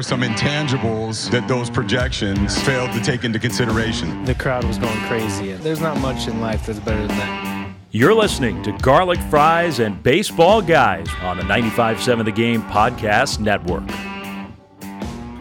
Are 0.00 0.02
some 0.02 0.22
intangibles 0.22 1.30
that 1.30 1.46
those 1.46 1.68
projections 1.68 2.58
failed 2.62 2.90
to 2.90 3.02
take 3.02 3.22
into 3.22 3.38
consideration. 3.38 4.24
The 4.24 4.34
crowd 4.34 4.64
was 4.64 4.78
going 4.78 4.98
crazy. 5.00 5.52
There's 5.52 5.82
not 5.82 6.00
much 6.00 6.26
in 6.26 6.40
life 6.40 6.64
that's 6.64 6.78
better 6.78 7.06
than 7.06 7.18
that. 7.18 7.74
You're 7.90 8.14
listening 8.14 8.62
to 8.62 8.72
Garlic 8.78 9.20
Fries 9.28 9.78
and 9.78 10.02
Baseball 10.02 10.62
Guys 10.62 11.06
on 11.20 11.36
the 11.36 11.42
95.7 11.42 12.24
The 12.24 12.32
Game 12.32 12.62
Podcast 12.62 13.40
Network. 13.40 13.86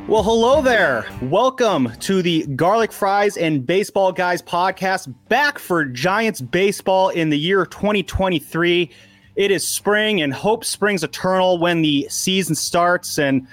Well, 0.09 0.23
hello 0.23 0.61
there. 0.61 1.07
Welcome 1.21 1.93
to 2.01 2.21
the 2.21 2.45
Garlic 2.47 2.91
Fries 2.91 3.37
and 3.37 3.65
Baseball 3.65 4.11
Guys 4.11 4.41
podcast, 4.41 5.13
back 5.29 5.57
for 5.57 5.85
Giants 5.85 6.41
baseball 6.41 7.07
in 7.07 7.29
the 7.29 7.39
year 7.39 7.65
2023. 7.65 8.91
It 9.37 9.51
is 9.51 9.65
spring, 9.65 10.21
and 10.21 10.33
hope 10.33 10.65
springs 10.65 11.01
eternal 11.01 11.59
when 11.59 11.81
the 11.81 12.07
season 12.09 12.55
starts. 12.55 13.17
And 13.17 13.47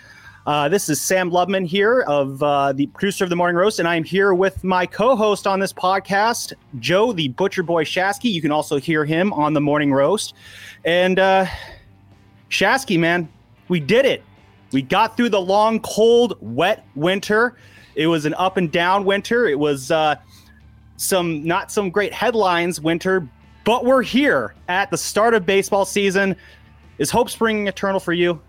uh, 0.47 0.69
this 0.69 0.89
is 0.89 1.00
Sam 1.00 1.30
Lubman 1.33 1.66
here, 1.66 2.02
of 2.02 2.41
uh, 2.41 2.72
the 2.72 2.86
producer 2.86 3.25
of 3.25 3.30
the 3.30 3.36
Morning 3.36 3.56
Roast, 3.56 3.80
and 3.80 3.89
I'm 3.89 4.05
here 4.05 4.33
with 4.33 4.62
my 4.62 4.86
co-host 4.86 5.44
on 5.44 5.58
this 5.58 5.72
podcast, 5.72 6.53
Joe 6.78 7.12
the 7.12 7.28
Butcher 7.28 7.64
Boy 7.64 7.83
Shasky. 7.83 8.33
You 8.33 8.41
can 8.41 8.53
also 8.53 8.78
hear 8.78 9.05
him 9.05 9.33
on 9.33 9.55
the 9.55 9.61
Morning 9.61 9.92
Roast. 9.92 10.34
And 10.84 11.19
uh, 11.19 11.47
Shasky, 12.48 12.97
man, 12.97 13.28
we 13.66 13.80
did 13.80 14.06
it. 14.06 14.22
We 14.70 14.83
got 14.83 15.16
through 15.16 15.30
the 15.30 15.41
long, 15.41 15.80
cold, 15.80 16.38
wet 16.41 16.84
winter. 16.94 17.56
It 17.97 18.06
was 18.06 18.25
an 18.25 18.34
up 18.34 18.56
and 18.56 18.70
down 18.70 19.05
winter. 19.05 19.48
It 19.48 19.58
was 19.58 19.91
uh, 19.91 20.14
some 20.97 21.42
not 21.42 21.72
some 21.72 21.91
great 21.91 22.12
headlines 22.12 22.81
winter, 22.81 23.28
but 23.64 23.84
we're 23.84 24.03
here 24.03 24.55
at 24.69 24.92
the 24.92 24.98
start 24.98 25.34
of 25.34 25.44
baseball 25.44 25.84
season. 25.84 26.36
Is 26.98 27.10
hope 27.10 27.31
springing 27.31 27.66
eternal 27.66 27.98
for 27.98 28.12
you? 28.12 28.41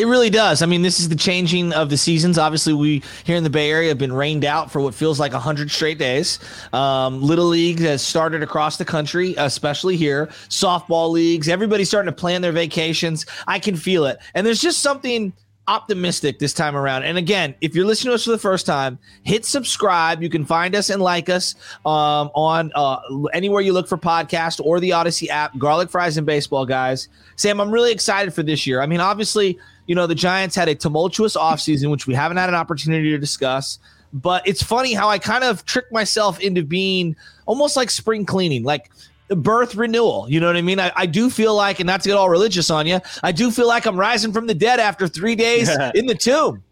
It 0.00 0.06
really 0.06 0.30
does. 0.30 0.62
I 0.62 0.66
mean, 0.66 0.80
this 0.80 0.98
is 0.98 1.10
the 1.10 1.14
changing 1.14 1.74
of 1.74 1.90
the 1.90 1.98
seasons. 1.98 2.38
Obviously, 2.38 2.72
we 2.72 3.02
here 3.24 3.36
in 3.36 3.44
the 3.44 3.50
Bay 3.50 3.70
Area 3.70 3.90
have 3.90 3.98
been 3.98 4.14
rained 4.14 4.46
out 4.46 4.72
for 4.72 4.80
what 4.80 4.94
feels 4.94 5.20
like 5.20 5.34
100 5.34 5.70
straight 5.70 5.98
days. 5.98 6.38
Um, 6.72 7.20
Little 7.20 7.44
League 7.44 7.80
has 7.80 8.00
started 8.00 8.42
across 8.42 8.78
the 8.78 8.84
country, 8.86 9.34
especially 9.36 9.98
here. 9.98 10.28
Softball 10.48 11.10
leagues, 11.10 11.50
everybody's 11.50 11.88
starting 11.88 12.10
to 12.10 12.18
plan 12.18 12.40
their 12.40 12.50
vacations. 12.50 13.26
I 13.46 13.58
can 13.58 13.76
feel 13.76 14.06
it. 14.06 14.16
And 14.32 14.46
there's 14.46 14.62
just 14.62 14.78
something 14.78 15.34
optimistic 15.68 16.38
this 16.38 16.54
time 16.54 16.76
around. 16.76 17.04
And 17.04 17.18
again, 17.18 17.54
if 17.60 17.74
you're 17.74 17.84
listening 17.84 18.10
to 18.10 18.14
us 18.14 18.24
for 18.24 18.30
the 18.30 18.38
first 18.38 18.64
time, 18.64 18.98
hit 19.22 19.44
subscribe. 19.44 20.22
You 20.22 20.30
can 20.30 20.46
find 20.46 20.74
us 20.74 20.88
and 20.88 21.02
like 21.02 21.28
us 21.28 21.54
um, 21.84 22.30
on 22.34 22.72
uh, 22.74 22.98
anywhere 23.34 23.60
you 23.60 23.74
look 23.74 23.86
for 23.86 23.98
podcast 23.98 24.60
or 24.64 24.80
the 24.80 24.90
Audacy 24.90 25.28
app. 25.28 25.58
Garlic 25.58 25.90
fries 25.90 26.16
and 26.16 26.26
baseball, 26.26 26.64
guys. 26.64 27.08
Sam, 27.36 27.60
I'm 27.60 27.70
really 27.70 27.92
excited 27.92 28.32
for 28.32 28.42
this 28.42 28.66
year. 28.66 28.80
I 28.80 28.86
mean, 28.86 29.00
obviously, 29.00 29.58
you 29.90 29.96
know 29.96 30.06
the 30.06 30.14
Giants 30.14 30.54
had 30.54 30.68
a 30.68 30.74
tumultuous 30.76 31.36
offseason, 31.36 31.90
which 31.90 32.06
we 32.06 32.14
haven't 32.14 32.36
had 32.36 32.48
an 32.48 32.54
opportunity 32.54 33.10
to 33.10 33.18
discuss. 33.18 33.80
But 34.12 34.46
it's 34.46 34.62
funny 34.62 34.94
how 34.94 35.08
I 35.08 35.18
kind 35.18 35.42
of 35.42 35.64
tricked 35.64 35.90
myself 35.90 36.38
into 36.38 36.62
being 36.62 37.16
almost 37.44 37.76
like 37.76 37.90
spring 37.90 38.24
cleaning, 38.24 38.62
like 38.62 38.88
birth 39.30 39.74
renewal. 39.74 40.26
You 40.28 40.38
know 40.38 40.46
what 40.46 40.56
I 40.56 40.62
mean? 40.62 40.78
I, 40.78 40.92
I 40.94 41.06
do 41.06 41.28
feel 41.28 41.56
like, 41.56 41.80
and 41.80 41.88
not 41.88 42.02
to 42.02 42.08
get 42.08 42.16
all 42.16 42.28
religious 42.28 42.70
on 42.70 42.86
you, 42.86 43.00
I 43.24 43.32
do 43.32 43.50
feel 43.50 43.66
like 43.66 43.84
I'm 43.84 43.98
rising 43.98 44.32
from 44.32 44.46
the 44.46 44.54
dead 44.54 44.78
after 44.78 45.08
three 45.08 45.34
days 45.34 45.68
in 45.96 46.06
the 46.06 46.14
tomb. 46.14 46.62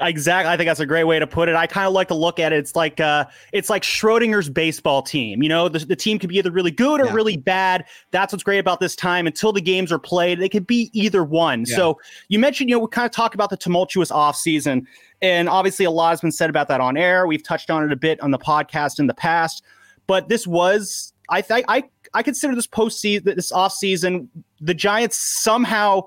Exactly. 0.00 0.52
I 0.52 0.56
think 0.56 0.68
that's 0.68 0.80
a 0.80 0.86
great 0.86 1.04
way 1.04 1.18
to 1.18 1.26
put 1.26 1.48
it. 1.48 1.54
I 1.54 1.66
kind 1.66 1.86
of 1.86 1.92
like 1.92 2.08
to 2.08 2.14
look 2.14 2.38
at 2.38 2.52
it. 2.52 2.58
It's 2.58 2.76
like 2.76 3.00
uh 3.00 3.24
it's 3.52 3.70
like 3.70 3.82
Schrodinger's 3.82 4.48
baseball 4.48 5.02
team. 5.02 5.42
You 5.42 5.48
know, 5.48 5.68
the, 5.68 5.80
the 5.80 5.96
team 5.96 6.18
could 6.18 6.28
be 6.28 6.38
either 6.38 6.50
really 6.50 6.70
good 6.70 7.00
or 7.00 7.06
yeah. 7.06 7.14
really 7.14 7.36
bad. 7.36 7.84
That's 8.10 8.32
what's 8.32 8.44
great 8.44 8.58
about 8.58 8.80
this 8.80 8.94
time. 8.94 9.26
Until 9.26 9.52
the 9.52 9.60
games 9.60 9.90
are 9.90 9.98
played, 9.98 10.40
they 10.40 10.48
could 10.48 10.66
be 10.66 10.90
either 10.92 11.24
one. 11.24 11.64
Yeah. 11.66 11.76
So 11.76 12.00
you 12.28 12.38
mentioned, 12.38 12.70
you 12.70 12.76
know, 12.76 12.80
we 12.80 12.88
kind 12.88 13.06
of 13.06 13.12
talk 13.12 13.34
about 13.34 13.50
the 13.50 13.56
tumultuous 13.56 14.10
offseason. 14.10 14.86
And 15.20 15.48
obviously 15.48 15.84
a 15.84 15.90
lot 15.90 16.10
has 16.10 16.20
been 16.20 16.32
said 16.32 16.50
about 16.50 16.68
that 16.68 16.80
on 16.80 16.96
air. 16.96 17.26
We've 17.26 17.42
touched 17.42 17.70
on 17.70 17.82
it 17.82 17.92
a 17.92 17.96
bit 17.96 18.20
on 18.20 18.30
the 18.30 18.38
podcast 18.38 18.98
in 18.98 19.06
the 19.06 19.14
past. 19.14 19.64
But 20.06 20.28
this 20.28 20.46
was 20.46 21.12
I 21.28 21.42
think 21.42 21.66
I 21.68 21.84
I 22.14 22.22
consider 22.22 22.54
this 22.54 22.66
postseason 22.66 23.24
this 23.24 23.52
offseason, 23.52 24.28
the 24.60 24.74
Giants 24.74 25.16
somehow 25.42 26.02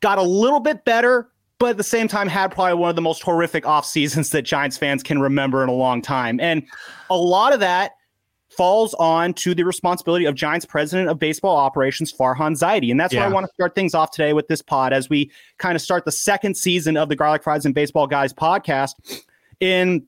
got 0.00 0.18
a 0.18 0.22
little 0.22 0.60
bit 0.60 0.84
better 0.84 1.30
but 1.64 1.70
at 1.70 1.76
the 1.78 1.82
same 1.82 2.08
time 2.08 2.28
had 2.28 2.52
probably 2.52 2.74
one 2.74 2.90
of 2.90 2.94
the 2.94 3.00
most 3.00 3.22
horrific 3.22 3.64
off 3.64 3.86
seasons 3.86 4.28
that 4.28 4.42
Giants 4.42 4.76
fans 4.76 5.02
can 5.02 5.18
remember 5.18 5.62
in 5.62 5.70
a 5.70 5.72
long 5.72 6.02
time. 6.02 6.38
And 6.38 6.62
a 7.08 7.16
lot 7.16 7.54
of 7.54 7.60
that 7.60 7.92
falls 8.50 8.92
on 8.98 9.32
to 9.32 9.54
the 9.54 9.64
responsibility 9.64 10.26
of 10.26 10.34
Giants 10.34 10.66
president 10.66 11.08
of 11.08 11.18
baseball 11.18 11.56
operations, 11.56 12.12
Farhan 12.12 12.52
Zaidi. 12.52 12.90
And 12.90 13.00
that's 13.00 13.14
yeah. 13.14 13.20
why 13.20 13.26
I 13.26 13.28
want 13.30 13.46
to 13.46 13.52
start 13.54 13.74
things 13.74 13.94
off 13.94 14.10
today 14.10 14.34
with 14.34 14.46
this 14.46 14.60
pod 14.60 14.92
as 14.92 15.08
we 15.08 15.30
kind 15.56 15.74
of 15.74 15.80
start 15.80 16.04
the 16.04 16.12
second 16.12 16.54
season 16.54 16.98
of 16.98 17.08
the 17.08 17.16
Garlic 17.16 17.42
Fries 17.42 17.64
and 17.64 17.74
Baseball 17.74 18.06
Guys 18.06 18.34
podcast. 18.34 19.22
And 19.62 20.02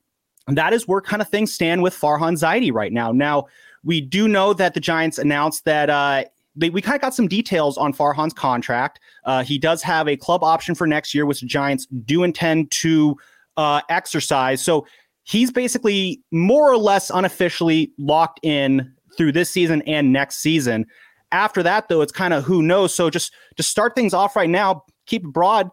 that 0.45 0.73
is 0.73 0.87
where 0.87 1.01
kind 1.01 1.23
of 1.23 1.27
things 1.27 1.51
stand 1.51 1.81
with 1.81 1.95
Farhan 1.95 2.37
Zaidi 2.37 2.71
right 2.71 2.93
now. 2.93 3.11
Now, 3.11 3.47
we 3.83 3.99
do 3.99 4.27
know 4.27 4.53
that 4.53 4.75
the 4.75 4.79
Giants 4.79 5.17
announced 5.17 5.65
that 5.65 5.89
uh, 5.89 6.25
they, 6.57 6.69
we 6.69 6.81
kind 6.81 6.95
of 6.95 7.01
got 7.01 7.13
some 7.13 7.27
details 7.27 7.77
on 7.77 7.93
Farhan's 7.93 8.33
contract. 8.33 8.99
Uh, 9.23 9.43
he 9.43 9.57
does 9.57 9.81
have 9.83 10.07
a 10.07 10.17
club 10.17 10.43
option 10.43 10.75
for 10.75 10.87
next 10.87 11.13
year, 11.13 11.25
which 11.25 11.41
the 11.41 11.47
Giants 11.47 11.85
do 12.05 12.23
intend 12.23 12.71
to 12.71 13.15
uh, 13.55 13.81
exercise. 13.89 14.61
So 14.61 14.85
he's 15.23 15.51
basically 15.51 16.21
more 16.31 16.69
or 16.69 16.77
less 16.77 17.09
unofficially 17.09 17.91
locked 17.97 18.39
in 18.43 18.93
through 19.17 19.31
this 19.31 19.49
season 19.49 19.81
and 19.83 20.11
next 20.11 20.37
season. 20.37 20.85
After 21.31 21.61
that, 21.63 21.89
though, 21.89 22.01
it's 22.01 22.11
kind 22.11 22.33
of 22.33 22.43
who 22.43 22.61
knows. 22.61 22.95
So 22.95 23.09
just 23.09 23.33
to 23.57 23.63
start 23.63 23.95
things 23.95 24.13
off 24.13 24.35
right 24.35 24.49
now, 24.49 24.83
keep 25.05 25.25
it 25.25 25.33
broad. 25.33 25.69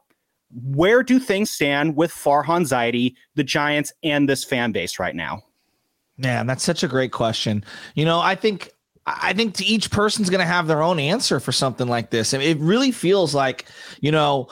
Where 0.51 1.03
do 1.03 1.19
things 1.19 1.51
stand 1.51 1.97
with 1.97 2.12
Farhan 2.12 2.62
Zaidi, 2.62 3.15
the 3.34 3.45
Giants, 3.45 3.93
and 4.03 4.28
this 4.28 4.45
fan 4.45 4.72
base 4.72 4.99
right 4.99 5.16
now? 5.16 5.43
Man, 6.16 6.47
that's 6.47 6.62
such 6.62 6.83
a 6.84 6.89
great 6.89 7.11
question. 7.11 7.65
You 7.97 8.05
know, 8.05 8.21
I 8.21 8.37
think 8.37 8.71
I 9.06 9.34
think 9.34 9.54
to 9.56 9.65
each 9.65 9.91
person's 9.91 10.31
going 10.31 10.41
to 10.41 10.47
have 10.47 10.66
their 10.66 10.82
own 10.82 10.98
answer 10.98 11.38
for 11.38 11.53
something 11.53 11.88
like 11.88 12.10
this. 12.10 12.32
and 12.32 12.42
it 12.42 12.59
really 12.59 12.91
feels 12.91 13.34
like, 13.34 13.66
you 14.00 14.10
know, 14.10 14.48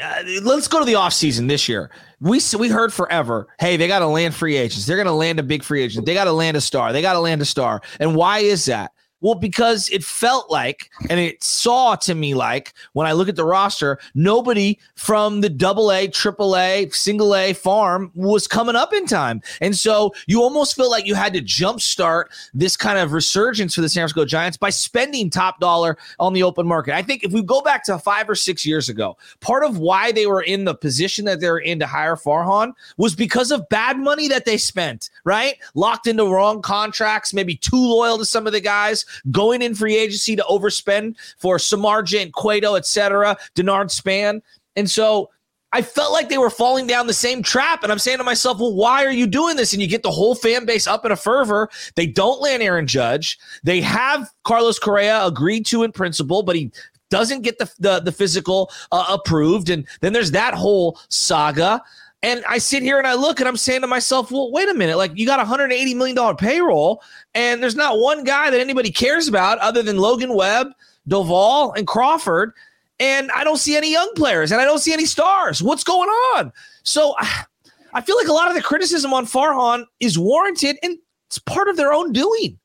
uh, 0.00 0.22
let's 0.42 0.68
go 0.68 0.78
to 0.78 0.84
the 0.84 0.92
offseason 0.92 1.48
this 1.48 1.68
year. 1.68 1.90
We 2.20 2.40
we 2.58 2.68
heard 2.68 2.92
forever, 2.92 3.48
hey, 3.58 3.76
they 3.76 3.88
got 3.88 4.00
to 4.00 4.06
land 4.06 4.34
free 4.34 4.56
agents. 4.56 4.86
They're 4.86 4.96
going 4.96 5.06
to 5.06 5.12
land 5.12 5.40
a 5.40 5.42
big 5.42 5.62
free 5.62 5.82
agent. 5.82 6.06
They 6.06 6.14
got 6.14 6.24
to 6.24 6.32
land 6.32 6.56
a 6.56 6.60
star. 6.60 6.92
They 6.92 7.02
got 7.02 7.14
to 7.14 7.20
land 7.20 7.42
a 7.42 7.44
star. 7.44 7.82
And 7.98 8.14
why 8.14 8.38
is 8.38 8.64
that? 8.66 8.92
Well, 9.20 9.34
because 9.34 9.88
it 9.90 10.04
felt 10.04 10.50
like, 10.50 10.90
and 11.10 11.18
it 11.18 11.42
saw 11.42 11.96
to 11.96 12.14
me 12.14 12.34
like, 12.34 12.72
when 12.92 13.06
I 13.06 13.12
look 13.12 13.28
at 13.28 13.36
the 13.36 13.44
roster, 13.44 13.98
nobody 14.14 14.78
from 14.94 15.40
the 15.40 15.48
double 15.48 15.90
A, 15.90 16.06
triple 16.06 16.56
A, 16.56 16.88
single 16.90 17.34
A 17.34 17.52
farm 17.52 18.12
was 18.14 18.46
coming 18.46 18.76
up 18.76 18.92
in 18.92 19.06
time. 19.06 19.42
And 19.60 19.76
so 19.76 20.14
you 20.26 20.42
almost 20.42 20.76
feel 20.76 20.90
like 20.90 21.06
you 21.06 21.14
had 21.14 21.32
to 21.32 21.40
jumpstart 21.40 22.26
this 22.54 22.76
kind 22.76 22.98
of 22.98 23.12
resurgence 23.12 23.74
for 23.74 23.80
the 23.80 23.88
San 23.88 24.02
Francisco 24.02 24.24
Giants 24.24 24.56
by 24.56 24.70
spending 24.70 25.30
top 25.30 25.58
dollar 25.58 25.98
on 26.20 26.32
the 26.32 26.44
open 26.44 26.66
market. 26.66 26.94
I 26.94 27.02
think 27.02 27.24
if 27.24 27.32
we 27.32 27.42
go 27.42 27.60
back 27.60 27.84
to 27.84 27.98
five 27.98 28.30
or 28.30 28.36
six 28.36 28.64
years 28.64 28.88
ago, 28.88 29.16
part 29.40 29.64
of 29.64 29.78
why 29.78 30.12
they 30.12 30.26
were 30.26 30.42
in 30.42 30.64
the 30.64 30.74
position 30.74 31.24
that 31.24 31.40
they 31.40 31.50
were 31.50 31.58
in 31.58 31.80
to 31.80 31.86
hire 31.86 32.16
Farhan 32.16 32.72
was 32.96 33.16
because 33.16 33.50
of 33.50 33.68
bad 33.68 33.98
money 33.98 34.28
that 34.28 34.44
they 34.44 34.56
spent, 34.56 35.10
right? 35.24 35.56
Locked 35.74 36.06
into 36.06 36.24
wrong 36.26 36.62
contracts, 36.62 37.34
maybe 37.34 37.56
too 37.56 37.76
loyal 37.76 38.18
to 38.18 38.24
some 38.24 38.46
of 38.46 38.52
the 38.52 38.60
guys 38.60 39.04
going 39.30 39.62
in 39.62 39.74
free 39.74 39.96
agency 39.96 40.36
to 40.36 40.44
overspend 40.48 41.16
for 41.38 41.58
Samardzija, 41.58 42.32
Cueto, 42.32 42.74
etc., 42.74 43.36
Denard 43.54 43.90
Span. 43.90 44.42
And 44.76 44.90
so 44.90 45.30
I 45.72 45.82
felt 45.82 46.12
like 46.12 46.28
they 46.28 46.38
were 46.38 46.50
falling 46.50 46.86
down 46.86 47.06
the 47.06 47.12
same 47.12 47.42
trap. 47.42 47.82
And 47.82 47.92
I'm 47.92 47.98
saying 47.98 48.18
to 48.18 48.24
myself, 48.24 48.58
well, 48.58 48.74
why 48.74 49.04
are 49.04 49.12
you 49.12 49.26
doing 49.26 49.56
this? 49.56 49.72
And 49.72 49.82
you 49.82 49.88
get 49.88 50.02
the 50.02 50.10
whole 50.10 50.34
fan 50.34 50.64
base 50.64 50.86
up 50.86 51.04
in 51.04 51.12
a 51.12 51.16
fervor. 51.16 51.68
They 51.94 52.06
don't 52.06 52.40
land 52.40 52.62
Aaron 52.62 52.86
Judge. 52.86 53.38
They 53.64 53.80
have 53.82 54.30
Carlos 54.44 54.78
Correa 54.78 55.24
agreed 55.26 55.66
to 55.66 55.82
in 55.82 55.92
principle, 55.92 56.42
but 56.42 56.56
he 56.56 56.72
doesn't 57.10 57.42
get 57.42 57.58
the, 57.58 57.70
the, 57.78 58.00
the 58.00 58.12
physical 58.12 58.70
uh, 58.92 59.06
approved. 59.08 59.68
And 59.68 59.86
then 60.00 60.12
there's 60.12 60.30
that 60.30 60.54
whole 60.54 60.98
saga. 61.08 61.82
And 62.22 62.44
I 62.48 62.58
sit 62.58 62.82
here 62.82 62.98
and 62.98 63.06
I 63.06 63.14
look 63.14 63.38
and 63.38 63.48
I'm 63.48 63.56
saying 63.56 63.82
to 63.82 63.86
myself, 63.86 64.32
well, 64.32 64.50
wait 64.50 64.68
a 64.68 64.74
minute. 64.74 64.96
Like, 64.96 65.12
you 65.14 65.24
got 65.24 65.38
a 65.38 65.44
$180 65.44 65.94
million 65.94 66.36
payroll, 66.36 67.00
and 67.34 67.62
there's 67.62 67.76
not 67.76 68.00
one 68.00 68.24
guy 68.24 68.50
that 68.50 68.60
anybody 68.60 68.90
cares 68.90 69.28
about 69.28 69.58
other 69.58 69.82
than 69.84 69.98
Logan 69.98 70.34
Webb, 70.34 70.68
Doval, 71.08 71.76
and 71.76 71.86
Crawford. 71.86 72.52
And 73.00 73.30
I 73.30 73.44
don't 73.44 73.58
see 73.58 73.76
any 73.76 73.92
young 73.92 74.10
players 74.16 74.50
and 74.50 74.60
I 74.60 74.64
don't 74.64 74.80
see 74.80 74.92
any 74.92 75.06
stars. 75.06 75.62
What's 75.62 75.84
going 75.84 76.08
on? 76.08 76.52
So 76.82 77.14
I 77.94 78.00
feel 78.00 78.16
like 78.16 78.28
a 78.28 78.32
lot 78.32 78.48
of 78.48 78.54
the 78.54 78.62
criticism 78.62 79.14
on 79.14 79.24
Farhan 79.24 79.84
is 80.00 80.18
warranted 80.18 80.78
and 80.82 80.98
it's 81.28 81.38
part 81.38 81.68
of 81.68 81.76
their 81.76 81.92
own 81.92 82.12
doing. 82.12 82.58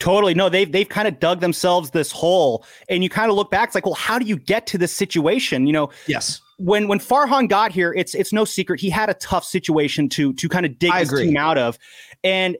Totally. 0.00 0.34
No, 0.34 0.48
they've 0.48 0.70
they've 0.70 0.88
kind 0.88 1.06
of 1.06 1.20
dug 1.20 1.40
themselves 1.40 1.90
this 1.90 2.10
hole. 2.10 2.64
And 2.88 3.04
you 3.04 3.10
kind 3.10 3.30
of 3.30 3.36
look 3.36 3.50
back, 3.50 3.68
it's 3.68 3.74
like, 3.74 3.86
well, 3.86 3.94
how 3.94 4.18
do 4.18 4.24
you 4.24 4.36
get 4.36 4.66
to 4.68 4.78
this 4.78 4.92
situation? 4.92 5.66
You 5.66 5.72
know, 5.72 5.90
yes. 6.06 6.40
When 6.58 6.88
when 6.88 6.98
Farhan 6.98 7.48
got 7.48 7.72
here, 7.72 7.92
it's 7.94 8.14
it's 8.14 8.32
no 8.32 8.44
secret 8.44 8.80
he 8.80 8.90
had 8.90 9.08
a 9.08 9.14
tough 9.14 9.44
situation 9.44 10.08
to 10.10 10.32
to 10.34 10.48
kind 10.48 10.66
of 10.66 10.78
dig 10.78 10.90
I 10.90 11.00
his 11.00 11.08
agree. 11.08 11.26
team 11.26 11.36
out 11.36 11.56
of. 11.58 11.78
And 12.22 12.56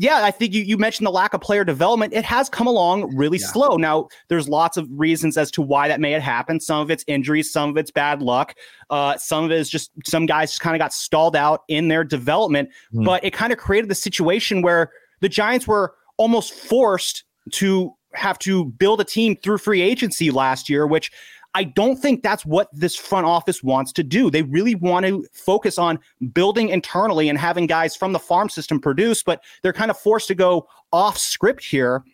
yeah, 0.00 0.24
I 0.24 0.30
think 0.30 0.54
you, 0.54 0.62
you 0.62 0.78
mentioned 0.78 1.08
the 1.08 1.10
lack 1.10 1.34
of 1.34 1.40
player 1.40 1.64
development. 1.64 2.12
It 2.12 2.24
has 2.24 2.48
come 2.48 2.68
along 2.68 3.16
really 3.16 3.38
Yeah. 3.38 3.46
slow. 3.48 3.76
Now, 3.76 4.06
there's 4.28 4.48
lots 4.48 4.76
of 4.76 4.86
reasons 4.92 5.36
as 5.36 5.50
to 5.52 5.62
why 5.62 5.88
that 5.88 6.00
may 6.00 6.12
have 6.12 6.22
happened. 6.22 6.62
Some 6.62 6.80
of 6.80 6.88
it's 6.88 7.02
injuries, 7.08 7.52
some 7.52 7.70
of 7.70 7.76
it's 7.76 7.90
bad 7.90 8.22
luck. 8.22 8.54
Uh, 8.90 9.16
some 9.18 9.44
of 9.44 9.50
it 9.50 9.58
is 9.58 9.68
just 9.68 9.90
some 10.06 10.24
guys 10.26 10.50
just 10.50 10.60
kind 10.60 10.76
of 10.76 10.78
got 10.78 10.92
stalled 10.92 11.34
out 11.34 11.62
in 11.66 11.88
their 11.88 12.04
development. 12.04 12.70
Hmm. 12.92 13.04
But 13.04 13.24
it 13.24 13.32
kind 13.32 13.52
of 13.52 13.58
created 13.58 13.90
the 13.90 13.96
situation 13.96 14.62
where 14.62 14.90
the 15.20 15.28
Giants 15.28 15.66
were 15.66 15.94
almost 16.16 16.54
forced 16.54 17.24
to 17.52 17.92
have 18.14 18.38
to 18.40 18.66
build 18.66 19.00
a 19.00 19.04
team 19.04 19.36
through 19.42 19.58
free 19.58 19.82
agency 19.82 20.30
last 20.30 20.68
year, 20.70 20.86
which 20.86 21.10
I 21.54 21.64
don't 21.64 21.96
think 21.96 22.22
that's 22.22 22.44
what 22.44 22.68
this 22.72 22.94
front 22.94 23.26
office 23.26 23.62
wants 23.62 23.92
to 23.94 24.02
do. 24.02 24.30
They 24.30 24.42
really 24.42 24.74
want 24.74 25.06
to 25.06 25.26
focus 25.32 25.78
on 25.78 25.98
building 26.32 26.68
internally 26.68 27.28
and 27.28 27.38
having 27.38 27.66
guys 27.66 27.96
from 27.96 28.12
the 28.12 28.18
farm 28.18 28.48
system 28.48 28.80
produce, 28.80 29.22
but 29.22 29.42
they're 29.62 29.72
kind 29.72 29.90
of 29.90 29.98
forced 29.98 30.28
to 30.28 30.34
go 30.34 30.68
off 30.92 31.16
script 31.16 31.64
here. 31.64 32.04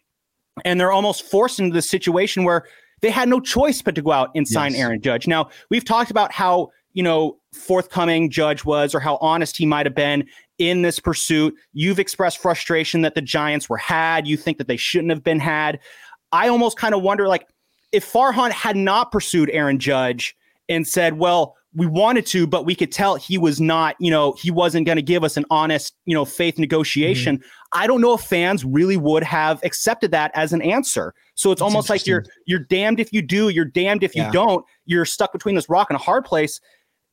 And 0.65 0.81
they're 0.81 0.93
almost 0.93 1.25
forced 1.25 1.59
into 1.59 1.75
this 1.75 1.91
situation 1.91 2.45
where 2.45 2.65
they 3.03 3.11
had 3.11 3.29
no 3.29 3.41
choice 3.41 3.83
but 3.83 3.95
to 3.97 4.03
go 4.03 4.13
out 4.13 4.31
and 4.35 4.47
sign 4.47 4.73
Yes. 4.73 4.81
Aaron 4.81 5.03
Judge. 5.03 5.27
Now, 5.27 5.51
we've 5.69 5.85
talked 5.85 6.11
about 6.13 6.33
how, 6.33 6.71
you 6.93 7.03
know, 7.03 7.39
forthcoming 7.53 8.31
Judge 8.31 8.65
was 8.65 8.95
or 8.95 9.01
how 9.01 9.19
honest 9.21 9.57
he 9.57 9.67
might 9.67 9.85
have 9.85 9.97
been 9.97 10.27
in 10.59 10.83
this 10.83 11.01
pursuit. 11.01 11.55
You've 11.73 11.99
expressed 11.99 12.39
frustration 12.39 13.03
that 13.03 13.15
the 13.15 13.21
Giants 13.21 13.69
were 13.69 13.77
had. 13.77 14.27
You 14.29 14.37
think 14.37 14.59
that 14.59 14.69
they 14.69 14.77
shouldn't 14.77 15.11
have 15.11 15.25
been 15.25 15.41
had. 15.41 15.81
I 16.33 16.49
almost 16.49 16.79
kind 16.79 16.95
of 16.95 17.03
wonder 17.03 17.29
like 17.29 17.47
if 17.95 18.13
Farhan 18.13 18.51
had 18.51 18.77
not 18.77 19.13
pursued 19.13 19.49
Aaron 19.51 19.79
Judge 19.79 20.37
and 20.69 20.87
said, 20.87 21.19
well, 21.19 21.57
we 21.77 21.87
wanted 21.87 22.27
to, 22.27 22.47
but 22.47 22.65
we 22.65 22.75
could 22.75 22.93
tell 22.93 23.17
he 23.17 23.37
was 23.39 23.61
not, 23.61 23.97
you 23.99 24.11
know, 24.11 24.33
he 24.33 24.51
wasn't 24.51 24.87
going 24.87 24.97
to 24.97 25.03
give 25.03 25.25
us 25.25 25.37
an 25.37 25.45
honest, 25.51 25.95
you 26.05 26.15
know, 26.15 26.25
faith 26.25 26.59
negotiation. 26.59 27.39
Mm-hmm. 27.39 27.81
I 27.81 27.87
don't 27.87 28.01
know 28.01 28.15
if 28.15 28.21
fans 28.21 28.65
really 28.65 28.97
would 28.97 29.25
have 29.25 29.63
accepted 29.65 30.11
that 30.13 30.31
as 30.35 30.53
an 30.53 30.63
answer. 30.63 31.15
So 31.35 31.51
it's 31.51 31.61
That's 31.61 31.63
almost 31.63 31.91
like 31.91 32.07
you're 32.07 32.25
you're 32.47 32.61
damned 32.61 33.01
if 33.01 33.13
you 33.13 33.23
do, 33.23 33.49
you're 33.49 33.65
damned 33.65 34.05
if 34.05 34.15
you 34.15 34.31
don't. 34.31 34.65
You're 34.87 35.05
stuck 35.05 35.33
between 35.33 35.57
this 35.57 35.69
rock 35.69 35.89
and 35.91 35.97
a 35.97 36.03
hard 36.03 36.25
place. 36.25 36.61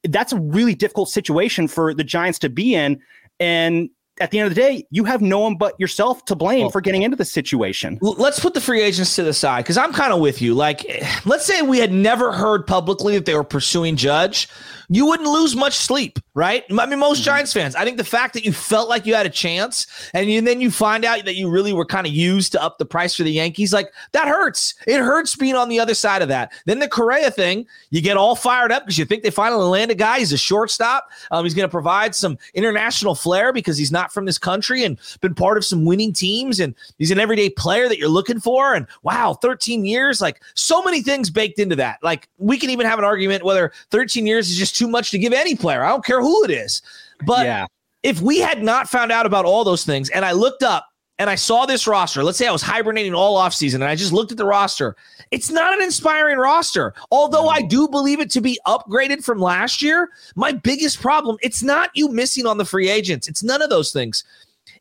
That's 0.04 0.32
a 0.32 0.40
really 0.40 0.76
difficult 0.76 1.10
situation 1.10 1.68
for 1.68 1.94
the 1.94 2.04
Giants 2.04 2.38
to 2.40 2.50
be 2.50 2.76
in. 2.76 3.00
And 3.40 3.90
at 4.22 4.32
the 4.32 4.40
end 4.40 4.48
of 4.48 4.56
the 4.56 4.62
day, 4.62 4.86
you 4.92 5.04
have 5.04 5.22
no 5.22 5.40
one 5.40 5.56
but 5.56 5.78
yourself 5.80 6.24
to 6.26 6.36
blame 6.36 6.62
Well- 6.62 6.70
for 6.70 6.80
getting 6.80 7.02
into 7.02 7.18
this 7.18 7.32
situation. 7.32 7.98
Let's 8.02 8.40
put 8.40 8.54
the 8.54 8.62
free 8.62 8.82
agents 8.82 9.16
to 9.16 9.24
the 9.24 9.34
side 9.34 9.64
because 9.64 9.78
I'm 9.78 9.92
kind 9.92 10.14
of 10.14 10.20
with 10.20 10.42
you. 10.42 10.54
Like, 10.54 10.86
eh, 10.88 11.06
let's 11.26 11.46
say 11.46 11.62
we 11.64 11.80
had 11.80 11.92
never 11.92 12.32
heard 12.32 12.68
publicly 12.68 13.16
that 13.16 13.26
they 13.26 13.36
were 13.36 13.44
pursuing 13.44 13.96
Judge. 13.96 14.48
You 14.94 15.06
wouldn't 15.06 15.30
lose 15.30 15.56
much 15.56 15.78
sleep, 15.78 16.20
right? 16.34 16.66
I 16.70 16.86
mean, 16.86 17.00
most 17.00 17.24
Giants 17.24 17.54
fans. 17.54 17.76
I 17.76 17.86
think 17.86 17.96
the 17.96 18.04
fact 18.04 18.34
that 18.34 18.44
you 18.44 18.52
felt 18.52 18.90
like 18.90 19.06
you 19.06 19.16
had 19.16 19.26
a 19.26 19.30
chance 19.30 19.88
and, 20.14 20.30
you, 20.30 20.42
then 20.42 20.60
you 20.60 20.70
find 20.70 21.06
out 21.06 21.24
that 21.24 21.36
you 21.36 21.50
really 21.50 21.72
were 21.72 21.86
kind 21.86 22.06
of 22.06 22.12
used 22.12 22.52
to 22.52 22.62
up 22.62 22.78
the 22.78 22.84
price 22.84 23.16
for 23.16 23.24
the 23.24 23.32
Yankees, 23.32 23.72
like 23.72 23.90
that 24.12 24.28
hurts. 24.28 24.74
It 24.88 25.00
hurts 25.00 25.34
being 25.38 25.56
on 25.56 25.70
the 25.70 25.80
other 25.80 25.94
side 25.94 26.22
of 26.22 26.28
that. 26.28 26.52
Then 26.66 26.80
the 26.80 26.90
Correa 26.90 27.32
thing, 27.32 27.68
you 27.92 28.02
get 28.02 28.18
all 28.18 28.36
fired 28.36 28.74
up 28.74 28.84
because 28.84 28.98
you 28.98 29.06
think 29.06 29.24
they 29.24 29.30
finally 29.30 29.64
land 29.64 29.92
a 29.92 29.96
guy. 29.96 30.20
He's 30.20 30.34
a 30.34 30.38
shortstop. 30.38 31.10
Um, 31.32 31.46
he's 31.46 31.54
going 31.54 31.70
to 31.70 31.72
provide 31.72 32.14
some 32.14 32.38
international 32.54 33.16
flair 33.16 33.54
because 33.54 33.78
he's 33.78 33.94
not 33.94 34.12
from 34.12 34.26
this 34.26 34.38
country 34.38 34.84
and 34.84 35.00
been 35.22 35.36
part 35.36 35.58
of 35.58 35.64
some 35.64 35.86
winning 35.86 36.12
teams. 36.12 36.60
And 36.60 36.76
he's 36.98 37.12
an 37.12 37.20
everyday 37.20 37.50
player 37.50 37.88
that 37.88 37.98
you're 37.98 38.10
looking 38.10 38.42
for. 38.42 38.74
And 38.74 38.88
wow, 39.04 39.36
13 39.42 39.86
years, 39.86 40.20
like 40.20 40.42
so 40.54 40.84
many 40.84 41.02
things 41.02 41.30
baked 41.30 41.60
into 41.60 41.78
that. 41.78 42.00
Like 42.04 42.28
we 42.40 42.58
can 42.58 42.70
even 42.70 42.86
have 42.86 43.00
an 43.00 43.06
argument 43.06 43.46
whether 43.46 43.72
13 43.92 44.28
years 44.28 44.50
is 44.50 44.58
just 44.58 44.81
too 44.82 44.88
much 44.88 45.12
to 45.12 45.20
give 45.20 45.32
any 45.32 45.56
player. 45.56 45.84
I 45.84 45.90
don't 45.90 46.04
care 46.04 46.22
who 46.22 46.44
it 46.44 46.50
is. 46.50 46.82
But 47.24 47.46
yeah. 47.46 47.68
if 48.02 48.20
we 48.20 48.40
had 48.40 48.64
not 48.64 48.90
found 48.90 49.12
out 49.12 49.28
about 49.28 49.46
all 49.46 49.64
those 49.64 49.86
things 49.86 50.10
and 50.10 50.26
I 50.26 50.32
looked 50.32 50.64
up 50.64 50.88
and 51.20 51.30
I 51.30 51.36
saw 51.36 51.68
this 51.68 51.86
roster, 51.86 52.24
let's 52.24 52.40
say 52.40 52.48
I 52.48 52.52
was 52.52 52.64
hibernating 52.64 53.14
all 53.14 53.38
offseason 53.38 53.76
and 53.76 53.84
I 53.84 53.96
just 53.96 54.12
looked 54.12 54.32
at 54.32 54.40
the 54.40 54.46
roster, 54.46 54.96
it's 55.30 55.52
not 55.52 55.76
an 55.76 55.84
inspiring 55.84 56.40
roster. 56.40 56.96
Although 57.12 57.48
I 57.48 57.62
do 57.62 57.88
believe 57.88 58.20
it 58.20 58.32
to 58.32 58.42
be 58.42 58.60
upgraded 58.66 59.24
from 59.24 59.38
last 59.40 59.84
year, 59.84 60.10
my 60.36 60.52
biggest 60.52 61.00
problem, 61.00 61.38
it's 61.44 61.62
not 61.62 61.92
you 61.94 62.10
missing 62.10 62.48
on 62.48 62.58
the 62.58 62.66
free 62.66 62.90
agents. 62.90 63.28
It's 63.28 63.44
none 63.44 63.62
of 63.62 63.70
those 63.70 63.92
things. 63.92 64.24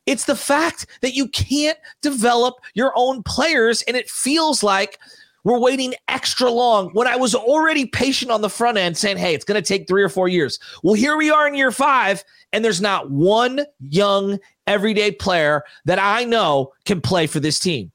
It's 0.07 0.25
the 0.25 0.35
fact 0.35 0.87
that 1.03 1.15
you 1.15 1.29
can't 1.29 1.77
develop 2.01 2.55
your 2.73 2.93
own 2.97 3.23
players 3.23 3.83
and 3.83 3.99
it 3.99 4.09
feels 4.09 4.63
like 4.63 4.99
we're 5.45 5.59
waiting 5.59 5.95
extra 6.09 6.51
long 6.51 6.91
when 6.91 7.07
I 7.07 7.17
was 7.17 7.35
already 7.35 7.87
patient 7.87 8.31
on 8.31 8.41
the 8.41 8.51
front 8.51 8.79
end 8.79 8.97
saying, 8.97 9.17
hey, 9.17 9.35
it's 9.35 9.45
going 9.45 9.61
to 9.61 9.67
take 9.67 9.89
three 9.89 10.03
or 10.03 10.09
four 10.09 10.29
years. 10.29 10.59
Well, 10.83 10.95
here 10.95 11.17
we 11.17 11.31
are 11.31 11.47
in 11.49 11.55
year 11.55 11.73
five, 11.73 12.25
and 12.53 12.65
there's 12.65 12.81
not 12.81 13.11
one 13.11 13.65
young 13.89 14.39
everyday 14.67 15.13
player 15.13 15.65
that 15.85 15.99
I 15.99 16.25
know 16.25 16.73
can 16.85 17.01
play 17.01 17.27
for 17.27 17.41
this 17.41 17.59
team. 17.59 17.91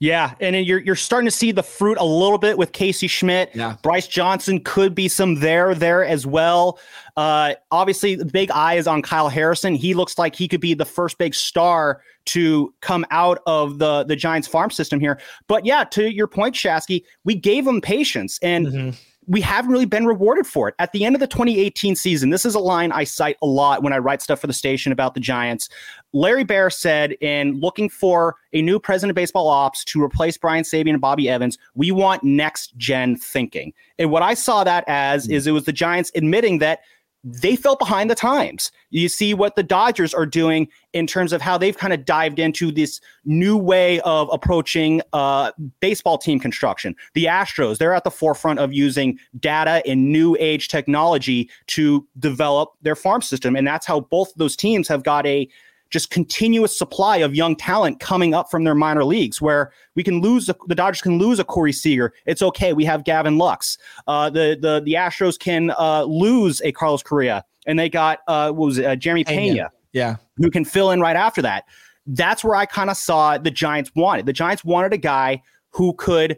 Yeah, 0.00 0.34
and 0.40 0.56
you're 0.64 0.80
you're 0.80 0.96
starting 0.96 1.26
to 1.26 1.30
see 1.30 1.52
the 1.52 1.62
fruit 1.62 1.98
a 1.98 2.04
little 2.04 2.38
bit 2.38 2.58
with 2.58 2.72
Casey 2.72 3.06
Schmitt. 3.06 3.50
Yeah. 3.54 3.76
Bryce 3.82 4.06
Johnson 4.06 4.60
could 4.60 4.94
be 4.94 5.08
some 5.08 5.36
there 5.36 5.74
there 5.74 6.04
as 6.04 6.26
well. 6.26 6.78
Uh, 7.16 7.54
obviously, 7.70 8.14
the 8.14 8.24
big 8.24 8.50
eye 8.50 8.74
is 8.74 8.86
on 8.86 9.02
Kyle 9.02 9.28
Harrison. 9.28 9.74
He 9.74 9.94
looks 9.94 10.18
like 10.18 10.34
he 10.34 10.48
could 10.48 10.60
be 10.60 10.74
the 10.74 10.84
first 10.84 11.18
big 11.18 11.34
star 11.34 12.00
to 12.26 12.74
come 12.80 13.04
out 13.10 13.38
of 13.46 13.78
the 13.78 14.04
the 14.04 14.16
Giants 14.16 14.48
farm 14.48 14.70
system 14.70 15.00
here. 15.00 15.20
But 15.48 15.64
yeah, 15.64 15.84
to 15.84 16.12
your 16.12 16.26
point, 16.26 16.54
Shasky, 16.54 17.04
we 17.24 17.34
gave 17.34 17.66
him 17.66 17.80
patience 17.80 18.38
and. 18.42 18.96
We 19.26 19.40
haven't 19.40 19.70
really 19.70 19.86
been 19.86 20.06
rewarded 20.06 20.46
for 20.46 20.68
it. 20.68 20.74
At 20.78 20.92
the 20.92 21.04
end 21.04 21.16
of 21.16 21.20
the 21.20 21.26
2018 21.26 21.96
season, 21.96 22.30
this 22.30 22.44
is 22.44 22.54
a 22.54 22.60
line 22.60 22.92
I 22.92 23.04
cite 23.04 23.36
a 23.42 23.46
lot 23.46 23.82
when 23.82 23.92
I 23.92 23.98
write 23.98 24.22
stuff 24.22 24.40
for 24.40 24.46
the 24.46 24.52
station 24.52 24.92
about 24.92 25.14
the 25.14 25.20
Giants. 25.20 25.68
Larry 26.12 26.44
Baer 26.44 26.70
said, 26.70 27.12
in 27.20 27.58
looking 27.60 27.88
for 27.88 28.36
a 28.52 28.62
new 28.62 28.78
president 28.78 29.10
of 29.10 29.16
baseball 29.16 29.48
ops 29.48 29.84
to 29.84 30.02
replace 30.02 30.36
Brian 30.38 30.62
Sabean 30.62 30.90
and 30.90 31.00
Bobby 31.00 31.28
Evans, 31.28 31.58
we 31.74 31.90
want 31.90 32.22
next 32.22 32.76
gen 32.76 33.16
thinking. 33.16 33.72
And 33.98 34.10
what 34.10 34.22
I 34.22 34.34
saw 34.34 34.62
that 34.64 34.84
as 34.86 35.26
hmm. 35.26 35.32
is 35.32 35.46
it 35.46 35.52
was 35.52 35.64
the 35.64 35.72
Giants 35.72 36.12
admitting 36.14 36.58
that 36.58 36.80
they 37.24 37.56
fell 37.56 37.76
behind 37.76 38.10
the 38.10 38.14
times. 38.14 38.70
You 38.90 39.08
see 39.08 39.32
what 39.32 39.56
the 39.56 39.62
Dodgers 39.62 40.12
are 40.12 40.26
doing 40.26 40.68
in 40.92 41.06
terms 41.06 41.32
of 41.32 41.40
how 41.40 41.56
they've 41.56 41.76
kind 41.76 41.92
of 41.94 42.04
dived 42.04 42.38
into 42.38 42.70
this 42.70 43.00
new 43.24 43.56
way 43.56 44.00
of 44.00 44.28
approaching 44.30 45.00
uh, 45.14 45.50
baseball 45.80 46.18
team 46.18 46.38
construction. 46.38 46.94
The 47.14 47.24
Astros, 47.24 47.78
they're 47.78 47.94
at 47.94 48.04
the 48.04 48.10
forefront 48.10 48.58
of 48.58 48.74
using 48.74 49.18
data 49.40 49.82
and 49.86 50.12
new 50.12 50.36
age 50.38 50.68
technology 50.68 51.48
to 51.68 52.06
develop 52.18 52.74
their 52.82 52.94
farm 52.94 53.22
system. 53.22 53.56
And 53.56 53.66
that's 53.66 53.86
how 53.86 54.00
both 54.00 54.32
those 54.36 54.54
teams 54.54 54.86
have 54.88 55.02
got 55.02 55.26
a 55.26 55.48
just 55.90 56.10
continuous 56.10 56.76
supply 56.76 57.18
of 57.18 57.34
young 57.34 57.54
talent 57.54 58.00
coming 58.00 58.34
up 58.34 58.50
from 58.50 58.64
their 58.64 58.74
minor 58.74 59.04
leagues 59.04 59.40
where 59.40 59.72
we 59.94 60.02
can 60.02 60.20
lose 60.20 60.48
a, 60.48 60.56
the 60.66 60.74
Dodgers 60.74 61.00
can 61.00 61.18
lose 61.18 61.38
a 61.38 61.44
Corey 61.44 61.72
Seager. 61.72 62.12
It's 62.26 62.42
okay. 62.42 62.72
We 62.72 62.84
have 62.84 63.04
Gavin 63.04 63.38
Lux. 63.38 63.78
Uh, 64.06 64.30
the 64.30 64.58
the 64.60 64.82
the 64.84 64.94
Astros 64.94 65.38
can 65.38 65.72
uh, 65.78 66.04
lose 66.04 66.60
a 66.62 66.72
Carlos 66.72 67.02
Correa, 67.02 67.44
and 67.66 67.78
they 67.78 67.88
got 67.88 68.20
uh, 68.26 68.50
what 68.50 68.66
was 68.66 68.78
it, 68.78 68.84
uh, 68.84 68.96
Jeremy 68.96 69.24
Pena, 69.24 69.54
Pena. 69.54 69.70
Yeah. 69.92 70.16
who 70.36 70.50
can 70.50 70.64
fill 70.64 70.90
in 70.90 71.00
right 71.00 71.16
after 71.16 71.42
that. 71.42 71.64
That's 72.06 72.44
where 72.44 72.56
I 72.56 72.66
kind 72.66 72.90
of 72.90 72.96
saw 72.96 73.38
the 73.38 73.50
Giants 73.50 73.90
wanted. 73.94 74.26
The 74.26 74.32
Giants 74.32 74.64
wanted 74.64 74.92
a 74.92 74.98
guy 74.98 75.42
who 75.70 75.94
could 75.94 76.36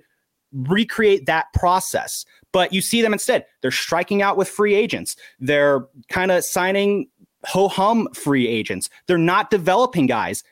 recreate 0.52 1.26
that 1.26 1.52
process. 1.52 2.24
But 2.52 2.72
you 2.72 2.80
see 2.80 3.02
them 3.02 3.12
instead. 3.12 3.44
They're 3.60 3.70
striking 3.70 4.22
out 4.22 4.36
with 4.36 4.48
free 4.48 4.74
agents. 4.74 5.16
They're 5.40 5.86
kind 6.08 6.30
of 6.30 6.44
signing 6.44 7.08
ho 7.46 7.68
hum 7.68 8.08
free 8.14 8.46
agents. 8.46 8.90
They're 9.06 9.18
not 9.18 9.50
developing 9.50 10.06
guys. 10.06 10.42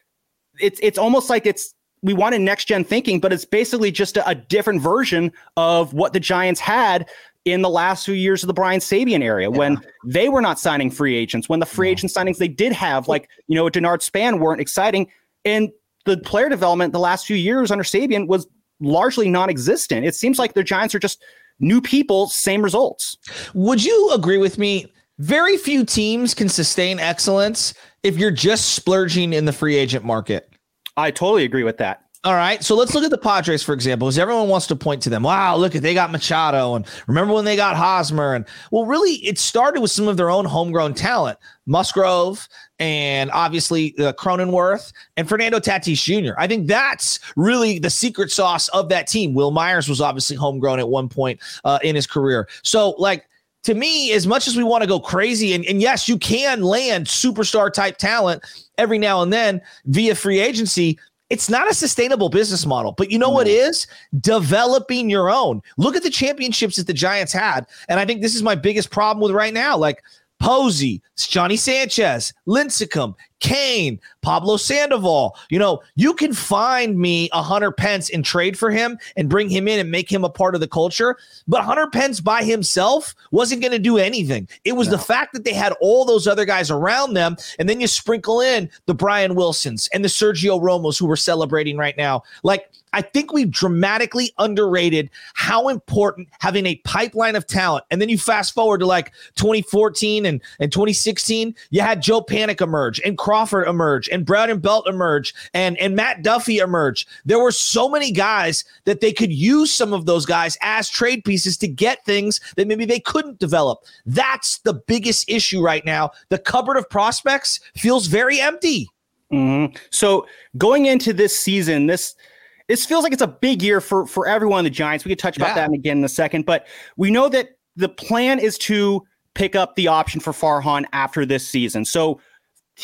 It's 0.61 0.79
it's 0.83 0.99
almost 0.99 1.29
like 1.29 1.47
it's 1.47 1.75
we 2.03 2.13
wanted 2.13 2.41
next 2.43 2.67
gen 2.67 2.85
thinking, 2.85 3.19
but 3.19 3.33
it's 3.33 3.45
basically 3.45 3.91
just 3.91 4.17
a, 4.17 4.29
a 4.29 4.35
different 4.35 4.83
version 4.83 5.33
of 5.57 5.95
what 5.95 6.13
the 6.13 6.21
Giants 6.21 6.61
had 6.61 7.09
in 7.45 7.63
the 7.63 7.71
last 7.71 8.05
few 8.05 8.15
years 8.15 8.43
of 8.43 8.47
the 8.47 8.55
Brian 8.55 8.81
Sabean 8.81 9.23
area 9.23 9.51
when 9.51 9.79
they 10.07 10.29
were 10.29 10.41
not 10.41 10.59
signing 10.59 10.91
free 10.91 11.17
agents, 11.17 11.49
when 11.49 11.61
the 11.61 11.67
free 11.67 11.91
agent 11.91 12.13
signings 12.13 12.39
they 12.39 12.49
did 12.49 12.73
have, 12.73 13.09
like 13.09 13.29
you 13.49 13.55
know, 13.55 13.67
a 13.67 13.71
Denard 13.71 14.03
Span 14.03 14.39
weren't 14.39 14.61
exciting. 14.61 15.11
And 15.45 15.71
the 16.05 16.19
player 16.19 16.49
development 16.49 16.93
the 16.93 16.99
last 16.99 17.27
few 17.27 17.37
years 17.37 17.71
under 17.71 17.85
Sabean 17.85 18.29
was 18.29 18.47
largely 18.81 19.29
non-existent. 19.29 20.07
It 20.07 20.15
seems 20.15 20.39
like 20.39 20.55
the 20.55 20.63
Giants 20.63 20.95
are 20.95 20.99
just 20.99 21.23
new 21.61 21.81
people, 21.81 22.29
same 22.29 22.63
results. 22.63 23.17
Would 23.55 23.85
you 23.85 24.11
agree 24.13 24.39
with 24.39 24.59
me 24.59 24.93
very 25.19 25.57
few 25.57 25.85
teams 25.85 26.35
can 26.35 26.49
sustain 26.49 26.99
excellence 26.99 27.75
if 28.03 28.17
you're 28.17 28.31
just 28.31 28.75
splurging 28.75 29.33
in 29.33 29.45
the 29.45 29.53
free 29.53 29.77
agent 29.77 30.05
market. 30.05 30.51
I 30.97 31.11
totally 31.11 31.45
agree 31.45 31.65
with 31.65 31.79
that. 31.79 32.05
All 32.25 32.35
right. 32.35 32.65
So 32.65 32.75
let's 32.75 32.95
look 32.95 33.05
at 33.05 33.11
the 33.11 33.19
Padres, 33.19 33.63
for 33.63 33.75
example, 33.75 34.09
because 34.09 34.19
everyone 34.19 34.49
wants 34.49 34.67
to 34.69 34.77
point 34.77 35.03
to 35.03 35.11
them. 35.11 35.25
Wow, 35.25 35.57
look 35.57 35.75
at 35.75 35.83
they 35.83 35.93
got 35.93 36.11
Machado. 36.11 36.75
And 36.75 36.87
remember 37.07 37.35
when 37.35 37.45
they 37.45 37.55
got 37.55 37.77
Hosmer? 37.77 38.35
And 38.35 38.47
well, 38.71 38.87
really, 38.87 39.17
it 39.17 39.39
started 39.39 39.83
with 39.83 39.91
some 39.91 40.09
of 40.09 40.17
their 40.17 40.31
own 40.31 40.47
homegrown 40.47 40.95
talent. 40.95 41.39
Musgrove 41.67 42.49
and 42.79 43.31
obviously 43.33 43.95
uh, 43.99 44.15
Cronenworth 44.15 44.95
and 45.19 45.29
Fernando 45.29 45.59
Tatis 45.59 46.03
Jr. 46.03 46.33
I 46.39 46.47
think 46.47 46.67
that's 46.67 47.21
really 47.37 47.79
the 47.79 47.91
secret 47.91 48.31
sauce 48.31 48.69
of 48.69 48.89
that 48.89 49.07
team. 49.07 49.35
Wil 49.35 49.51
Myers 49.51 49.87
was 49.87 50.01
obviously 50.01 50.37
homegrown 50.37 50.79
at 50.79 50.89
one 50.89 51.11
point 51.11 51.41
uh, 51.65 51.79
in 51.83 51.95
his 51.95 52.07
career. 52.07 52.49
So, 52.63 52.91
like, 52.93 53.27
to 53.65 53.75
me, 53.75 54.13
as 54.13 54.27
much 54.27 54.47
as 54.47 54.57
we 54.57 54.63
want 54.63 54.83
to 54.83 54.89
go 54.89 55.01
crazy, 55.01 55.55
and, 55.55 55.65
and 55.67 55.81
yes, 55.81 56.09
you 56.09 56.19
can 56.19 56.63
land 56.63 57.07
superstar 57.07 57.73
type 57.73 57.99
talent 57.99 58.43
every 58.79 58.99
now 58.99 59.23
and 59.23 59.33
then 59.33 59.61
via 59.87 60.15
free 60.15 60.41
agency 60.41 60.99
it's 61.31 61.49
not 61.49 61.71
a 61.71 61.75
sustainable 61.75 62.29
business 62.29 62.67
model. 62.67 62.93
But 62.93 63.11
you 63.11 63.19
know 63.19 63.31
what 63.31 63.49
is? 63.49 63.87
Developing 64.21 65.09
your 65.09 65.31
own. 65.31 65.63
Look 65.79 65.97
at 65.97 66.03
the 66.03 66.11
championships 66.11 66.77
that 66.77 66.87
the 66.87 66.93
Giants 66.93 67.33
had. 67.33 67.67
And 67.89 67.99
I 67.99 68.05
think 68.05 68.21
this 68.21 68.35
is 68.35 68.43
my 68.43 68.55
biggest 68.55 68.91
problem 68.91 69.23
with 69.23 69.33
right 69.33 69.55
now. 69.55 69.77
Like 69.77 70.03
Posey, 70.45 71.01
Johnny 71.17 71.57
Sanchez, 71.57 72.35
Lincecum, 72.47 73.15
Cain, 73.41 73.99
Pablo 74.21 74.59
Sandoval. 74.59 75.39
You 75.49 75.59
know, 75.59 75.81
you 75.95 76.13
can 76.13 76.35
find 76.35 76.99
me 76.99 77.31
a 77.33 77.43
Hunter 77.43 77.73
Pence 77.73 78.11
and 78.11 78.23
trade 78.23 78.59
for 78.59 78.71
him 78.71 78.99
and 79.17 79.31
bring 79.31 79.49
him 79.49 79.67
in 79.69 79.81
and 79.81 79.91
make 79.91 80.13
him 80.13 80.23
a 80.23 80.29
part 80.29 80.55
of 80.55 80.61
the 80.61 80.69
culture. 80.69 81.17
But 81.49 81.65
Hunter 81.65 81.87
Pence 81.87 82.21
by 82.21 82.45
himself 82.45 83.15
wasn't 83.31 83.63
going 83.63 83.73
to 83.73 83.79
do 83.79 83.97
anything. 83.97 84.47
It 84.65 84.73
was 84.73 84.89
no. 84.89 84.97
the 84.97 85.03
fact 85.03 85.33
that 85.33 85.45
they 85.45 85.55
had 85.55 85.73
all 85.81 86.05
those 86.05 86.27
other 86.27 86.45
guys 86.45 86.71
around 86.71 87.15
them. 87.15 87.39
And 87.59 87.67
then 87.67 87.81
you 87.81 87.87
sprinkle 87.87 88.43
in 88.43 88.69
the 88.85 88.95
Brian 88.95 89.37
Wilsons 89.37 89.89
and 89.95 90.05
the 90.05 90.09
Sergio 90.09 90.61
Romos 90.61 90.99
who 90.99 91.07
we're 91.07 91.17
celebrating 91.17 91.79
right 91.79 91.97
now. 91.97 92.23
Like, 92.43 92.71
I 92.95 93.03
think 93.03 93.33
we've 93.33 93.51
dramatically 93.51 94.33
underrated 94.39 95.11
how 95.35 95.69
important 95.69 96.29
having 96.39 96.65
a 96.65 96.77
pipeline 96.85 97.35
of 97.35 97.45
talent. 97.45 97.85
And 97.91 98.01
then 98.01 98.09
you 98.09 98.17
fast 98.17 98.55
forward 98.55 98.79
to 98.79 98.87
like 98.87 99.13
2014 99.35 100.25
and, 100.25 100.41
and 100.61 100.71
2016, 100.71 101.57
you 101.71 101.81
had 101.81 102.01
Joe 102.01 102.23
Panik 102.23 102.61
emerge 102.61 103.01
and 103.01 103.19
Crawford 103.19 103.67
emerge 103.67 104.09
and 104.09 104.25
Brandon 104.25 104.61
Belt 104.61 104.89
emerge 104.89 105.35
and, 105.55 105.77
and 105.79 105.97
Matt 105.97 106.23
Duffy 106.23 106.59
emerge. 106.59 107.05
There 107.25 107.41
were 107.41 107.51
so 107.51 107.89
many 107.89 108.13
guys 108.13 108.65
that 108.85 109.01
they 109.01 109.13
could 109.13 109.33
use 109.33 109.75
some 109.75 109.93
of 109.93 110.07
those 110.07 110.25
guys 110.25 110.57
as 110.63 110.89
trade 110.89 111.25
pieces 111.25 111.57
to 111.59 111.69
get 111.69 112.05
things 112.05 112.41
that 112.55 112.69
maybe 112.69 112.85
they 112.85 113.01
couldn't 113.01 113.41
develop. 113.41 113.81
That's 114.07 114.59
the 114.59 114.75
biggest 114.75 115.29
issue 115.29 115.61
right 115.61 115.85
now. 115.85 116.13
The 116.29 116.39
cupboard 116.39 116.77
of 116.77 116.89
prospects 116.89 117.59
feels 117.75 118.07
very 118.07 118.41
empty. 118.41 118.89
Mm-hmm. 119.33 119.75
So 119.91 120.27
going 120.57 120.87
into 120.87 121.13
this 121.13 121.37
season, 121.37 121.89
this– 121.89 122.15
this 122.69 122.87
feels 122.87 123.03
like 123.03 123.13
it's 123.13 123.23
a 123.23 123.29
big 123.29 123.63
year 123.63 123.81
for 123.81 124.07
for 124.07 124.27
everyone 124.27 124.61
in 124.61 124.65
the 124.65 124.71
Giants. 124.71 125.05
We 125.05 125.11
could 125.11 125.19
touch 125.19 125.37
about 125.37 125.57
yeah. 125.57 125.67
that 125.67 125.73
again 125.73 125.99
in 125.99 126.05
a 126.05 126.09
second, 126.09 126.47
but 126.47 126.67
we 126.97 127.11
know 127.11 127.29
that 127.29 127.51
the 127.77 127.89
plan 127.89 128.39
is 128.39 128.57
to 128.59 129.03
pick 129.35 129.57
up 129.57 129.75
the 129.75 129.89
option 129.89 130.21
for 130.21 130.33
Farhan 130.33 130.85
after 130.93 131.27
this 131.27 131.47
season. 131.47 131.85
So 131.85 132.21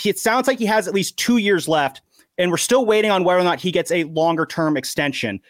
it 0.05 0.19
sounds 0.19 0.47
like 0.47 0.59
he 0.59 0.67
has 0.67 0.87
at 0.89 0.95
least 0.95 1.17
two 1.17 1.39
years 1.39 1.69
left, 1.69 2.03
and 2.39 2.51
we're 2.51 2.57
still 2.57 2.85
waiting 2.85 3.11
on 3.11 3.25
whether 3.25 3.41
or 3.41 3.45
not 3.45 3.61
he 3.61 3.71
gets 3.71 3.91
a 3.91 4.05
longer 4.05 4.47
term 4.47 4.77
extension. 4.77 5.41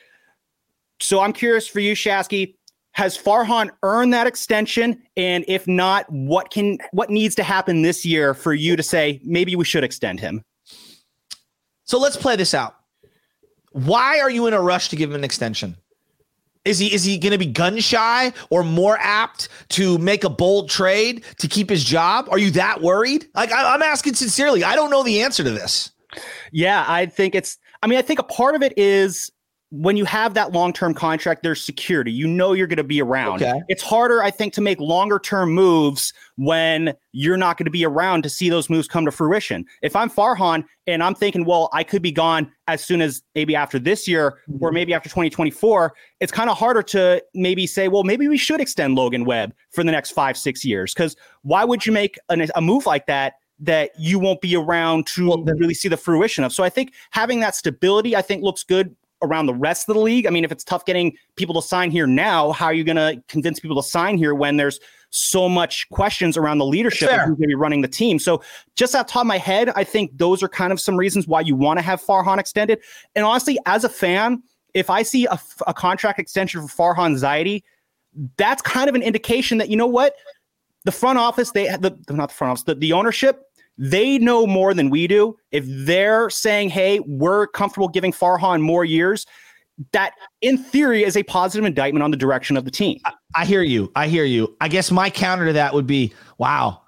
So 1.01 1.21
I'm 1.21 1.33
curious 1.33 1.67
for 1.67 1.81
you, 1.81 1.95
Shasky. 1.95 2.55
Has 2.93 3.17
Farhan 3.17 3.71
earned 3.83 4.13
that 4.13 4.27
extension? 4.27 5.01
And 5.17 5.45
if 5.47 5.67
not, 5.67 6.07
what 6.11 6.51
can 6.51 6.79
what 6.93 7.09
needs 7.09 7.35
to 7.37 7.43
happen 7.43 7.83
this 7.83 8.05
year 8.05 8.35
for 8.35 8.53
you 8.53 8.77
to 8.77 8.83
say 8.83 9.21
maybe 9.25 9.55
we 9.57 9.65
should 9.65 9.85
extend 9.85 10.21
him? 10.21 10.45
So 11.85 11.99
let's 11.99 12.17
play 12.17 12.37
this 12.37 12.53
out. 12.53 12.80
Why 13.71 14.21
are 14.21 14.31
you 14.31 14.47
in 14.47 14.55
a 14.55 14.61
rush 14.61 14.89
to 14.91 14.97
give 14.97 15.11
him 15.11 15.17
an 15.17 15.25
extension? 15.25 15.77
Is 16.65 16.79
he 16.79 16.93
is 16.93 17.05
he 17.05 17.17
going 17.17 17.33
to 17.33 17.39
be 17.39 17.47
gun 17.47 17.79
shy 17.79 18.33
or 18.51 18.63
more 18.63 18.99
apt 18.99 19.49
to 19.71 19.97
make 19.99 20.25
a 20.25 20.29
bold 20.29 20.69
trade 20.69 21.25
to 21.39 21.49
keep 21.49 21.71
his 21.71 21.83
job? 21.83 22.29
Are 22.31 22.39
you 22.39 22.51
that 22.51 22.83
worried? 22.83 23.27
Like 23.35 23.51
I, 23.51 23.75
I'm 23.75 23.83
asking 23.83 24.15
sincerely. 24.15 24.63
I 24.63 24.77
don't 24.77 24.91
know 24.91 25.03
the 25.03 25.23
answer 25.23 25.43
to 25.43 25.51
this. 25.51 25.91
Yeah, 26.53 26.85
I 26.87 27.07
think 27.07 27.35
it's. 27.35 27.57
I 27.83 27.87
mean, 27.87 27.99
I 27.99 28.03
think 28.03 28.19
a 28.19 28.25
part 28.25 28.55
of 28.55 28.63
it 28.63 28.75
is 28.77 29.31
when 29.71 29.97
you 29.97 30.05
have 30.05 30.35
that 30.35 30.51
long-term 30.51 30.95
contract, 30.95 31.45
there's 31.45 31.63
security. 31.63 32.11
You 32.11 32.27
know 32.27 32.53
you're 32.53 32.67
going 32.67 32.77
to 32.79 32.85
be 32.85 33.01
around. 33.01 33.43
Okay. 33.43 33.61
It's 33.69 33.83
harder, 33.83 34.21
I 34.21 34.31
think, 34.31 34.53
to 34.55 34.61
make 34.61 34.81
longer-term 34.81 35.53
moves 35.53 36.13
when 36.37 36.93
you're 37.13 37.37
not 37.37 37.57
going 37.57 37.67
to 37.67 37.71
be 37.71 37.85
around 37.85 38.23
to 38.23 38.31
see 38.31 38.51
those 38.51 38.69
moves 38.69 38.89
come 38.89 39.05
to 39.05 39.13
fruition. 39.13 39.65
If 39.83 39.95
I'm 39.95 40.11
Farhan 40.11 40.65
and 40.89 41.05
I'm 41.05 41.15
thinking, 41.15 41.45
well, 41.45 41.69
I 41.73 41.85
could 41.85 42.03
be 42.03 42.11
gone 42.11 42.51
as 42.67 42.85
soon 42.85 43.01
as 43.01 43.23
maybe 43.37 43.55
after 43.55 43.79
this 43.79 44.09
year 44.09 44.39
mm-hmm. 44.49 44.65
or 44.65 44.73
maybe 44.73 44.93
after 44.93 45.09
2024, 45.09 45.95
it's 46.19 46.33
kind 46.33 46.51
of 46.51 46.59
harder 46.59 46.83
to 46.83 47.23
maybe 47.35 47.67
say, 47.69 47.87
well, 47.87 48.03
maybe 48.03 48.27
we 48.27 48.39
should 48.39 48.61
extend 48.61 48.97
Logan 48.97 49.25
Webb 49.25 49.55
for 49.71 49.85
the 49.85 49.93
next 49.93 50.11
five, 50.11 50.37
six 50.37 50.65
years. 50.65 50.93
Because 50.93 51.15
why 51.43 51.65
would 51.65 51.87
you 51.87 51.93
make 51.93 52.19
an, 52.29 52.45
a 52.57 52.61
move 52.61 52.87
like 52.87 53.07
that 53.07 53.35
that 53.61 53.91
you 53.99 54.19
won't 54.19 54.41
be 54.41 54.57
around 54.57 55.07
to 55.07 55.29
well, 55.29 55.45
really 55.45 55.75
see 55.75 55.89
the 55.89 55.97
fruition 55.97 56.43
of. 56.45 56.53
So 56.53 56.65
I 56.65 56.71
think 56.71 56.95
having 57.11 57.41
that 57.41 57.55
stability, 57.55 58.17
I 58.17 58.23
think 58.23 58.43
looks 58.43 58.65
good 58.65 58.97
around 59.23 59.47
the 59.47 59.55
rest 59.55 59.89
of 59.89 59.95
the 59.95 60.01
league. 60.01 60.27
I 60.27 60.31
mean, 60.31 60.45
if 60.45 60.53
it's 60.53 60.65
tough 60.65 60.85
getting 60.85 61.17
people 61.37 61.61
to 61.61 61.67
sign 61.67 61.91
here 61.91 62.07
now, 62.07 62.53
how 62.53 62.67
are 62.67 62.75
you 62.75 62.85
going 62.85 62.97
to 62.97 63.23
convince 63.29 63.61
people 63.61 63.81
to 63.81 63.89
sign 63.89 64.19
here 64.19 64.35
when 64.35 64.57
there's 64.57 64.81
so 65.11 65.49
much 65.49 65.89
questions 65.91 66.37
around 66.37 66.59
the 66.59 66.65
leadership 66.65 67.11
of 67.11 67.21
who's 67.21 67.37
going 67.37 67.43
to 67.43 67.49
be 67.49 67.55
running 67.55 67.83
the 67.83 67.89
team? 67.89 68.19
So, 68.19 68.43
just 68.77 68.95
off 68.95 69.07
top 69.07 69.23
of 69.23 69.27
my 69.27 69.39
head, 69.39 69.71
I 69.71 69.85
think 69.85 70.17
those 70.17 70.43
are 70.43 70.49
kind 70.49 70.73
of 70.73 70.81
some 70.81 70.97
reasons 70.97 71.27
why 71.27 71.41
you 71.41 71.55
want 71.55 71.79
to 71.79 71.83
have 71.83 72.03
Farhan 72.03 72.39
extended. 72.39 72.81
And 73.15 73.25
honestly, 73.25 73.59
as 73.67 73.85
a 73.85 73.89
fan, 73.89 74.43
if 74.75 74.91
I 74.91 75.03
see 75.03 75.27
a, 75.27 75.39
a 75.67 75.75
contract 75.75 76.19
extension 76.19 76.67
for 76.67 76.95
Farhan 76.95 77.19
Zaidi, 77.19 77.63
that's 78.37 78.63
kind 78.63 78.89
of 78.89 78.95
an 78.95 79.03
indication 79.03 79.59
that 79.59 79.69
you 79.69 79.77
know 79.77 79.87
what 79.87 80.15
the 80.85 80.93
front 80.93 81.19
office, 81.19 81.51
they 81.53 81.69
the 81.69 81.97
not 82.09 82.31
the 82.31 82.35
front 82.35 82.53
office, 82.53 82.65
the, 82.65 82.75
the 82.75 82.93
ownership 82.93 83.50
they 83.81 84.19
know 84.19 84.47
more 84.47 84.75
than 84.75 84.91
we 84.91 85.07
do. 85.07 85.37
If 85.53 85.65
they're 85.67 86.29
saying, 86.29 86.69
hey, 86.69 87.01
we're 87.01 87.47
comfortable 87.47 87.89
giving 87.89 88.13
Farhan 88.13 88.61
more 88.61 88.85
years, 88.85 89.25
that 89.93 90.13
in 90.43 90.59
theory 90.59 91.03
is 91.03 91.17
a 91.17 91.23
positive 91.23 91.65
indictment 91.65 92.03
on 92.03 92.11
the 92.11 92.17
direction 92.19 92.59
of 92.59 92.67
the 92.67 92.71
team. 92.71 93.01
I, 93.07 93.13
I 93.35 93.45
hear 93.47 93.63
you. 93.63 93.91
I 93.97 94.09
hear 94.09 94.25
you. 94.25 94.55
I 94.61 94.69
guess 94.69 94.91
my 94.91 95.09
counter 95.09 95.47
to 95.47 95.55
that 95.55 95.73
would 95.73 95.87
be 95.87 96.13
wow, 96.37 96.83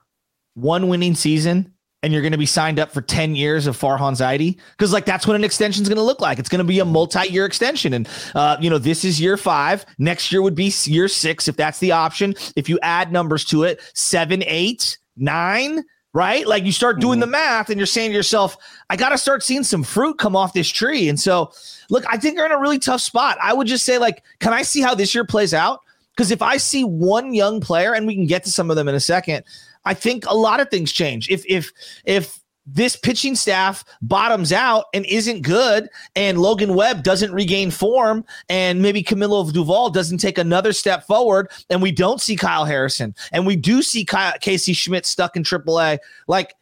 one 0.52 0.88
winning 0.88 1.14
season 1.14 1.72
and 2.02 2.12
you're 2.12 2.20
going 2.20 2.32
to 2.32 2.38
be 2.38 2.46
signed 2.46 2.78
up 2.78 2.90
for 2.90 3.00
10 3.00 3.36
years 3.36 3.66
of 3.66 3.78
Farhan 3.78 4.12
Zaidi 4.12 4.58
because 4.72 4.92
like 4.92 5.06
that's 5.06 5.26
what 5.26 5.34
an 5.34 5.44
extension 5.44 5.82
is 5.82 5.88
going 5.88 5.96
to 5.96 6.02
look 6.02 6.20
like. 6.20 6.38
It's 6.38 6.48
going 6.50 6.58
to 6.58 6.64
be 6.64 6.80
a 6.80 6.84
multi-year 6.84 7.46
extension. 7.46 7.94
And, 7.94 8.08
uh, 8.34 8.58
you 8.60 8.68
know, 8.68 8.78
this 8.78 9.02
is 9.02 9.18
year 9.18 9.38
five. 9.38 9.86
Next 9.98 10.30
year 10.30 10.42
would 10.42 10.56
be 10.56 10.70
year 10.84 11.08
six. 11.08 11.48
If 11.48 11.56
that's 11.56 11.78
the 11.78 11.92
option, 11.92 12.34
if 12.54 12.68
you 12.68 12.78
add 12.82 13.12
numbers 13.12 13.46
to 13.46 13.62
it, 13.62 13.80
seven, 13.94 14.42
eight, 14.46 14.98
nine, 15.16 15.84
right? 16.14 16.46
Like 16.46 16.64
you 16.64 16.72
start 16.72 17.00
doing 17.00 17.14
mm-hmm. 17.14 17.20
the 17.20 17.26
math 17.28 17.70
and 17.70 17.78
you're 17.78 17.86
saying 17.86 18.10
to 18.10 18.16
yourself, 18.16 18.56
I 18.90 18.96
got 18.96 19.10
to 19.10 19.18
start 19.18 19.42
seeing 19.42 19.64
some 19.64 19.82
fruit 19.82 20.18
come 20.18 20.36
off 20.36 20.52
this 20.52 20.68
tree. 20.68 21.08
And 21.08 21.18
so, 21.18 21.52
look, 21.88 22.04
I 22.08 22.16
think 22.18 22.36
they're 22.36 22.46
in 22.46 22.52
a 22.52 22.60
really 22.60 22.78
tough 22.78 23.00
spot. 23.00 23.38
I 23.42 23.52
would 23.52 23.66
just 23.66 23.84
say, 23.84 23.98
like, 23.98 24.22
can 24.40 24.52
I 24.52 24.62
see 24.62 24.80
how 24.80 24.94
this 24.94 25.14
year 25.14 25.24
plays 25.24 25.54
out? 25.54 25.80
Because 26.14 26.30
if 26.30 26.42
I 26.42 26.58
see 26.58 26.84
one 26.84 27.32
young 27.32 27.60
player, 27.60 27.94
and 27.94 28.06
we 28.06 28.14
can 28.14 28.26
get 28.26 28.44
to 28.44 28.50
some 28.50 28.70
of 28.70 28.76
them 28.76 28.86
in 28.86 28.94
a 28.94 29.00
second, 29.00 29.44
I 29.86 29.94
think 29.94 30.26
a 30.26 30.34
lot 30.34 30.60
of 30.60 30.68
things 30.68 30.92
change. 30.92 31.30
If 31.30 31.44
if 31.46 31.72
if 32.04 32.38
this 32.66 32.96
pitching 32.96 33.34
staff 33.34 33.84
bottoms 34.02 34.52
out 34.52 34.86
and 34.94 35.04
isn't 35.06 35.42
good, 35.42 35.88
and 36.14 36.38
Logan 36.38 36.74
Webb 36.74 37.02
doesn't 37.02 37.32
regain 37.32 37.70
form, 37.70 38.24
and 38.48 38.80
maybe 38.80 39.02
Camilo 39.02 39.50
Doval 39.50 39.92
doesn't 39.92 40.18
take 40.18 40.38
another 40.38 40.72
step 40.72 41.06
forward, 41.06 41.50
and 41.70 41.82
we 41.82 41.92
don't 41.92 42.20
see 42.20 42.36
Kyle 42.36 42.64
Harrison, 42.64 43.14
and 43.32 43.46
we 43.46 43.56
do 43.56 43.82
see 43.82 44.04
Kyle, 44.04 44.34
Casey 44.40 44.72
Schmitt 44.72 45.06
stuck 45.06 45.36
in 45.36 45.42
AAA, 45.42 45.98
like 46.28 46.54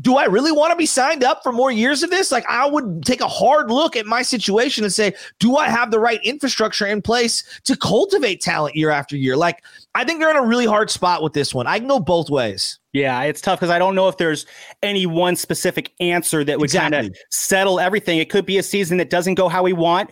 do 0.00 0.16
I 0.16 0.24
really 0.24 0.52
want 0.52 0.72
to 0.72 0.76
be 0.76 0.86
signed 0.86 1.22
up 1.22 1.42
for 1.42 1.52
more 1.52 1.70
years 1.70 2.02
of 2.02 2.10
this? 2.10 2.32
Like, 2.32 2.44
I 2.48 2.66
would 2.66 3.04
take 3.04 3.20
a 3.20 3.28
hard 3.28 3.70
look 3.70 3.94
at 3.94 4.06
my 4.06 4.22
situation 4.22 4.82
and 4.82 4.92
say, 4.92 5.14
do 5.38 5.56
I 5.56 5.68
have 5.68 5.90
the 5.90 6.00
right 6.00 6.20
infrastructure 6.24 6.86
in 6.86 7.00
place 7.00 7.44
to 7.64 7.76
cultivate 7.76 8.40
talent 8.40 8.74
year 8.74 8.90
after 8.90 9.16
year? 9.16 9.36
Like, 9.36 9.62
I 9.94 10.04
think 10.04 10.18
they're 10.18 10.30
in 10.30 10.36
a 10.36 10.44
really 10.44 10.66
hard 10.66 10.90
spot 10.90 11.22
with 11.22 11.32
this 11.32 11.54
one. 11.54 11.66
I 11.66 11.78
can 11.78 11.86
go 11.86 12.00
both 12.00 12.28
ways. 12.28 12.80
Yeah, 12.94 13.22
it's 13.22 13.40
tough 13.40 13.58
because 13.58 13.70
I 13.70 13.78
don't 13.80 13.96
know 13.96 14.08
if 14.08 14.18
there's 14.18 14.46
any 14.80 15.04
one 15.04 15.34
specific 15.34 15.92
answer 15.98 16.44
that 16.44 16.60
would 16.60 16.66
exactly. 16.66 16.96
kind 16.96 17.08
of 17.08 17.16
settle 17.30 17.80
everything. 17.80 18.18
It 18.18 18.30
could 18.30 18.46
be 18.46 18.56
a 18.56 18.62
season 18.62 18.98
that 18.98 19.10
doesn't 19.10 19.34
go 19.34 19.48
how 19.48 19.64
we 19.64 19.72
want. 19.72 20.10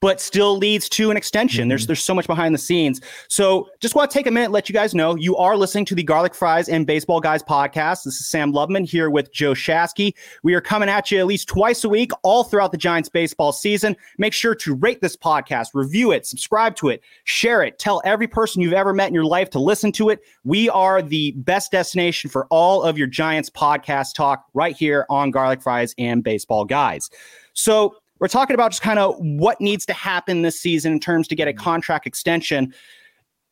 But 0.00 0.20
still 0.20 0.56
leads 0.56 0.88
to 0.88 1.10
an 1.10 1.16
extension. 1.16 1.62
Mm-hmm. 1.62 1.68
There's 1.70 1.86
there's 1.86 2.04
so 2.04 2.14
much 2.14 2.26
behind 2.26 2.54
the 2.54 2.58
scenes. 2.58 3.00
So 3.28 3.68
just 3.80 3.94
want 3.94 4.10
to 4.10 4.14
take 4.14 4.26
a 4.26 4.30
minute, 4.30 4.50
let 4.50 4.68
you 4.68 4.72
guys 4.72 4.94
know 4.94 5.16
you 5.16 5.36
are 5.36 5.56
listening 5.56 5.84
to 5.86 5.94
the 5.94 6.02
Garlic 6.02 6.34
Fries 6.34 6.68
and 6.68 6.86
Baseball 6.86 7.20
Guys 7.20 7.42
podcast. 7.42 8.04
This 8.04 8.20
is 8.20 8.28
Sam 8.28 8.52
Lubman 8.52 8.88
here 8.88 9.10
with 9.10 9.32
Joe 9.32 9.52
Shasky. 9.52 10.14
We 10.42 10.54
are 10.54 10.60
coming 10.60 10.88
at 10.88 11.10
you 11.10 11.18
at 11.18 11.26
least 11.26 11.48
twice 11.48 11.84
a 11.84 11.88
week, 11.88 12.12
all 12.22 12.44
throughout 12.44 12.72
the 12.72 12.78
Giants 12.78 13.08
baseball 13.08 13.52
season. 13.52 13.96
Make 14.18 14.32
sure 14.32 14.54
to 14.56 14.74
rate 14.74 15.00
this 15.00 15.16
podcast, 15.16 15.68
review 15.74 16.12
it, 16.12 16.26
subscribe 16.26 16.76
to 16.76 16.88
it, 16.88 17.02
share 17.24 17.62
it, 17.62 17.78
tell 17.78 18.00
every 18.04 18.28
person 18.28 18.62
you've 18.62 18.72
ever 18.72 18.92
met 18.92 19.08
in 19.08 19.14
your 19.14 19.24
life 19.24 19.50
to 19.50 19.58
listen 19.58 19.92
to 19.92 20.10
it. 20.10 20.20
We 20.44 20.68
are 20.70 21.02
the 21.02 21.32
best 21.32 21.72
destination 21.72 22.30
for 22.30 22.46
all 22.50 22.82
of 22.82 22.98
your 22.98 23.08
Giants 23.08 23.50
podcast 23.50 24.14
talk 24.14 24.44
right 24.54 24.76
here 24.76 25.06
on 25.10 25.30
Garlic 25.30 25.62
Fries 25.62 25.94
and 25.98 26.22
Baseball 26.22 26.64
Guys. 26.64 27.10
So 27.54 27.96
we're 28.20 28.28
talking 28.28 28.54
about 28.54 28.70
just 28.70 28.82
kind 28.82 28.98
of 28.98 29.16
what 29.18 29.60
needs 29.60 29.86
to 29.86 29.92
happen 29.92 30.42
this 30.42 30.60
season 30.60 30.92
in 30.92 31.00
terms 31.00 31.28
to 31.28 31.34
get 31.34 31.48
a 31.48 31.52
mm-hmm. 31.52 31.62
contract 31.62 32.06
extension. 32.06 32.74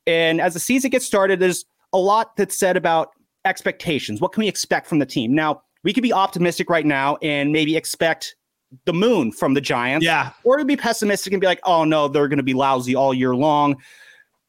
And 0.06 0.40
as 0.40 0.54
the 0.54 0.60
season 0.60 0.90
gets 0.90 1.04
started, 1.04 1.40
there's 1.40 1.64
a 1.92 1.98
lot 1.98 2.36
that's 2.36 2.58
said 2.58 2.76
about 2.76 3.10
expectations. 3.44 4.20
What 4.20 4.32
can 4.32 4.42
we 4.42 4.48
expect 4.48 4.86
from 4.86 4.98
the 4.98 5.06
team? 5.06 5.34
Now, 5.34 5.62
we 5.82 5.92
could 5.92 6.02
be 6.02 6.12
optimistic 6.12 6.68
right 6.68 6.86
now 6.86 7.16
and 7.22 7.52
maybe 7.52 7.76
expect 7.76 8.36
the 8.84 8.92
moon 8.92 9.32
from 9.32 9.54
the 9.54 9.60
Giants. 9.60 10.04
Yeah. 10.04 10.32
Or 10.44 10.56
to 10.56 10.64
be 10.64 10.76
pessimistic 10.76 11.32
and 11.32 11.40
be 11.40 11.46
like, 11.46 11.60
oh 11.64 11.84
no, 11.84 12.08
they're 12.08 12.28
going 12.28 12.38
to 12.38 12.42
be 12.42 12.54
lousy 12.54 12.94
all 12.94 13.14
year 13.14 13.34
long. 13.34 13.76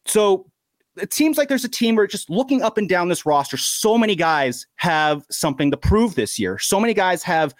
So 0.06 0.50
it 1.00 1.14
seems 1.14 1.38
like 1.38 1.48
there's 1.48 1.64
a 1.64 1.70
team 1.70 1.96
where 1.96 2.08
just 2.08 2.30
looking 2.30 2.64
up 2.64 2.78
and 2.78 2.90
down 2.90 3.08
this 3.08 3.26
roster, 3.26 3.58
so 3.58 3.98
many 3.98 4.16
guys 4.16 4.66
have 4.78 5.24
something 5.30 5.70
to 5.72 5.78
prove 5.78 6.16
this 6.16 6.40
year. 6.40 6.58
So 6.58 6.80
many 6.80 6.94
guys 6.94 7.22
have 7.24 7.54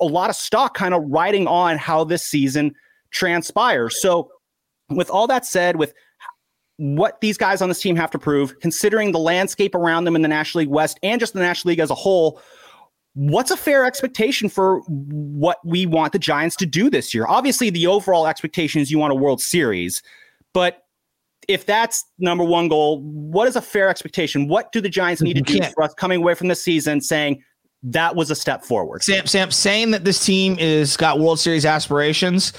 a 0.00 0.04
lot 0.04 0.30
of 0.30 0.36
stock 0.36 0.74
kind 0.74 0.94
of 0.94 1.02
riding 1.06 1.46
on 1.46 1.76
how 1.78 2.04
this 2.04 2.22
season 2.22 2.74
transpires. 3.10 4.00
So, 4.00 4.30
with 4.90 5.10
all 5.10 5.26
that 5.26 5.44
said, 5.44 5.76
with 5.76 5.92
what 6.76 7.20
these 7.20 7.36
guys 7.36 7.60
on 7.60 7.68
this 7.68 7.80
team 7.80 7.96
have 7.96 8.10
to 8.12 8.18
prove, 8.18 8.58
considering 8.60 9.12
the 9.12 9.18
landscape 9.18 9.74
around 9.74 10.04
them 10.04 10.16
in 10.16 10.22
the 10.22 10.28
National 10.28 10.60
League 10.60 10.70
West 10.70 10.98
and 11.02 11.20
just 11.20 11.34
the 11.34 11.40
National 11.40 11.70
League 11.70 11.80
as 11.80 11.90
a 11.90 11.94
whole, 11.94 12.40
what's 13.14 13.50
a 13.50 13.56
fair 13.56 13.84
expectation 13.84 14.48
for 14.48 14.80
what 14.86 15.58
we 15.64 15.86
want 15.86 16.12
the 16.12 16.18
Giants 16.18 16.54
to 16.56 16.66
do 16.66 16.88
this 16.88 17.12
year? 17.12 17.26
Obviously, 17.26 17.68
the 17.68 17.86
overall 17.86 18.26
expectation 18.26 18.80
is 18.80 18.90
you 18.90 18.98
want 18.98 19.12
a 19.12 19.16
World 19.16 19.40
Series, 19.40 20.02
but 20.54 20.84
if 21.48 21.66
that's 21.66 22.04
number 22.18 22.44
one 22.44 22.68
goal, 22.68 23.00
what 23.02 23.48
is 23.48 23.56
a 23.56 23.62
fair 23.62 23.88
expectation? 23.88 24.48
What 24.48 24.70
do 24.70 24.80
the 24.80 24.88
Giants 24.88 25.22
need 25.22 25.34
to 25.34 25.42
do 25.42 25.62
for 25.74 25.82
us 25.82 25.94
coming 25.94 26.18
away 26.18 26.34
from 26.34 26.48
the 26.48 26.54
season 26.54 27.00
saying 27.00 27.42
that 27.82 28.16
was 28.16 28.30
a 28.30 28.34
step 28.34 28.64
forward. 28.64 29.02
Sam, 29.02 29.26
Sam, 29.26 29.50
saying 29.50 29.92
that 29.92 30.04
this 30.04 30.24
team 30.24 30.58
is 30.58 30.96
got 30.96 31.20
World 31.20 31.38
Series 31.38 31.64
aspirations. 31.64 32.52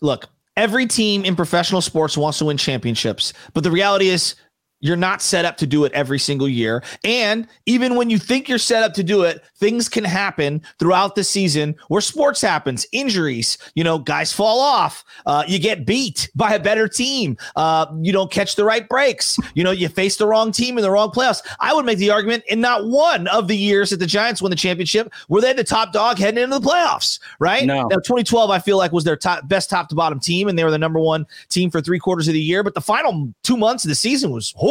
Look, 0.00 0.26
every 0.56 0.86
team 0.86 1.24
in 1.24 1.36
professional 1.36 1.80
sports 1.80 2.16
wants 2.16 2.38
to 2.38 2.44
win 2.46 2.56
championships, 2.56 3.32
but 3.54 3.64
the 3.64 3.70
reality 3.70 4.08
is 4.08 4.34
you're 4.80 4.96
not 4.96 5.22
set 5.22 5.44
up 5.44 5.56
to 5.58 5.66
do 5.66 5.84
it 5.84 5.92
every 5.92 6.18
single 6.18 6.48
year. 6.48 6.82
And 7.04 7.46
even 7.64 7.94
when 7.94 8.10
you 8.10 8.18
think 8.18 8.48
you're 8.48 8.58
set 8.58 8.82
up 8.82 8.92
to 8.94 9.02
do 9.02 9.22
it, 9.22 9.42
things 9.56 9.88
can 9.88 10.04
happen 10.04 10.62
throughout 10.78 11.14
the 11.14 11.24
season 11.24 11.74
where 11.88 12.00
sports 12.00 12.40
happens, 12.40 12.86
injuries, 12.92 13.58
you 13.74 13.82
know, 13.82 13.98
guys 13.98 14.32
fall 14.32 14.60
off, 14.60 15.04
uh, 15.24 15.44
you 15.46 15.58
get 15.58 15.86
beat 15.86 16.30
by 16.34 16.54
a 16.54 16.60
better 16.60 16.88
team, 16.88 17.36
uh, 17.56 17.86
you 18.00 18.12
don't 18.12 18.30
catch 18.30 18.56
the 18.56 18.64
right 18.64 18.88
breaks, 18.88 19.38
you 19.54 19.64
know, 19.64 19.70
you 19.70 19.88
face 19.88 20.16
the 20.16 20.26
wrong 20.26 20.52
team 20.52 20.76
in 20.76 20.82
the 20.82 20.90
wrong 20.90 21.10
playoffs. 21.10 21.40
I 21.60 21.72
would 21.74 21.86
make 21.86 21.98
the 21.98 22.10
argument 22.10 22.44
in 22.48 22.60
not 22.60 22.86
one 22.86 23.26
of 23.28 23.48
the 23.48 23.56
years 23.56 23.90
that 23.90 23.98
the 23.98 24.06
Giants 24.06 24.42
won 24.42 24.50
the 24.50 24.56
championship 24.56 25.12
were 25.28 25.40
they 25.40 25.52
the 25.52 25.64
top 25.64 25.92
dog 25.92 26.18
heading 26.18 26.42
into 26.42 26.58
the 26.58 26.66
playoffs, 26.66 27.18
right? 27.40 27.64
No. 27.64 27.86
Now, 27.88 27.96
2012, 27.96 28.50
I 28.50 28.58
feel 28.58 28.76
like 28.76 28.92
was 28.92 29.04
their 29.04 29.16
top, 29.16 29.48
best 29.48 29.70
top 29.70 29.88
to 29.88 29.94
bottom 29.94 30.20
team, 30.20 30.48
and 30.48 30.58
they 30.58 30.64
were 30.64 30.70
the 30.70 30.78
number 30.78 31.00
one 31.00 31.26
team 31.48 31.70
for 31.70 31.80
three 31.80 31.98
quarters 31.98 32.28
of 32.28 32.34
the 32.34 32.40
year. 32.40 32.62
But 32.62 32.74
the 32.74 32.80
final 32.80 33.32
two 33.42 33.56
months 33.56 33.84
of 33.84 33.88
the 33.88 33.94
season 33.94 34.30
was 34.30 34.52
horrible. 34.56 34.65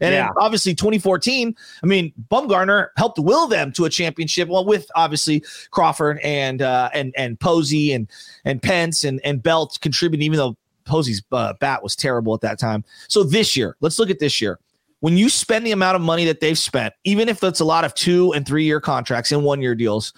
And 0.00 0.14
yeah. 0.14 0.30
obviously 0.38 0.74
2014, 0.74 1.54
I 1.82 1.86
mean, 1.86 2.12
Bumgarner 2.30 2.88
helped 2.96 3.18
will 3.18 3.46
them 3.46 3.72
to 3.72 3.84
a 3.84 3.90
championship. 3.90 4.48
Well, 4.48 4.64
with 4.64 4.86
obviously 4.94 5.44
Crawford 5.70 6.18
and 6.22 6.62
uh, 6.62 6.90
and 6.94 7.14
and 7.16 7.38
Posey 7.38 7.92
and 7.92 8.08
and 8.44 8.62
Pence 8.62 9.04
and 9.04 9.20
and 9.24 9.42
Belt 9.42 9.78
contributing, 9.80 10.24
even 10.24 10.38
though 10.38 10.56
Posey's 10.84 11.22
uh, 11.32 11.54
bat 11.60 11.82
was 11.82 11.96
terrible 11.96 12.34
at 12.34 12.40
that 12.42 12.58
time. 12.58 12.84
So 13.08 13.22
this 13.22 13.56
year, 13.56 13.76
let's 13.80 13.98
look 13.98 14.10
at 14.10 14.18
this 14.18 14.40
year. 14.40 14.58
When 15.00 15.16
you 15.16 15.28
spend 15.28 15.66
the 15.66 15.72
amount 15.72 15.96
of 15.96 16.02
money 16.02 16.24
that 16.26 16.40
they've 16.40 16.58
spent, 16.58 16.94
even 17.04 17.28
if 17.28 17.42
it's 17.42 17.58
a 17.58 17.64
lot 17.64 17.84
of 17.84 17.92
two 17.94 18.32
and 18.34 18.46
three 18.46 18.64
year 18.64 18.80
contracts 18.80 19.32
and 19.32 19.42
one 19.42 19.60
year 19.60 19.74
deals, 19.74 20.12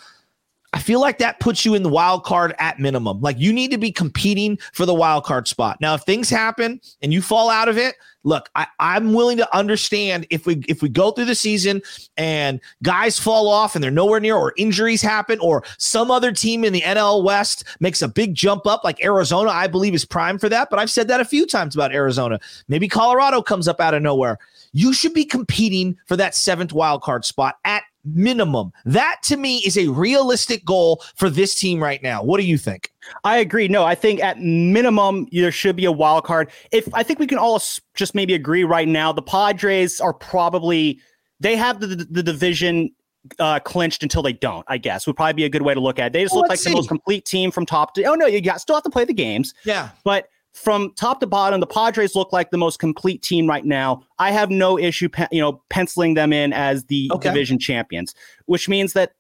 I 0.75 0.81
feel 0.81 1.01
like 1.01 1.19
that 1.19 1.39
puts 1.39 1.65
you 1.65 1.77
in 1.77 1.85
the 1.85 1.89
wild 1.89 2.25
card 2.25 2.53
at 2.59 2.81
minimum. 2.81 3.21
Like 3.21 3.39
you 3.39 3.53
need 3.53 3.71
to 3.71 3.79
be 3.79 3.93
competing 3.93 4.59
for 4.73 4.85
the 4.85 4.93
wild 4.93 5.23
card 5.23 5.47
spot. 5.47 5.81
Now, 5.81 5.95
if 5.95 6.03
things 6.03 6.29
happen 6.29 6.81
and 7.01 7.13
you 7.13 7.23
fall 7.23 7.49
out 7.49 7.69
of 7.69 7.79
it, 7.79 7.95
look, 8.25 8.51
I, 8.57 8.67
I'm 8.81 9.13
willing 9.13 9.37
to 9.37 9.57
understand 9.57 10.27
if 10.31 10.47
we 10.47 10.65
if 10.67 10.83
we 10.83 10.89
go 10.89 11.13
through 11.13 11.27
the 11.27 11.37
season 11.37 11.81
and 12.17 12.61
guys 12.83 13.21
fall 13.21 13.49
off 13.49 13.77
and 13.77 13.85
they're 13.85 13.93
nowhere 13.93 14.19
near, 14.19 14.35
or 14.35 14.53
injuries 14.57 15.01
happen, 15.01 15.39
or 15.39 15.63
some 15.79 16.11
other 16.11 16.33
team 16.33 16.65
in 16.65 16.73
the 16.73 16.81
NL 16.81 17.23
West 17.23 17.63
makes 17.79 18.03
a 18.03 18.09
big 18.09 18.35
jump 18.35 18.67
up, 18.67 18.83
like 18.83 19.01
Arizona, 19.05 19.51
I 19.51 19.69
believe 19.69 19.95
is 19.95 20.05
prime 20.05 20.41
for 20.41 20.49
that. 20.49 20.71
But 20.71 20.81
I've 20.81 20.91
said 20.91 21.07
that 21.07 21.21
a 21.21 21.25
few 21.25 21.47
times 21.47 21.77
about 21.77 21.95
Arizona. 21.95 22.41
Maybe 22.67 22.89
Colorado 22.89 23.43
comes 23.43 23.69
up 23.69 23.81
out 23.81 23.95
of 23.95 24.03
nowhere. 24.03 24.39
You 24.73 24.93
should 24.93 25.15
be 25.15 25.25
competing 25.25 25.97
for 26.07 26.17
that 26.17 26.35
seventh 26.35 26.73
wild 26.73 27.03
card 27.03 27.25
spot 27.25 27.59
at 27.65 27.85
minimum. 28.05 28.73
That 28.85 29.19
to 29.25 29.37
me 29.37 29.59
is 29.59 29.77
a 29.77 29.89
realistic 29.89 30.65
goal 30.65 31.03
for 31.17 31.31
this 31.31 31.55
team 31.55 31.83
right 31.83 32.03
now. 32.03 32.23
What 32.23 32.41
do 32.41 32.47
you 32.47 32.59
think? 32.59 32.91
I 33.25 33.39
agree. 33.39 33.69
No, 33.69 33.85
I 33.85 33.95
think 33.95 34.23
at 34.23 34.39
minimum 34.41 35.27
there 35.33 35.53
should 35.53 35.77
be 35.77 35.85
a 35.85 35.93
wild 35.93 36.25
card. 36.25 36.51
If 36.73 36.93
I 36.95 37.03
think 37.03 37.19
we 37.19 37.27
can 37.27 37.39
all 37.39 37.63
just 37.95 38.15
maybe 38.15 38.35
agree 38.35 38.65
right 38.65 38.89
now, 38.89 39.13
the 39.13 39.23
Padres 39.23 40.01
are 40.01 40.15
probably 40.15 41.01
they 41.41 41.57
have 41.57 41.81
the 41.81 41.89
the, 41.89 42.05
the 42.05 42.23
division 42.23 42.91
uh, 43.39 43.59
clinched 43.61 44.03
until 44.03 44.23
they 44.23 44.33
don't. 44.33 44.65
I 44.69 44.79
guess 44.79 45.07
would 45.07 45.17
probably 45.17 45.35
be 45.35 45.45
a 45.45 45.49
good 45.49 45.63
way 45.63 45.75
to 45.75 45.81
look 45.81 45.99
at. 45.99 46.07
it. 46.07 46.13
They 46.13 46.23
just 46.23 46.35
well, 46.35 46.43
look 46.43 46.51
like 46.51 46.59
see. 46.59 46.71
the 46.71 46.77
most 46.77 46.89
complete 46.89 47.25
team 47.25 47.51
from 47.51 47.67
top 47.67 47.95
to. 47.95 48.05
Oh 48.05 48.15
no, 48.15 48.27
you 48.27 48.41
got 48.41 48.61
still 48.61 48.77
have 48.77 48.85
to 48.85 48.91
play 48.91 49.05
the 49.05 49.15
games. 49.15 49.55
Yeah, 49.65 49.91
but 50.05 50.29
from 50.55 50.93
top 50.95 51.21
to 51.21 51.27
bottom, 51.27 51.61
the 51.61 51.67
Padres 51.67 52.15
look 52.15 52.33
like 52.33 52.51
the 52.51 52.59
most 52.59 52.79
complete 52.79 53.23
team 53.23 53.49
right 53.49 53.65
now. 53.65 54.03
I 54.19 54.31
have 54.31 54.51
no 54.51 54.79
issue, 54.79 55.09
you 55.33 55.41
know, 55.41 55.61
penciling 55.69 56.15
them 56.15 56.33
in 56.33 56.53
as 56.53 56.85
the 56.85 57.11
okay. 57.13 57.29
division 57.29 57.59
champions, 57.59 58.15
which 58.47 58.69
means 58.69 58.93
that 58.93 59.13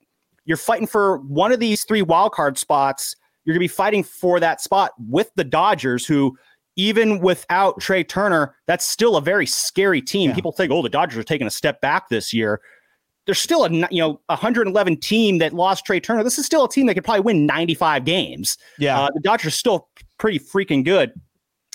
you're 0.45 0.57
fighting 0.57 0.87
for 0.87 1.19
one 1.19 1.53
of 1.53 1.59
these 1.59 1.85
three 1.85 2.03
wild 2.03 2.33
card 2.33 2.57
spots. 2.57 3.17
You're 3.45 3.55
going 3.55 3.61
to 3.61 3.65
be 3.65 3.69
fighting 3.69 4.05
for 4.05 4.39
that 4.41 4.61
spot 4.61 4.93
with 5.09 5.31
the 5.35 5.45
Dodgers, 5.45 6.07
who 6.07 6.37
even 6.77 7.19
without 7.19 7.81
Trea 7.81 8.05
Turner, 8.05 8.55
that's 8.67 8.87
still 8.87 9.17
a 9.17 9.21
very 9.21 9.47
scary 9.47 10.01
team. 10.01 10.31
Yeah. 10.31 10.37
People 10.37 10.53
think, 10.53 10.73
oh, 10.73 10.83
the 10.83 10.89
Dodgers 10.89 11.19
are 11.19 11.25
taking 11.25 11.47
a 11.47 11.51
step 11.51 11.81
back 11.81 12.09
this 12.09 12.33
year. 12.33 12.61
There's 13.27 13.39
still 13.39 13.65
a 13.65 13.71
you 13.71 14.03
know 14.03 14.21
111 14.27 14.99
team 14.99 15.39
that 15.39 15.53
lost 15.53 15.87
Trea 15.87 15.99
Turner. 15.99 16.23
This 16.23 16.39
is 16.39 16.45
still 16.47 16.65
a 16.65 16.69
team 16.69 16.87
that 16.87 16.95
could 16.95 17.05
probably 17.05 17.23
win 17.23 17.47
95 17.47 18.05
games. 18.05 18.59
Yeah, 18.79 19.01
uh, 19.01 19.09
the 19.15 19.21
Dodgers 19.21 19.55
still 19.55 19.89
pretty 20.19 20.39
freaking 20.39 20.85
good. 20.85 21.13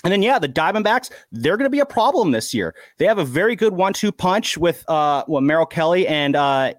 And 0.02 0.12
then, 0.12 0.22
yeah, 0.22 0.38
the 0.38 0.48
Diamondbacks, 0.48 1.10
they're 1.30 1.58
going 1.58 1.66
to 1.66 1.70
be 1.70 1.80
a 1.80 1.86
problem 1.86 2.30
this 2.30 2.54
year. 2.54 2.74
They 2.98 3.04
have 3.04 3.18
a 3.18 3.24
very 3.24 3.54
good 3.54 3.74
one 3.74 3.92
two 3.92 4.12
punch 4.12 4.56
with 4.56 4.82
uh, 4.88 5.24
well, 5.28 5.42
Merrill 5.42 5.66
Kelly 5.66 6.06
and 6.06 6.36
uh, 6.36 6.72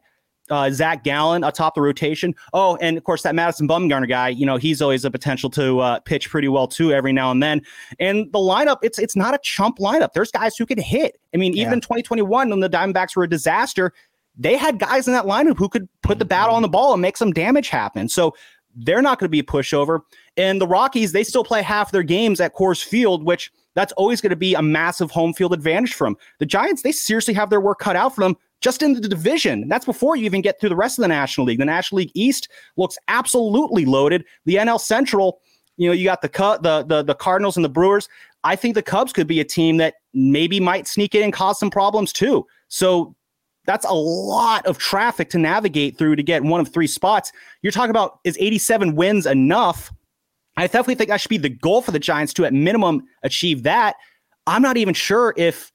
uh, 0.50 0.72
Zach 0.72 1.04
Gallen 1.04 1.44
atop 1.44 1.76
the 1.76 1.82
rotation. 1.82 2.34
Oh, 2.54 2.78
and 2.78 2.98
of 2.98 3.04
course, 3.04 3.22
that 3.24 3.36
Madison 3.36 3.68
Bumgarner 3.68 4.08
guy, 4.08 4.30
you 4.30 4.46
know, 4.46 4.58
he's 4.58 4.82
always 4.82 5.06
a 5.06 5.12
potential 5.12 5.50
to 5.52 5.80
uh, 5.80 6.00
pitch 6.02 6.30
pretty 6.30 6.48
well 6.48 6.68
too 6.68 6.92
every 6.92 7.14
now 7.14 7.32
and 7.32 7.42
then. 7.42 7.62
And 8.00 8.32
the 8.32 8.40
lineup, 8.40 8.78
it's 8.82 8.98
it's 9.00 9.16
not 9.16 9.34
a 9.34 9.40
chump 9.44 9.78
lineup. 9.78 10.14
There's 10.14 10.32
guys 10.32 10.58
who 10.58 10.66
can 10.66 10.80
hit. 10.80 11.20
I 11.34 11.38
mean, 11.38 11.54
even 11.54 11.70
yeah. 11.70 11.74
in 11.74 11.82
2021, 11.82 12.50
when 12.50 12.60
the 12.60 12.70
Diamondbacks 12.70 13.16
were 13.16 13.24
a 13.24 13.30
disaster, 13.30 13.94
they 14.38 14.58
had 14.58 14.80
guys 14.80 15.08
in 15.08 15.14
that 15.14 15.26
lineup 15.26 15.58
who 15.58 15.70
could 15.70 15.88
put 16.02 16.20
the 16.20 16.26
bat 16.26 16.50
on 16.50 16.62
the 16.62 16.70
ball 16.70 16.94
and 16.94 17.02
make 17.02 17.18
some 17.18 17.32
damage 17.32 17.70
happen. 17.70 18.10
So 18.10 18.36
they're 18.76 19.02
not 19.02 19.20
going 19.20 19.26
to 19.26 19.30
be 19.30 19.40
a 19.40 19.44
pushover. 19.44 20.02
And 20.38 20.62
the 20.62 20.68
Rockies, 20.68 21.12
they 21.12 21.24
still 21.24 21.44
play 21.44 21.62
half 21.62 21.92
their 21.92 22.04
games 22.04 22.40
at 22.40 22.56
Coors 22.56 22.84
Field, 22.84 23.24
which 23.24 23.52
that's 23.76 23.94
always 23.94 24.22
going 24.22 24.32
to 24.32 24.36
be 24.36 24.54
a 24.54 24.62
massive 24.62 25.12
home 25.12 25.34
field 25.34 25.54
advantage 25.54 25.94
for 25.94 26.08
them. 26.08 26.18
The 26.40 26.46
Giants, 26.46 26.82
they 26.82 26.92
seriously 26.92 27.34
have 27.34 27.50
their 27.50 27.62
work 27.62 27.80
cut 27.80 27.96
out 27.96 28.16
for 28.16 28.22
them 28.22 28.36
just 28.62 28.84
in 28.84 28.94
the 28.94 29.02
division. 29.02 29.68
That's 29.68 29.86
before 29.86 30.16
you 30.16 30.26
even 30.26 30.42
get 30.42 30.60
through 30.60 30.70
the 30.70 30.76
rest 30.76 31.00
of 31.00 31.02
the 31.02 31.08
National 31.08 31.48
League. 31.48 31.60
The 31.60 31.66
National 31.66 31.98
League 31.98 32.12
East 32.14 32.50
looks 32.78 32.98
absolutely 33.08 33.86
loaded. 33.86 34.26
The 34.46 34.56
NL 34.56 34.80
Central, 34.80 35.42
you 35.78 35.88
know, 35.88 35.94
you 35.94 36.06
got 36.06 36.22
the 36.22 36.30
the 36.62 36.84
the, 36.88 37.04
the 37.04 37.16
Cardinals 37.16 37.56
and 37.56 37.66
the 37.66 37.70
Brewers. 37.70 38.08
I 38.44 38.56
think 38.56 38.76
the 38.76 38.84
Cubs 38.84 39.14
could 39.14 39.28
be 39.28 39.40
a 39.40 39.46
team 39.46 39.78
that 39.78 39.96
maybe 40.14 40.60
might 40.60 40.88
sneak 40.88 41.16
in 41.16 41.24
and 41.24 41.34
cause 41.34 41.60
some 41.60 41.70
problems 41.70 42.12
too. 42.12 42.46
So 42.68 43.16
that's 43.66 43.86
a 43.86 43.94
lot 43.94 44.66
of 44.66 44.78
traffic 44.78 45.30
to 45.32 45.38
navigate 45.38 45.98
through 45.98 46.16
to 46.16 46.24
get 46.24 46.44
one 46.44 46.60
of 46.60 46.70
three 46.70 46.88
spots. 46.88 47.32
You're 47.62 47.72
talking 47.72 47.92
about 47.92 48.20
is 48.24 48.38
87 48.40 48.96
wins 48.96 49.26
enough? 49.26 49.92
I 50.58 50.68
definitely 50.68 50.96
think 50.96 51.10
that 51.10 51.22
should 51.22 51.30
be 51.30 51.38
the 51.38 51.50
goal 51.50 51.82
for 51.82 51.92
the 51.92 52.00
Giants 52.00 52.34
to 52.34 52.46
at 52.46 52.54
minimum 52.54 53.04
achieve 53.24 53.64
that. 53.64 53.96
I'm 54.48 54.62
not 54.62 54.78
even 54.78 54.94
sure 54.94 55.34
if 55.38 55.72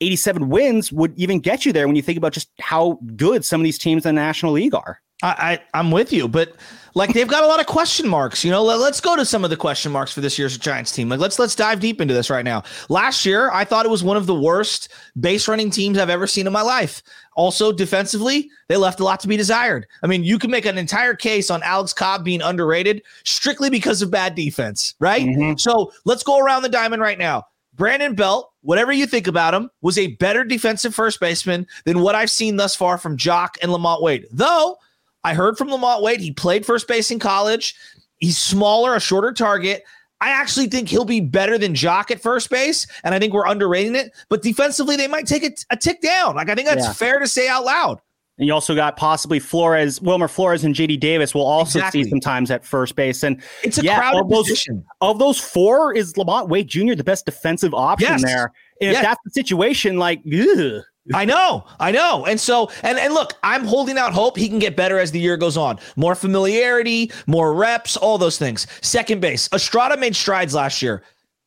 87 0.00 0.48
wins 0.48 0.92
would 0.92 1.16
even 1.18 1.40
get 1.40 1.66
you 1.66 1.72
there 1.72 1.86
when 1.86 1.96
you 1.96 2.02
think 2.02 2.18
about 2.18 2.32
just 2.32 2.50
how 2.60 2.98
good 3.16 3.44
some 3.44 3.60
of 3.60 3.64
these 3.64 3.78
teams 3.78 4.06
in 4.06 4.14
the 4.14 4.20
National 4.20 4.52
League 4.52 4.74
are. 4.74 5.00
I, 5.22 5.58
I 5.72 5.80
am 5.80 5.90
with 5.90 6.12
you, 6.12 6.28
but 6.28 6.54
like 6.94 7.14
they've 7.14 7.28
got 7.28 7.42
a 7.42 7.46
lot 7.46 7.58
of 7.58 7.66
question 7.66 8.06
marks. 8.06 8.44
You 8.44 8.50
know, 8.50 8.62
Let, 8.62 8.78
us 8.80 9.00
go 9.00 9.16
to 9.16 9.24
some 9.24 9.44
of 9.44 9.50
the 9.50 9.56
question 9.56 9.90
marks 9.90 10.12
for 10.12 10.20
this 10.20 10.38
year's 10.38 10.58
Giants 10.58 10.92
team. 10.92 11.08
Like 11.08 11.20
let's 11.20 11.38
let's 11.38 11.54
dive 11.54 11.80
deep 11.80 12.00
into 12.00 12.12
this 12.12 12.28
right 12.28 12.44
now. 12.44 12.64
Last 12.90 13.24
year, 13.24 13.50
I 13.50 13.64
thought 13.64 13.86
it 13.86 13.90
was 13.90 14.04
one 14.04 14.18
of 14.18 14.26
the 14.26 14.34
worst 14.34 14.88
base 15.18 15.48
running 15.48 15.70
teams 15.70 15.96
I've 15.96 16.10
ever 16.10 16.26
seen 16.26 16.46
in 16.46 16.52
my 16.52 16.62
life. 16.62 17.02
Also, 17.34 17.72
defensively, 17.72 18.50
they 18.68 18.76
left 18.76 19.00
a 19.00 19.04
lot 19.04 19.20
to 19.20 19.28
be 19.28 19.36
desired. 19.36 19.86
I 20.02 20.06
mean, 20.06 20.22
you 20.22 20.38
can 20.38 20.50
make 20.50 20.66
an 20.66 20.78
entire 20.78 21.14
case 21.14 21.50
on 21.50 21.62
Alex 21.62 21.92
Cobb 21.92 22.24
being 22.24 22.42
underrated 22.42 23.02
strictly 23.24 23.70
because 23.70 24.02
of 24.02 24.10
bad 24.10 24.34
defense, 24.34 24.94
right? 25.00 25.26
Mm-hmm. 25.26 25.56
So 25.56 25.92
let's 26.04 26.22
go 26.22 26.38
around 26.38 26.62
the 26.62 26.68
diamond 26.68 27.02
right 27.02 27.18
now. 27.18 27.44
Brandon 27.74 28.14
Belt, 28.14 28.52
whatever 28.62 28.90
you 28.90 29.06
think 29.06 29.26
about 29.26 29.52
him, 29.52 29.70
was 29.82 29.98
a 29.98 30.14
better 30.16 30.44
defensive 30.44 30.94
first 30.94 31.20
baseman 31.20 31.66
than 31.84 32.00
what 32.00 32.14
I've 32.14 32.30
seen 32.30 32.56
thus 32.56 32.74
far 32.74 32.96
from 32.96 33.18
Joc 33.18 33.56
and 33.60 33.70
LaMonte 33.70 34.02
Wade. 34.02 34.26
Though 34.32 34.78
I 35.24 35.34
heard 35.34 35.58
from 35.58 35.68
LaMonte 35.68 36.02
Wade, 36.02 36.20
he 36.20 36.32
played 36.32 36.64
first 36.64 36.86
base 36.86 37.10
in 37.10 37.18
college. 37.18 37.74
He's 38.18 38.38
smaller, 38.38 38.94
a 38.94 39.00
shorter 39.00 39.32
target. 39.32 39.82
I 40.20 40.30
actually 40.30 40.68
think 40.68 40.88
he'll 40.88 41.04
be 41.04 41.20
better 41.20 41.58
than 41.58 41.74
Joc 41.74 42.10
at 42.10 42.20
first 42.20 42.48
base, 42.48 42.86
and 43.04 43.14
I 43.14 43.18
think 43.18 43.34
we're 43.34 43.46
underrating 43.46 43.94
it. 43.94 44.12
But 44.30 44.42
defensively, 44.42 44.96
they 44.96 45.08
might 45.08 45.26
take 45.26 45.44
a, 45.44 45.50
a 45.70 45.76
tick 45.76 46.00
down. 46.00 46.36
Like 46.36 46.48
I 46.48 46.54
think 46.54 46.68
that's 46.68 46.86
yeah. 46.86 46.92
fair 46.92 47.18
to 47.18 47.28
say 47.28 47.48
out 47.48 47.64
loud. 47.64 48.00
And 48.38 48.46
you 48.46 48.52
also 48.52 48.74
got 48.74 48.96
possibly 48.96 49.38
Flores, 49.38 50.00
Wilmer 50.00 50.28
Flores, 50.28 50.62
and 50.62 50.74
JD 50.74 51.00
Davis 51.00 51.34
will 51.34 51.46
also 51.46 51.78
exactly. 51.78 52.04
see 52.04 52.10
sometimes 52.10 52.50
at 52.50 52.66
first 52.66 52.94
base. 52.94 53.22
And 53.22 53.42
it's 53.62 53.78
a 53.78 53.82
yeah, 53.82 53.98
crowded 53.98 54.20
of 54.20 54.28
those, 54.28 54.48
position. 54.48 54.84
Of 55.00 55.18
those 55.18 55.38
four, 55.38 55.94
is 55.94 56.12
LaMonte 56.14 56.48
Wade 56.48 56.68
Jr. 56.68 56.94
the 56.94 57.04
best 57.04 57.24
defensive 57.24 57.72
option 57.72 58.10
yes. 58.10 58.24
there? 58.24 58.52
And 58.82 58.92
yes. 58.92 58.96
if 58.96 59.02
that's 59.02 59.20
the 59.24 59.30
situation, 59.30 59.96
like, 59.96 60.20
ugh. 60.26 60.82
I 61.14 61.24
know, 61.24 61.64
I 61.78 61.92
know. 61.92 62.26
And 62.26 62.40
so, 62.40 62.70
and 62.82 62.98
and 62.98 63.14
look, 63.14 63.34
I'm 63.42 63.64
holding 63.64 63.98
out 63.98 64.12
hope 64.12 64.36
he 64.36 64.48
can 64.48 64.58
get 64.58 64.76
better 64.76 64.98
as 64.98 65.12
the 65.12 65.20
year 65.20 65.36
goes 65.36 65.56
on. 65.56 65.78
More 65.96 66.14
familiarity, 66.14 67.12
more 67.26 67.54
reps, 67.54 67.96
all 67.96 68.18
those 68.18 68.38
things. 68.38 68.66
Second 68.82 69.20
base, 69.20 69.48
Estrada 69.52 69.96
made 69.96 70.16
strides 70.16 70.54
last 70.54 70.82
year 70.82 71.02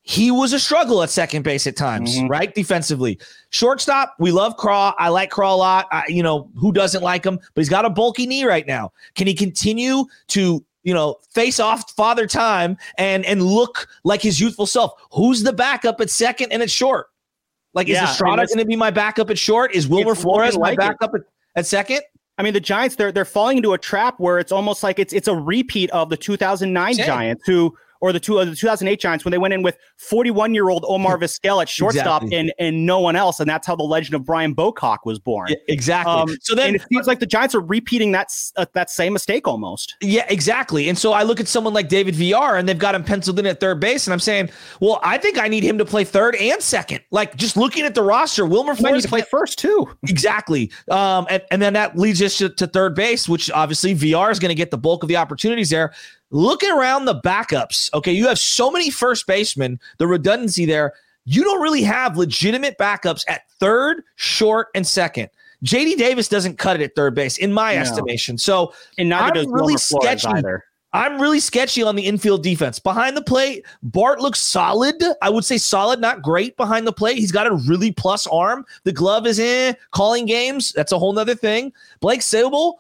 he 0.10 0.32
was 0.32 0.54
a 0.54 0.60
struggle 0.60 1.04
at 1.04 1.12
second 1.12 1.44
base 1.44 1.68
at 1.68 1.76
times, 1.76 2.18
mm-hmm. 2.18 2.28
right? 2.28 2.56
Defensively. 2.56 3.20
Shortstop, 3.52 4.16
we 4.18 4.32
love 4.32 4.58
Craw. 4.58 4.96
I 4.98 5.10
like 5.10 5.30
Craw 5.30 5.54
a 5.54 5.56
lot. 5.56 5.88
I, 5.92 6.04
you 6.08 6.24
know, 6.24 6.50
who 6.56 6.72
doesn't 6.72 7.04
like 7.04 7.24
him? 7.24 7.38
But 7.38 7.62
he's 7.62 7.70
got 7.70 7.86
a 7.86 7.92
bulky 7.92 8.26
knee 8.26 8.44
right 8.44 8.66
now. 8.66 8.92
Can 9.14 9.28
he 9.28 9.36
continue 9.36 10.06
to, 10.30 10.66
you 10.82 10.94
know, 10.96 11.18
face 11.30 11.60
off 11.60 11.92
father 11.92 12.26
time 12.26 12.76
and 12.98 13.24
and 13.24 13.44
look 13.44 13.88
like 14.04 14.24
his 14.24 14.40
youthful 14.40 14.66
self? 14.66 14.94
Who's 15.12 15.44
the 15.44 15.54
backup 15.54 16.02
at 16.02 16.10
second 16.10 16.52
and 16.52 16.64
at 16.64 16.72
short? 16.72 17.10
Like, 17.74 17.88
yeah, 17.88 18.04
is 18.04 18.12
Estrada 18.12 18.46
going 18.48 18.60
to 18.60 18.66
be 18.66 18.76
my 18.76 18.92
backup 18.92 19.30
at 19.30 19.38
short? 19.38 19.74
Is 19.74 19.88
Wilmer 19.88 20.16
Flores 20.16 20.56
my 20.56 20.70
like 20.70 20.80
backup 20.80 21.14
at, 21.14 21.22
at 21.56 21.66
second? 21.66 22.02
I 22.38 22.42
mean, 22.42 22.54
the 22.54 22.60
Giants 22.60 22.96
they're 22.96 23.12
they're 23.12 23.26
falling 23.26 23.58
into 23.58 23.74
a 23.74 23.78
trap 23.78 24.20
where 24.20 24.40
it's 24.40 24.52
almost 24.52 24.82
like 24.82 24.98
it's 24.98 25.14
it's 25.14 25.28
a 25.28 25.36
repeat 25.36 25.90
of 25.92 26.10
the 26.10 26.18
2009 26.18 26.94
Same. 26.94 27.06
Giants 27.06 27.44
who 27.46 27.76
or 28.02 28.14
the, 28.14 28.20
two, 28.20 28.40
uh, 28.40 28.46
the 28.46 28.56
2008 28.56 29.00
Giants 29.00 29.26
when 29.26 29.32
they 29.32 29.38
went 29.38 29.54
in 29.54 29.62
with 29.62 29.78
41 29.98 30.54
year 30.54 30.70
old 30.70 30.86
Omar 30.88 31.18
Vizquel 31.20 31.62
at 31.62 31.70
shortstop 31.70 32.24
exactly. 32.24 32.38
and 32.38 32.54
and 32.60 32.86
no 32.86 33.00
one 33.00 33.16
else, 33.16 33.40
and 33.40 33.50
that's 33.50 33.68
how 33.68 33.76
the 33.76 33.84
legend 33.84 34.16
of 34.16 34.26
Brian 34.26 34.56
Bocock 34.56 35.00
was 35.06 35.20
born. 35.20 35.50
Yeah, 35.50 35.58
exactly. 35.68 36.14
Um, 36.14 36.38
so 36.42 36.56
then 36.56 36.76
it 36.76 36.86
seems 36.92 37.08
like 37.08 37.20
the 37.20 37.26
Giants 37.26 37.56
are 37.56 37.62
repeating 37.62 38.12
that 38.12 38.30
uh, 38.56 38.66
that 38.74 38.90
same 38.90 39.14
mistake 39.14 39.48
almost. 39.48 39.96
Yeah, 40.02 40.26
exactly. 40.30 40.90
And 40.90 40.98
so 40.98 41.14
I 41.14 41.24
look 41.24 41.40
at 41.40 41.48
someone 41.48 41.74
like 41.74 41.90
David 41.90 42.16
Villar 42.16 42.58
and 42.58 42.68
they've 42.68 42.78
got 42.78 42.96
him 42.96 43.04
penciled 43.04 43.40
in 43.40 43.46
at 43.46 43.60
third 43.60 43.80
base, 43.80 44.08
and 44.08 44.14
I'm 44.14 44.20
saying, 44.20 44.50
well, 44.80 45.00
I 45.04 45.18
think 45.18 45.38
I 45.38 45.48
need 45.48 45.64
him 45.64 45.78
to 45.78 45.86
play 45.86 46.04
third 46.04 46.36
and 46.36 46.62
second. 46.62 47.02
Like 47.12 47.36
just 47.36 47.58
looking 47.58 47.86
at 47.86 47.96
the 47.96 48.04
roster, 48.04 48.46
Wilmer 48.46 48.76
Flores 48.76 49.04
to 49.04 49.10
play 49.10 49.22
first 49.22 49.60
too. 49.60 49.88
Exactly. 50.08 50.72
Um, 50.90 51.28
and, 51.30 51.44
and 51.52 51.62
then 51.62 51.74
that 51.74 51.98
leads 51.98 52.22
us 52.22 52.38
to, 52.38 52.50
to 52.50 52.68
third 52.68 52.96
base, 52.96 53.28
which 53.28 53.52
obviously 53.52 53.94
Villar 53.94 54.32
is 54.32 54.40
going 54.40 54.50
to 54.50 54.56
get 54.56 54.72
the 54.72 54.78
bulk 54.78 55.04
of 55.04 55.10
the 55.10 55.18
opportunities 55.18 55.70
there. 55.70 55.94
Looking 56.32 56.72
around 56.72 57.06
the 57.06 57.20
backups, 57.22 57.92
okay, 57.94 58.12
you 58.12 58.28
have 58.28 58.38
so 58.38 58.70
many 58.70 58.92
first 58.92 59.26
basemen, 59.26 59.80
the 59.98 60.08
redundancy 60.08 60.66
there. 60.66 60.94
You 61.26 61.44
don't 61.44 61.62
really 61.62 61.84
have 61.84 62.18
legitimate 62.18 62.78
backups 62.78 63.24
at 63.28 63.50
third, 63.60 64.04
short, 64.16 64.68
and 64.76 64.86
second. 64.86 65.30
JD 65.66 65.98
Davis 65.98 66.28
doesn't 66.28 66.58
cut 66.58 66.80
it 66.80 66.84
at 66.84 66.96
third 66.96 67.16
base, 67.16 67.38
in 67.38 67.52
my 67.52 67.76
no. 67.76 67.82
estimation. 67.82 68.38
So, 68.38 68.74
and 68.98 69.10
neither 69.10 69.26
I'm 69.26 69.34
does 69.34 69.48
really 69.48 69.78
sketchy. 69.78 70.28
Either. 70.28 70.64
I'm 70.92 71.22
really 71.22 71.40
sketchy 71.40 71.84
on 71.84 71.96
the 71.96 72.06
infield 72.06 72.42
defense. 72.42 72.80
Behind 72.80 73.16
the 73.16 73.22
plate, 73.22 73.64
Bart 73.84 74.22
looks 74.22 74.40
solid. 74.40 74.96
I 75.22 75.30
would 75.30 75.46
say 75.46 75.58
solid, 75.58 76.00
not 76.00 76.24
great 76.24 76.58
behind 76.58 76.88
the 76.88 76.94
plate. 76.94 77.18
He's 77.18 77.32
got 77.32 77.46
a 77.46 77.54
really 77.68 77.92
plus 77.92 78.26
arm. 78.26 78.66
The 78.86 78.92
glove 78.92 79.28
is 79.28 79.38
in 79.38 79.76
calling 79.92 80.26
games. 80.26 80.72
That's 80.72 80.92
a 80.92 80.98
whole 80.98 81.14
nother 81.14 81.36
thing. 81.36 81.74
Blake 82.00 82.22
Sabol, 82.22 82.76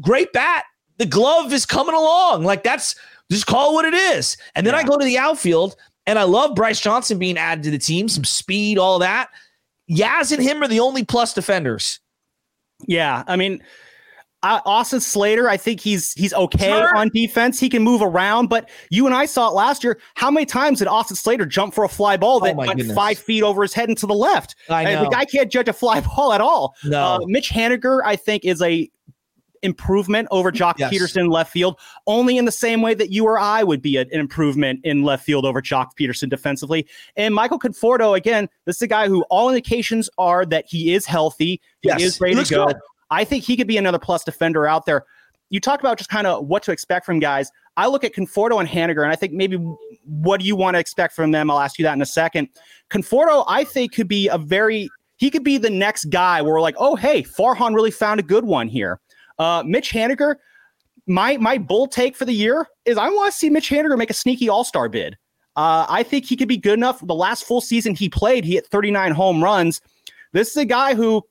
great 0.00 0.32
bat, 0.32 0.64
the 1.00 1.06
glove 1.06 1.50
is 1.54 1.64
coming 1.64 1.94
along. 1.94 2.44
Like 2.44 2.62
that's 2.62 2.94
just 3.32 3.46
call 3.46 3.72
what 3.72 3.86
it 3.86 3.94
is. 3.94 4.36
And 4.54 4.66
then 4.66 4.74
yeah. 4.74 4.80
I 4.80 4.84
go 4.84 4.98
to 4.98 5.04
the 5.04 5.16
outfield 5.16 5.74
and 6.06 6.18
I 6.18 6.24
love 6.24 6.54
Bryce 6.54 6.78
Johnson 6.78 7.18
being 7.18 7.38
added 7.38 7.64
to 7.64 7.70
the 7.70 7.78
team, 7.78 8.06
some 8.06 8.22
speed, 8.22 8.76
all 8.76 8.98
that. 8.98 9.30
Yaz 9.90 10.30
and 10.30 10.42
him 10.42 10.62
are 10.62 10.68
the 10.68 10.80
only 10.80 11.02
plus 11.02 11.32
defenders. 11.32 12.00
Yeah, 12.86 13.24
I 13.26 13.36
mean, 13.36 13.62
uh, 14.42 14.60
Austin 14.64 15.00
Slater, 15.00 15.48
I 15.48 15.56
think 15.56 15.80
he's 15.80 16.12
he's 16.14 16.32
okay 16.32 16.68
sure. 16.68 16.96
on 16.96 17.10
defense. 17.14 17.58
He 17.58 17.68
can 17.68 17.82
move 17.82 18.02
around, 18.02 18.48
but 18.48 18.70
you 18.90 19.06
and 19.06 19.14
I 19.14 19.26
saw 19.26 19.48
it 19.48 19.54
last 19.54 19.82
year. 19.82 19.98
How 20.14 20.30
many 20.30 20.46
times 20.46 20.78
did 20.78 20.88
Austin 20.88 21.16
Slater 21.16 21.44
jump 21.46 21.74
for 21.74 21.84
a 21.84 21.88
fly 21.88 22.16
ball 22.16 22.36
oh 22.36 22.44
that 22.46 22.54
oh 22.54 22.58
went 22.58 22.76
goodness. 22.76 22.94
five 22.94 23.18
feet 23.18 23.42
over 23.42 23.62
his 23.62 23.74
head 23.74 23.88
and 23.88 23.98
to 23.98 24.06
the 24.06 24.14
left? 24.14 24.54
I 24.68 24.84
know. 24.84 25.04
the 25.04 25.10
guy 25.10 25.24
can't 25.24 25.50
judge 25.50 25.68
a 25.68 25.72
fly 25.72 26.00
ball 26.16 26.32
at 26.32 26.40
all. 26.40 26.74
No. 26.84 27.02
Uh, 27.02 27.18
Mitch 27.26 27.50
Haniger, 27.50 28.00
I 28.04 28.16
think, 28.16 28.44
is 28.44 28.62
a 28.62 28.90
improvement 29.62 30.28
over 30.30 30.50
Joc 30.50 30.74
yes. 30.78 30.92
Pederson 30.92 31.30
left 31.30 31.52
field, 31.52 31.78
only 32.06 32.38
in 32.38 32.44
the 32.44 32.52
same 32.52 32.82
way 32.82 32.94
that 32.94 33.10
you 33.10 33.24
or 33.24 33.38
I 33.38 33.62
would 33.62 33.82
be 33.82 33.96
an 33.96 34.08
improvement 34.10 34.80
in 34.84 35.02
left 35.02 35.24
field 35.24 35.44
over 35.44 35.60
Joc 35.60 35.90
Pederson 35.98 36.28
defensively. 36.28 36.86
And 37.16 37.34
Michael 37.34 37.58
Conforto, 37.58 38.16
again, 38.16 38.48
this 38.64 38.76
is 38.76 38.82
a 38.82 38.86
guy 38.86 39.08
who 39.08 39.22
all 39.30 39.48
indications 39.48 40.08
are 40.18 40.44
that 40.46 40.64
he 40.68 40.94
is 40.94 41.06
healthy, 41.06 41.60
he 41.82 41.88
yes. 41.88 42.02
is 42.02 42.20
ready 42.20 42.42
to 42.42 42.50
go. 42.50 42.66
Good. 42.66 42.76
I 43.10 43.24
think 43.24 43.44
he 43.44 43.56
could 43.56 43.66
be 43.66 43.76
another 43.76 43.98
plus 43.98 44.24
defender 44.24 44.66
out 44.66 44.86
there. 44.86 45.04
You 45.50 45.58
talk 45.58 45.80
about 45.80 45.98
just 45.98 46.10
kind 46.10 46.26
of 46.26 46.46
what 46.46 46.62
to 46.64 46.72
expect 46.72 47.04
from 47.04 47.18
guys. 47.18 47.50
I 47.76 47.88
look 47.88 48.04
at 48.04 48.14
Conforto 48.14 48.60
and 48.60 48.68
Haniger, 48.68 49.02
and 49.02 49.10
I 49.10 49.16
think 49.16 49.32
maybe 49.32 49.56
what 50.04 50.38
do 50.40 50.46
you 50.46 50.54
want 50.54 50.76
to 50.76 50.78
expect 50.78 51.14
from 51.14 51.32
them? 51.32 51.50
I'll 51.50 51.58
ask 51.58 51.78
you 51.78 51.82
that 51.84 51.94
in 51.94 52.02
a 52.02 52.06
second. 52.06 52.48
Conforto, 52.88 53.44
I 53.48 53.64
think, 53.64 53.92
could 53.92 54.06
be 54.06 54.28
a 54.28 54.38
very 54.38 54.88
he 55.20 55.30
could 55.30 55.44
be 55.44 55.58
the 55.58 55.70
next 55.70 56.06
guy 56.06 56.40
where 56.40 56.54
we're 56.54 56.62
like, 56.62 56.76
oh, 56.78 56.96
hey, 56.96 57.22
Farhan 57.22 57.74
really 57.74 57.90
found 57.90 58.20
a 58.20 58.22
good 58.22 58.44
one 58.44 58.68
here. 58.68 59.00
Uh, 59.40 59.62
Mitch 59.66 59.90
Haniger, 59.90 60.36
my 61.06 61.38
my 61.38 61.56
bull 61.56 61.86
take 61.86 62.14
for 62.14 62.26
the 62.26 62.32
year 62.32 62.68
is 62.84 62.98
I 62.98 63.08
want 63.08 63.32
to 63.32 63.36
see 63.36 63.48
Mitch 63.48 63.70
Haniger 63.70 63.96
make 63.96 64.10
a 64.10 64.14
sneaky 64.14 64.50
All 64.50 64.64
Star 64.64 64.88
bid. 64.88 65.16
Uh, 65.56 65.86
I 65.88 66.02
think 66.02 66.26
he 66.26 66.36
could 66.36 66.46
be 66.46 66.58
good 66.58 66.74
enough. 66.74 67.04
The 67.04 67.14
last 67.14 67.44
full 67.44 67.62
season 67.62 67.94
he 67.94 68.08
played, 68.08 68.44
he 68.44 68.54
hit 68.54 68.66
39 68.66 69.12
home 69.12 69.42
runs. 69.42 69.80
This 70.32 70.50
is 70.50 70.56
a 70.58 70.66
guy 70.66 70.94
who 70.94 71.22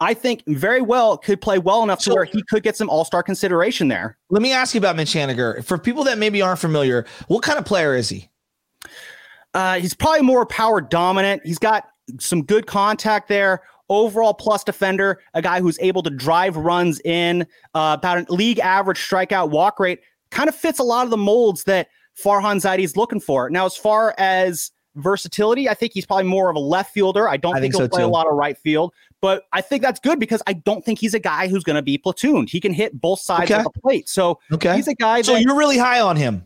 I 0.00 0.14
think 0.14 0.42
very 0.48 0.80
well 0.80 1.18
could 1.18 1.40
play 1.42 1.58
well 1.58 1.82
enough 1.82 2.00
so, 2.00 2.10
to 2.10 2.14
where 2.16 2.24
he 2.24 2.42
could 2.48 2.62
get 2.62 2.74
some 2.74 2.88
All 2.88 3.04
Star 3.04 3.22
consideration 3.22 3.88
there. 3.88 4.16
Let 4.30 4.40
me 4.40 4.52
ask 4.52 4.74
you 4.74 4.78
about 4.78 4.96
Mitch 4.96 5.12
Haniger. 5.12 5.62
For 5.62 5.76
people 5.76 6.04
that 6.04 6.16
maybe 6.16 6.40
aren't 6.40 6.58
familiar, 6.58 7.04
what 7.28 7.42
kind 7.42 7.58
of 7.58 7.66
player 7.66 7.94
is 7.94 8.08
he? 8.08 8.30
Uh, 9.52 9.78
he's 9.78 9.92
probably 9.92 10.22
more 10.22 10.46
power 10.46 10.80
dominant. 10.80 11.42
He's 11.44 11.58
got 11.58 11.84
some 12.18 12.42
good 12.44 12.66
contact 12.66 13.28
there 13.28 13.62
overall 13.88 14.34
plus 14.34 14.64
defender, 14.64 15.20
a 15.34 15.42
guy 15.42 15.60
who's 15.60 15.78
able 15.80 16.02
to 16.02 16.10
drive 16.10 16.56
runs 16.56 17.00
in, 17.00 17.46
uh, 17.74 17.96
about 17.98 18.28
a 18.28 18.32
league 18.32 18.58
average 18.58 18.98
strikeout 18.98 19.50
walk 19.50 19.78
rate, 19.80 20.00
kind 20.30 20.48
of 20.48 20.54
fits 20.54 20.78
a 20.78 20.82
lot 20.82 21.04
of 21.04 21.10
the 21.10 21.16
molds 21.16 21.64
that 21.64 21.88
Farhan 22.22 22.60
Zaidi 22.60 22.84
is 22.84 22.96
looking 22.96 23.20
for. 23.20 23.50
Now, 23.50 23.66
as 23.66 23.76
far 23.76 24.14
as 24.18 24.70
versatility, 24.96 25.68
I 25.68 25.74
think 25.74 25.92
he's 25.92 26.06
probably 26.06 26.24
more 26.24 26.50
of 26.50 26.56
a 26.56 26.60
left 26.60 26.92
fielder. 26.92 27.28
I 27.28 27.36
don't 27.36 27.54
I 27.54 27.60
think, 27.60 27.74
think, 27.74 27.82
he'll 27.82 27.86
so 27.86 27.96
play 27.96 28.02
too. 28.02 28.06
a 28.06 28.08
lot 28.08 28.26
of 28.26 28.34
right 28.34 28.56
field, 28.56 28.92
but 29.20 29.44
I 29.52 29.60
think 29.60 29.82
that's 29.82 30.00
good 30.00 30.18
because 30.18 30.42
I 30.46 30.54
don't 30.54 30.84
think 30.84 30.98
he's 30.98 31.14
a 31.14 31.18
guy 31.18 31.48
who's 31.48 31.62
going 31.62 31.76
to 31.76 31.82
be 31.82 31.98
platooned. 31.98 32.48
He 32.48 32.60
can 32.60 32.72
hit 32.72 32.98
both 33.00 33.20
sides 33.20 33.50
okay. 33.50 33.60
of 33.60 33.64
the 33.64 33.80
plate. 33.80 34.08
So 34.08 34.40
okay. 34.52 34.74
he's 34.74 34.88
a 34.88 34.94
guy. 34.94 35.22
So 35.22 35.36
you're 35.36 35.56
really 35.56 35.78
high 35.78 36.00
on 36.00 36.16
him. 36.16 36.44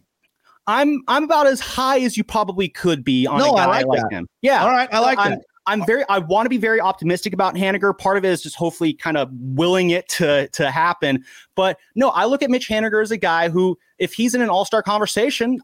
I'm 0.67 1.03
I'm 1.09 1.25
about 1.25 1.47
as 1.47 1.59
high 1.59 2.01
as 2.01 2.17
you 2.17 2.23
probably 2.23 2.69
could 2.69 3.03
be 3.03 3.27
on 3.27 3.39
no, 3.39 3.53
a 3.53 3.57
guy 3.57 3.65
I 3.65 3.67
like, 3.67 3.87
like 3.87 4.13
him. 4.13 4.29
Yeah. 4.43 4.63
All 4.63 4.71
right. 4.71 4.89
I 4.93 4.99
like 5.01 5.19
I'm, 5.19 5.31
that. 5.31 5.43
I'm 5.67 5.85
very 5.87 6.05
I 6.09 6.19
want 6.19 6.47
to 6.47 6.51
be 6.51 6.57
very 6.57 6.81
optimistic 6.81 7.33
about 7.33 7.55
Haniger. 7.55 7.97
Part 7.97 8.17
of 8.17 8.25
it 8.25 8.31
is 8.31 8.43
just 8.43 8.57
hopefully 8.57 8.93
kind 8.93 9.17
of 9.17 9.31
willing 9.33 9.91
it 9.91 10.09
to 10.11 10.49
to 10.49 10.71
happen. 10.71 11.25
But 11.55 11.79
no, 11.95 12.09
I 12.11 12.25
look 12.25 12.43
at 12.43 12.51
Mitch 12.51 12.69
Haniger 12.69 13.03
as 13.03 13.11
a 13.11 13.17
guy 13.17 13.49
who, 13.49 13.79
if 13.99 14.13
he's 14.13 14.35
in 14.35 14.43
an 14.43 14.49
all-star 14.49 14.83
conversation, 14.83 15.61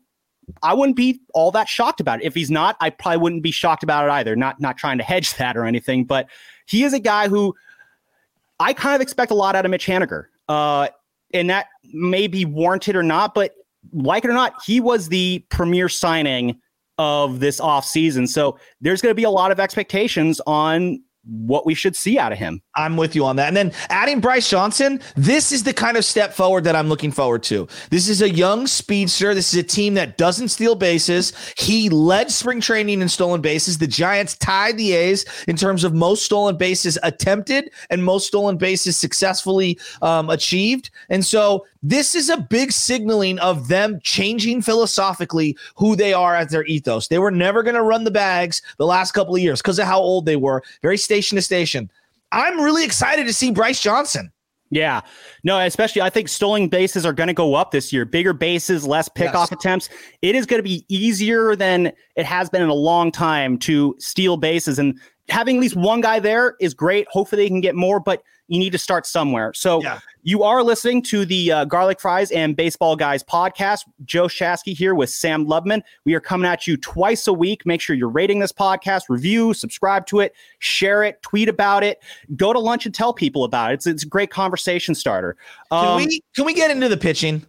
I 0.62 0.74
wouldn't 0.74 0.96
be 0.96 1.20
all 1.34 1.50
that 1.52 1.68
shocked 1.68 2.00
about 2.00 2.20
it. 2.20 2.26
If 2.26 2.34
he's 2.34 2.50
not, 2.50 2.76
I 2.80 2.90
probably 2.90 3.18
wouldn't 3.18 3.42
be 3.42 3.50
shocked 3.50 3.82
about 3.82 4.06
it 4.06 4.10
either. 4.12 4.36
Not 4.36 4.60
not 4.60 4.76
trying 4.76 4.98
to 4.98 5.04
hedge 5.04 5.34
that 5.38 5.56
or 5.56 5.64
anything, 5.64 6.04
but 6.04 6.28
he 6.66 6.84
is 6.84 6.92
a 6.92 7.00
guy 7.00 7.28
who 7.28 7.54
I 8.60 8.72
kind 8.72 8.94
of 8.94 9.00
expect 9.00 9.30
a 9.30 9.34
lot 9.34 9.56
out 9.56 9.64
of 9.64 9.70
Mitch 9.70 9.86
Haniger. 9.86 10.26
Uh, 10.48 10.88
and 11.34 11.50
that 11.50 11.66
may 11.92 12.26
be 12.26 12.44
warranted 12.44 12.96
or 12.96 13.02
not, 13.02 13.34
but 13.34 13.54
like 13.92 14.24
it 14.24 14.30
or 14.30 14.34
not, 14.34 14.54
he 14.64 14.80
was 14.80 15.08
the 15.08 15.44
premier 15.48 15.88
signing 15.88 16.60
of 16.98 17.40
this 17.40 17.60
offseason. 17.60 18.28
So 18.28 18.58
there's 18.80 19.02
going 19.02 19.10
to 19.10 19.16
be 19.16 19.24
a 19.24 19.30
lot 19.30 19.50
of 19.50 19.60
expectations 19.60 20.40
on 20.46 21.00
what 21.26 21.66
we 21.66 21.74
should 21.74 21.96
see 21.96 22.18
out 22.18 22.32
of 22.32 22.38
him. 22.38 22.62
I'm 22.76 22.96
with 22.96 23.16
you 23.16 23.24
on 23.24 23.36
that. 23.36 23.48
And 23.48 23.56
then 23.56 23.72
adding 23.88 24.20
Bryce 24.20 24.48
Johnson, 24.48 25.00
this 25.16 25.50
is 25.50 25.64
the 25.64 25.72
kind 25.72 25.96
of 25.96 26.04
step 26.04 26.32
forward 26.32 26.64
that 26.64 26.76
I'm 26.76 26.88
looking 26.88 27.10
forward 27.10 27.42
to. 27.44 27.66
This 27.90 28.08
is 28.08 28.22
a 28.22 28.30
young 28.30 28.66
speedster. 28.66 29.34
This 29.34 29.52
is 29.52 29.58
a 29.58 29.64
team 29.64 29.94
that 29.94 30.18
doesn't 30.18 30.48
steal 30.48 30.76
bases. 30.76 31.32
He 31.58 31.88
led 31.90 32.30
spring 32.30 32.60
training 32.60 33.02
in 33.02 33.08
stolen 33.08 33.40
bases. 33.40 33.78
The 33.78 33.88
Giants 33.88 34.36
tied 34.36 34.78
the 34.78 34.92
A's 34.92 35.24
in 35.48 35.56
terms 35.56 35.82
of 35.82 35.92
most 35.94 36.24
stolen 36.24 36.56
bases 36.56 36.96
attempted 37.02 37.70
and 37.90 38.04
most 38.04 38.28
stolen 38.28 38.56
bases 38.56 38.96
successfully 38.96 39.78
um, 40.02 40.30
achieved. 40.30 40.90
And 41.08 41.24
so 41.24 41.66
this 41.88 42.16
is 42.16 42.28
a 42.28 42.36
big 42.36 42.72
signaling 42.72 43.38
of 43.38 43.68
them 43.68 44.00
changing 44.02 44.60
philosophically 44.60 45.56
who 45.76 45.94
they 45.94 46.12
are 46.12 46.34
as 46.34 46.50
their 46.50 46.64
ethos. 46.64 47.06
They 47.06 47.18
were 47.18 47.30
never 47.30 47.62
going 47.62 47.76
to 47.76 47.82
run 47.82 48.02
the 48.02 48.10
bags 48.10 48.60
the 48.78 48.86
last 48.86 49.12
couple 49.12 49.36
of 49.36 49.40
years 49.40 49.62
because 49.62 49.78
of 49.78 49.86
how 49.86 50.00
old 50.00 50.26
they 50.26 50.36
were, 50.36 50.62
very 50.82 50.98
station 50.98 51.36
to 51.36 51.42
station. 51.42 51.90
I'm 52.32 52.60
really 52.60 52.84
excited 52.84 53.26
to 53.26 53.32
see 53.32 53.52
Bryce 53.52 53.80
Johnson. 53.80 54.32
Yeah, 54.70 55.02
no, 55.44 55.60
especially 55.60 56.02
I 56.02 56.10
think 56.10 56.28
stolen 56.28 56.68
bases 56.68 57.06
are 57.06 57.12
going 57.12 57.28
to 57.28 57.34
go 57.34 57.54
up 57.54 57.70
this 57.70 57.92
year. 57.92 58.04
Bigger 58.04 58.32
bases, 58.32 58.84
less 58.84 59.08
pickoff 59.08 59.50
yes. 59.50 59.52
attempts. 59.52 59.88
It 60.22 60.34
is 60.34 60.44
going 60.44 60.58
to 60.58 60.68
be 60.68 60.84
easier 60.88 61.54
than 61.54 61.92
it 62.16 62.26
has 62.26 62.50
been 62.50 62.62
in 62.62 62.68
a 62.68 62.74
long 62.74 63.12
time 63.12 63.58
to 63.58 63.94
steal 64.00 64.36
bases. 64.36 64.80
And 64.80 64.98
having 65.28 65.58
at 65.58 65.60
least 65.60 65.76
one 65.76 66.00
guy 66.00 66.18
there 66.18 66.56
is 66.60 66.74
great. 66.74 67.06
Hopefully, 67.10 67.44
they 67.44 67.48
can 67.48 67.60
get 67.60 67.76
more, 67.76 68.00
but 68.00 68.24
you 68.48 68.58
need 68.58 68.70
to 68.70 68.78
start 68.78 69.06
somewhere. 69.06 69.52
So 69.54 69.82
yeah. 69.82 70.00
You 70.26 70.42
are 70.42 70.64
listening 70.64 71.02
to 71.02 71.24
the 71.24 71.52
uh, 71.52 71.64
Garlic 71.66 72.00
Fries 72.00 72.32
and 72.32 72.56
Baseball 72.56 72.96
Guys 72.96 73.22
podcast. 73.22 73.84
Joe 74.04 74.26
Shasky 74.26 74.76
here 74.76 74.92
with 74.92 75.08
Sam 75.08 75.46
Lubman. 75.46 75.82
We 76.04 76.14
are 76.14 76.20
coming 76.20 76.50
at 76.50 76.66
you 76.66 76.76
twice 76.76 77.28
a 77.28 77.32
week. 77.32 77.64
Make 77.64 77.80
sure 77.80 77.94
you're 77.94 78.08
rating 78.08 78.40
this 78.40 78.50
podcast, 78.50 79.02
review, 79.08 79.54
subscribe 79.54 80.04
to 80.08 80.18
it, 80.18 80.34
share 80.58 81.04
it, 81.04 81.22
tweet 81.22 81.48
about 81.48 81.84
it, 81.84 82.02
go 82.34 82.52
to 82.52 82.58
lunch 82.58 82.86
and 82.86 82.94
tell 82.94 83.12
people 83.12 83.44
about 83.44 83.70
it. 83.70 83.74
It's, 83.74 83.86
it's 83.86 84.02
a 84.02 84.08
great 84.08 84.30
conversation 84.30 84.96
starter. 84.96 85.36
Um, 85.70 86.00
can 86.00 86.08
we 86.08 86.22
can 86.34 86.44
we 86.44 86.54
get 86.54 86.72
into 86.72 86.88
the 86.88 86.96
pitching? 86.96 87.46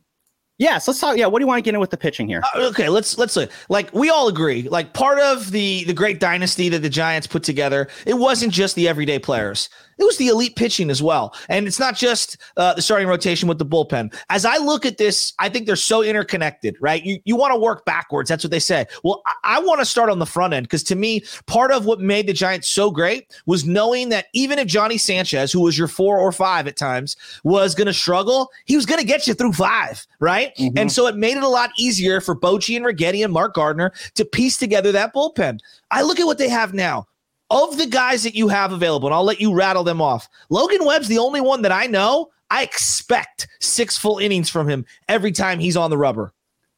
Yes, 0.60 0.88
let's 0.88 1.00
talk. 1.00 1.18
Yeah, 1.18 1.26
what 1.26 1.40
do 1.40 1.44
you 1.44 1.48
want 1.48 1.58
to 1.58 1.64
get 1.64 1.74
in 1.74 1.80
with 1.80 1.90
the 1.90 1.98
pitching 1.98 2.28
here? 2.28 2.44
Uh, 2.56 2.68
okay, 2.70 2.90
let's 2.90 3.18
let's 3.18 3.36
look. 3.36 3.50
Like 3.70 3.92
we 3.92 4.12
all 4.12 4.28
agree, 4.28 4.70
like 4.70 4.94
part 4.94 5.18
of 5.18 5.50
the 5.50 5.84
the 5.86 5.94
great 5.94 6.20
dynasty 6.20 6.70
that 6.70 6.84
the 6.84 6.90
Giants 6.90 7.26
put 7.26 7.42
together, 7.42 7.88
it 8.06 8.16
wasn't 8.16 8.54
just 8.54 8.76
the 8.76 8.88
everyday 8.88 9.18
players 9.18 9.68
it 9.98 10.04
was 10.04 10.18
the 10.18 10.28
elite 10.28 10.56
pitching 10.56 10.90
as 10.90 11.02
well. 11.02 11.36
And 11.50 11.68
it's 11.68 11.80
not 11.80 11.96
just 11.96 12.38
uh, 12.58 12.74
the 12.74 12.82
starting 12.82 13.08
rotation 13.08 13.48
with 13.48 13.60
the 13.60 13.66
bullpen. 13.66 14.14
As 14.30 14.46
I 14.46 14.58
look 14.58 14.86
at 14.86 14.98
this, 14.98 15.34
I 15.40 15.50
think 15.50 15.66
they're 15.66 15.76
so 15.76 16.04
interconnected, 16.04 16.78
right? 16.80 17.04
You, 17.04 17.20
you 17.26 17.36
want 17.36 17.54
to 17.54 17.60
work 17.60 17.86
backwards. 17.86 18.30
That's 18.30 18.44
what 18.44 18.52
they 18.52 18.60
say. 18.60 18.86
Well, 19.04 19.22
I, 19.26 19.34
I 19.44 19.60
want 19.60 19.80
to 19.80 19.86
start 19.86 20.10
on 20.10 20.20
the 20.20 20.26
front 20.26 20.54
end 20.54 20.66
because 20.66 20.84
to 20.84 20.96
me, 20.96 21.24
part 21.46 21.72
of 21.72 21.86
what 21.86 22.00
made 22.00 22.28
the 22.28 22.34
Giants 22.34 22.68
so 22.68 22.92
great 22.92 23.32
was 23.46 23.66
knowing 23.66 24.10
that 24.10 24.28
even 24.34 24.60
if 24.60 24.68
Johnny 24.68 24.98
Sanchez, 24.98 25.52
who 25.52 25.62
was 25.62 25.78
your 25.78 25.88
four 25.88 26.20
or 26.20 26.32
five 26.32 26.68
at 26.68 26.78
times, 26.78 27.16
was 27.44 27.76
going 27.76 27.88
to 27.88 27.94
struggle, 27.94 28.52
he 28.66 28.76
was 28.76 28.86
going 28.86 29.00
to 29.00 29.06
get 29.06 29.28
you 29.28 29.34
through 29.34 29.54
five, 29.54 30.06
right? 30.20 30.56
Mm-hmm. 30.56 30.78
And 30.78 30.92
so 30.92 31.08
it 31.08 31.16
made 31.16 31.38
it 31.38 31.44
a 31.44 31.48
lot 31.48 31.72
easier 31.78 32.22
for 32.22 32.36
Bochy 32.36 32.76
and 32.76 32.86
Righetti 32.86 33.24
and 33.24 33.34
Mark 33.34 33.56
Gardner 33.56 33.94
to 34.16 34.26
piece 34.26 34.58
together 34.58 34.92
that 34.92 35.14
bullpen. 35.14 35.60
I 35.92 36.04
look 36.04 36.20
at 36.20 36.26
what 36.26 36.38
they 36.38 36.50
have 36.50 36.74
now 36.74 37.08
of 37.50 37.78
the 37.78 37.86
guys 37.86 38.24
that 38.24 38.36
you 38.36 38.48
have 38.48 38.72
available, 38.72 39.08
and 39.08 39.16
I'll 39.16 39.24
let 39.24 39.42
you 39.42 39.54
rattle 39.54 39.84
them 39.84 40.02
off. 40.02 40.28
Logan 40.50 40.86
Webb's 40.86 41.08
the 41.08 41.18
only 41.18 41.42
one 41.42 41.62
that 41.62 41.72
I 41.72 41.86
know. 41.86 42.30
I 42.50 42.64
expect 42.64 43.48
six 43.60 43.98
full 43.98 44.20
innings 44.20 44.50
from 44.50 44.70
him 44.70 44.86
every 45.08 45.32
time 45.32 45.60
he's 45.60 45.78
on 45.78 45.90
the 45.90 45.98
rubber. 45.98 46.34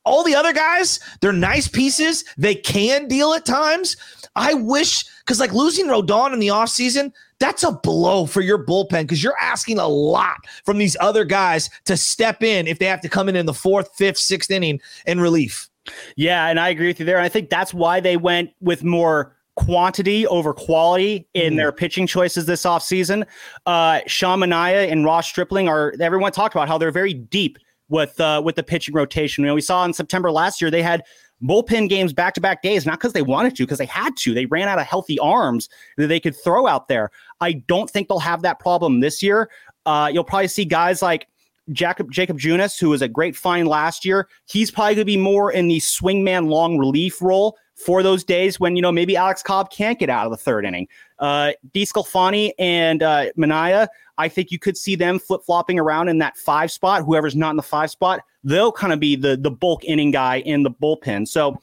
All 0.05 0.23
the 0.23 0.35
other 0.35 0.53
guys, 0.53 0.99
they're 1.21 1.33
nice 1.33 1.67
pieces. 1.67 2.23
They 2.37 2.55
can 2.55 3.07
deal 3.07 3.33
at 3.33 3.45
times. 3.45 3.97
I 4.35 4.53
wish, 4.53 5.05
because 5.19 5.39
like 5.39 5.53
losing 5.53 5.87
Rodon 5.87 6.33
in 6.33 6.39
the 6.39 6.47
offseason, 6.47 7.11
that's 7.39 7.63
a 7.63 7.71
blow 7.71 8.25
for 8.25 8.41
your 8.41 8.65
bullpen 8.65 9.03
because 9.03 9.23
you're 9.23 9.39
asking 9.39 9.77
a 9.77 9.87
lot 9.87 10.37
from 10.65 10.77
these 10.77 10.97
other 10.99 11.25
guys 11.25 11.69
to 11.85 11.95
step 11.95 12.41
in 12.41 12.67
if 12.67 12.79
they 12.79 12.85
have 12.85 13.01
to 13.01 13.09
come 13.09 13.29
in 13.29 13.35
in 13.35 13.45
the 13.45 13.53
fourth, 13.53 13.93
fifth, 13.95 14.17
sixth 14.17 14.49
inning 14.49 14.79
in 15.05 15.19
relief. 15.19 15.69
Yeah, 16.15 16.47
and 16.47 16.59
I 16.59 16.69
agree 16.69 16.87
with 16.87 16.99
you 16.99 17.05
there. 17.05 17.17
And 17.17 17.25
I 17.25 17.29
think 17.29 17.49
that's 17.49 17.73
why 17.73 17.99
they 17.99 18.17
went 18.17 18.51
with 18.61 18.83
more 18.83 19.35
quantity 19.59 20.25
over 20.27 20.53
quality 20.53 21.27
in 21.33 21.53
mm. 21.53 21.57
their 21.57 21.71
pitching 21.71 22.07
choices 22.07 22.45
this 22.45 22.63
offseason. 22.63 23.25
Uh, 23.65 23.99
Sean 24.07 24.39
Manaea 24.39 24.89
and 24.89 25.03
Ross 25.03 25.27
Stripling 25.27 25.67
are 25.67 25.93
everyone 25.99 26.31
talked 26.31 26.55
about 26.55 26.67
how 26.67 26.77
they're 26.77 26.91
very 26.91 27.13
deep 27.13 27.57
with 27.89 28.19
uh, 28.21 28.41
with 28.43 28.55
the 28.55 28.63
pitching 28.63 28.95
rotation. 28.95 29.43
You 29.43 29.49
know, 29.49 29.55
we 29.55 29.61
saw 29.61 29.83
in 29.83 29.93
September 29.93 30.31
last 30.31 30.61
year 30.61 30.71
they 30.71 30.81
had 30.81 31.03
bullpen 31.43 31.89
games 31.89 32.13
back 32.13 32.33
to 32.35 32.41
back 32.41 32.61
days, 32.61 32.85
not 32.85 32.99
because 32.99 33.13
they 33.13 33.21
wanted 33.21 33.55
to, 33.57 33.63
because 33.63 33.77
they 33.77 33.85
had 33.85 34.15
to. 34.17 34.33
They 34.33 34.45
ran 34.45 34.67
out 34.67 34.79
of 34.79 34.85
healthy 34.85 35.19
arms 35.19 35.67
that 35.97 36.07
they 36.07 36.19
could 36.19 36.35
throw 36.35 36.65
out 36.65 36.87
there. 36.87 37.11
I 37.41 37.53
don't 37.53 37.89
think 37.89 38.07
they'll 38.07 38.19
have 38.19 38.41
that 38.43 38.59
problem 38.59 39.01
this 39.01 39.21
year. 39.21 39.49
Uh, 39.85 40.09
you'll 40.11 40.23
probably 40.23 40.47
see 40.47 40.65
guys 40.65 41.01
like 41.01 41.27
Jakob 41.71 42.11
Jakob 42.11 42.39
Junis, 42.39 42.79
who 42.79 42.89
was 42.89 43.01
a 43.01 43.07
great 43.07 43.35
find 43.35 43.67
last 43.67 44.05
year. 44.05 44.29
He's 44.45 44.71
probably 44.71 44.95
going 44.95 45.01
to 45.01 45.05
be 45.05 45.17
more 45.17 45.51
in 45.51 45.67
the 45.67 45.79
swingman 45.79 46.47
long 46.49 46.77
relief 46.77 47.21
role 47.21 47.57
for 47.79 48.03
those 48.03 48.23
days 48.23 48.59
when, 48.59 48.75
you 48.75 48.81
know, 48.81 48.91
maybe 48.91 49.15
Alex 49.15 49.41
Cobb 49.41 49.71
can't 49.71 49.97
get 49.97 50.09
out 50.09 50.25
of 50.25 50.31
the 50.31 50.37
third 50.37 50.65
inning. 50.65 50.87
Uh, 51.19 51.51
DeSclafani 51.73 52.51
and 52.59 53.01
uh, 53.01 53.31
Manaea, 53.37 53.87
I 54.17 54.27
think 54.27 54.51
you 54.51 54.59
could 54.59 54.77
see 54.77 54.95
them 54.95 55.17
flip 55.17 55.41
flopping 55.45 55.79
around 55.79 56.09
in 56.09 56.17
that 56.17 56.35
five 56.37 56.71
spot. 56.71 57.03
Whoever's 57.05 57.35
not 57.35 57.51
in 57.51 57.55
the 57.55 57.63
five 57.63 57.89
spot, 57.89 58.21
they'll 58.43 58.73
kind 58.73 58.91
of 58.91 58.99
be 58.99 59.15
the, 59.15 59.37
the 59.37 59.49
bulk 59.49 59.85
inning 59.85 60.11
guy 60.11 60.39
in 60.39 60.63
the 60.63 60.71
bullpen. 60.71 61.27
So 61.27 61.57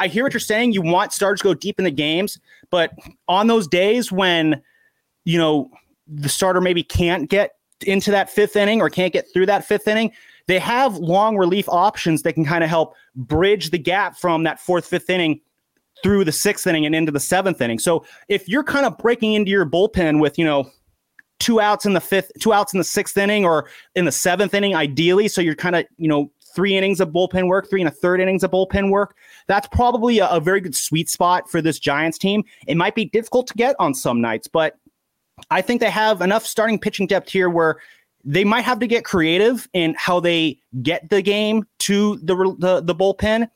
I 0.00 0.08
hear 0.08 0.24
what 0.24 0.32
you're 0.32 0.40
saying. 0.40 0.72
You 0.72 0.82
want 0.82 1.12
starters 1.12 1.40
to 1.40 1.44
go 1.44 1.54
deep 1.54 1.78
in 1.78 1.84
the 1.84 1.90
games, 1.90 2.40
but 2.70 2.92
on 3.28 3.46
those 3.46 3.68
days 3.68 4.10
when, 4.10 4.60
you 5.24 5.38
know, 5.38 5.70
the 6.08 6.28
starter 6.28 6.60
maybe 6.60 6.82
can't 6.82 7.30
get 7.30 7.52
into 7.86 8.10
that 8.10 8.28
fifth 8.28 8.56
inning 8.56 8.80
or 8.80 8.90
can't 8.90 9.12
get 9.12 9.26
through 9.32 9.46
that 9.46 9.64
fifth 9.64 9.86
inning, 9.86 10.10
they 10.48 10.58
have 10.58 10.96
long 10.96 11.36
relief 11.36 11.68
options 11.68 12.22
that 12.22 12.32
can 12.32 12.44
kind 12.44 12.64
of 12.64 12.70
help 12.70 12.96
bridge 13.14 13.70
the 13.70 13.78
gap 13.78 14.16
from 14.16 14.42
that 14.42 14.58
fourth, 14.58 14.84
fifth 14.84 15.08
inning 15.08 15.40
through 16.02 16.24
the 16.24 16.32
sixth 16.32 16.66
inning 16.66 16.86
and 16.86 16.94
into 16.94 17.12
the 17.12 17.20
seventh 17.20 17.60
inning. 17.60 17.78
So 17.78 18.04
if 18.28 18.48
you're 18.48 18.64
kind 18.64 18.86
of 18.86 18.96
breaking 18.98 19.34
into 19.34 19.50
your 19.50 19.66
bullpen 19.66 20.20
with, 20.20 20.38
you 20.38 20.44
know, 20.44 20.70
two 21.38 21.60
outs 21.60 21.86
in 21.86 21.94
the 21.94 22.00
fifth, 22.00 22.30
two 22.40 22.52
outs 22.52 22.72
in 22.72 22.78
the 22.78 22.84
sixth 22.84 23.16
inning 23.16 23.44
or 23.44 23.68
in 23.94 24.04
the 24.04 24.12
seventh 24.12 24.54
inning, 24.54 24.74
ideally, 24.74 25.28
so 25.28 25.40
you're 25.40 25.54
kind 25.54 25.76
of, 25.76 25.84
you 25.96 26.08
know, 26.08 26.30
three 26.54 26.76
innings 26.76 27.00
of 27.00 27.10
bullpen 27.10 27.46
work, 27.46 27.70
three 27.70 27.80
and 27.80 27.88
a 27.88 27.92
third 27.92 28.20
innings 28.20 28.42
of 28.42 28.50
bullpen 28.50 28.90
work. 28.90 29.16
That's 29.46 29.68
probably 29.68 30.18
a, 30.18 30.28
a 30.28 30.40
very 30.40 30.60
good 30.60 30.74
sweet 30.74 31.08
spot 31.08 31.48
for 31.48 31.62
this 31.62 31.78
Giants 31.78 32.18
team. 32.18 32.44
It 32.66 32.76
might 32.76 32.94
be 32.94 33.06
difficult 33.06 33.46
to 33.48 33.54
get 33.54 33.76
on 33.78 33.94
some 33.94 34.20
nights, 34.20 34.48
but 34.48 34.76
I 35.50 35.62
think 35.62 35.80
they 35.80 35.90
have 35.90 36.20
enough 36.20 36.44
starting 36.44 36.78
pitching 36.78 37.06
depth 37.06 37.30
here 37.30 37.48
where 37.48 37.80
they 38.24 38.44
might 38.44 38.62
have 38.62 38.78
to 38.80 38.86
get 38.86 39.04
creative 39.04 39.68
in 39.72 39.94
how 39.96 40.20
they 40.20 40.58
get 40.82 41.08
the 41.08 41.22
game 41.22 41.66
to 41.80 42.16
the 42.18 42.34
the, 42.58 42.82
the 42.82 42.94
bullpen 42.94 43.48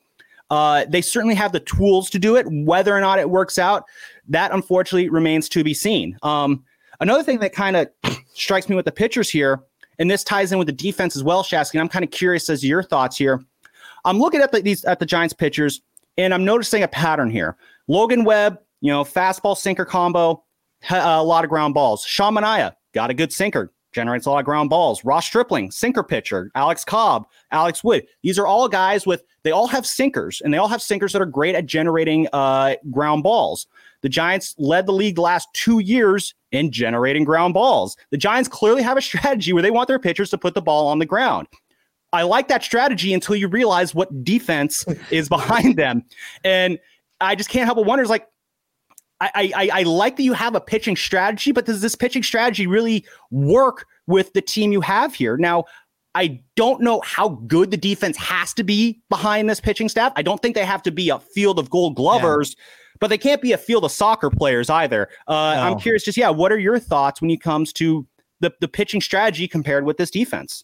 uh, 0.49 0.85
they 0.87 1.01
certainly 1.01 1.35
have 1.35 1.51
the 1.51 1.59
tools 1.59 2.09
to 2.11 2.19
do 2.19 2.35
it. 2.35 2.45
Whether 2.49 2.95
or 2.95 3.01
not 3.01 3.19
it 3.19 3.29
works 3.29 3.57
out, 3.57 3.85
that 4.27 4.51
unfortunately 4.51 5.09
remains 5.09 5.49
to 5.49 5.63
be 5.63 5.73
seen. 5.73 6.17
Um, 6.23 6.63
another 6.99 7.23
thing 7.23 7.39
that 7.39 7.53
kind 7.53 7.75
of 7.75 7.89
strikes 8.33 8.69
me 8.69 8.75
with 8.75 8.85
the 8.85 8.91
pitchers 8.91 9.29
here, 9.29 9.61
and 9.99 10.09
this 10.09 10.23
ties 10.23 10.51
in 10.51 10.57
with 10.57 10.67
the 10.67 10.73
defense 10.73 11.15
as 11.15 11.23
well, 11.23 11.43
Shasky. 11.43 11.79
I'm 11.79 11.89
kind 11.89 12.05
of 12.05 12.11
curious 12.11 12.49
as 12.49 12.61
to 12.61 12.67
your 12.67 12.83
thoughts 12.83 13.17
here. 13.17 13.43
I'm 14.03 14.19
looking 14.19 14.41
at 14.41 14.51
the, 14.51 14.61
these 14.61 14.85
at 14.85 14.99
the 14.99 15.05
Giants 15.05 15.33
pitchers, 15.33 15.81
and 16.17 16.33
I'm 16.33 16.45
noticing 16.45 16.83
a 16.83 16.87
pattern 16.87 17.29
here. 17.29 17.57
Logan 17.87 18.23
Webb, 18.23 18.59
you 18.81 18.91
know, 18.91 19.03
fastball 19.03 19.57
sinker 19.57 19.85
combo, 19.85 20.43
a 20.89 21.23
lot 21.23 21.43
of 21.43 21.49
ground 21.49 21.73
balls. 21.73 22.03
Sean 22.05 22.35
Manaea 22.35 22.73
got 22.93 23.09
a 23.09 23.13
good 23.13 23.33
sinker, 23.33 23.71
generates 23.95 24.25
a 24.25 24.29
lot 24.29 24.39
of 24.39 24.45
ground 24.45 24.69
balls. 24.69 25.03
Ross 25.05 25.25
Stripling, 25.25 25.71
sinker 25.71 26.03
pitcher. 26.03 26.51
Alex 26.53 26.83
Cobb, 26.83 27.25
Alex 27.51 27.83
Wood. 27.83 28.05
These 28.21 28.37
are 28.37 28.45
all 28.45 28.67
guys 28.67 29.07
with, 29.07 29.23
they 29.43 29.51
all 29.51 29.67
have 29.67 29.85
sinkers, 29.85 30.41
and 30.41 30.53
they 30.53 30.57
all 30.57 30.67
have 30.67 30.81
sinkers 30.81 31.13
that 31.13 31.21
are 31.21 31.25
great 31.25 31.55
at 31.55 31.65
generating 31.65 32.27
uh, 32.33 32.75
ground 32.91 33.23
balls. 33.23 33.67
The 34.01 34.09
Giants 34.09 34.53
led 34.59 34.85
the 34.85 34.91
league 34.91 35.15
the 35.15 35.21
last 35.21 35.47
two 35.53 35.79
years 35.79 36.35
in 36.51 36.71
generating 36.71 37.23
ground 37.23 37.53
balls. 37.53 37.95
The 38.11 38.17
Giants 38.17 38.49
clearly 38.49 38.83
have 38.83 38.97
a 38.97 39.01
strategy 39.01 39.53
where 39.53 39.63
they 39.63 39.71
want 39.71 39.87
their 39.87 39.97
pitchers 39.97 40.29
to 40.31 40.37
put 40.37 40.53
the 40.53 40.61
ball 40.61 40.87
on 40.87 40.99
the 40.99 41.05
ground. 41.05 41.47
I 42.13 42.23
like 42.23 42.49
that 42.49 42.63
strategy 42.63 43.13
until 43.13 43.35
you 43.35 43.47
realize 43.47 43.95
what 43.95 44.23
defense 44.23 44.85
is 45.09 45.29
behind 45.29 45.77
them. 45.77 46.03
And 46.43 46.79
I 47.21 47.35
just 47.35 47.49
can't 47.49 47.65
help 47.65 47.77
but 47.77 47.85
wonder 47.85 48.03
is 48.03 48.09
like, 48.09 48.27
I, 49.21 49.53
I, 49.55 49.69
I 49.73 49.83
like 49.83 50.17
that 50.17 50.23
you 50.23 50.33
have 50.33 50.55
a 50.55 50.61
pitching 50.61 50.95
strategy, 50.95 51.51
but 51.51 51.65
does 51.65 51.81
this 51.81 51.95
pitching 51.95 52.23
strategy 52.23 52.67
really 52.67 53.05
work 53.31 53.85
with 54.07 54.33
the 54.33 54.41
team 54.41 54.71
you 54.71 54.81
have 54.81 55.13
here? 55.13 55.37
Now, 55.37 55.65
I 56.15 56.41
don't 56.55 56.81
know 56.81 57.01
how 57.01 57.29
good 57.47 57.71
the 57.71 57.77
defense 57.77 58.17
has 58.17 58.53
to 58.55 58.63
be 58.63 59.01
behind 59.09 59.49
this 59.49 59.59
pitching 59.59 59.89
staff. 59.89 60.13
I 60.15 60.21
don't 60.21 60.41
think 60.41 60.55
they 60.55 60.65
have 60.65 60.83
to 60.83 60.91
be 60.91 61.09
a 61.09 61.19
field 61.19 61.59
of 61.59 61.69
gold 61.69 61.95
glovers, 61.95 62.55
yeah. 62.57 62.63
but 62.99 63.07
they 63.07 63.17
can't 63.17 63.41
be 63.41 63.51
a 63.51 63.57
field 63.57 63.83
of 63.83 63.91
soccer 63.91 64.29
players 64.29 64.69
either. 64.69 65.09
Uh, 65.27 65.33
no. 65.55 65.61
I'm 65.61 65.79
curious, 65.79 66.03
just 66.03 66.17
yeah, 66.17 66.29
what 66.29 66.51
are 66.51 66.59
your 66.59 66.79
thoughts 66.79 67.21
when 67.21 67.31
it 67.31 67.41
comes 67.41 67.73
to 67.73 68.07
the, 68.39 68.53
the 68.61 68.67
pitching 68.67 69.01
strategy 69.01 69.47
compared 69.47 69.85
with 69.85 69.97
this 69.97 70.09
defense? 70.09 70.63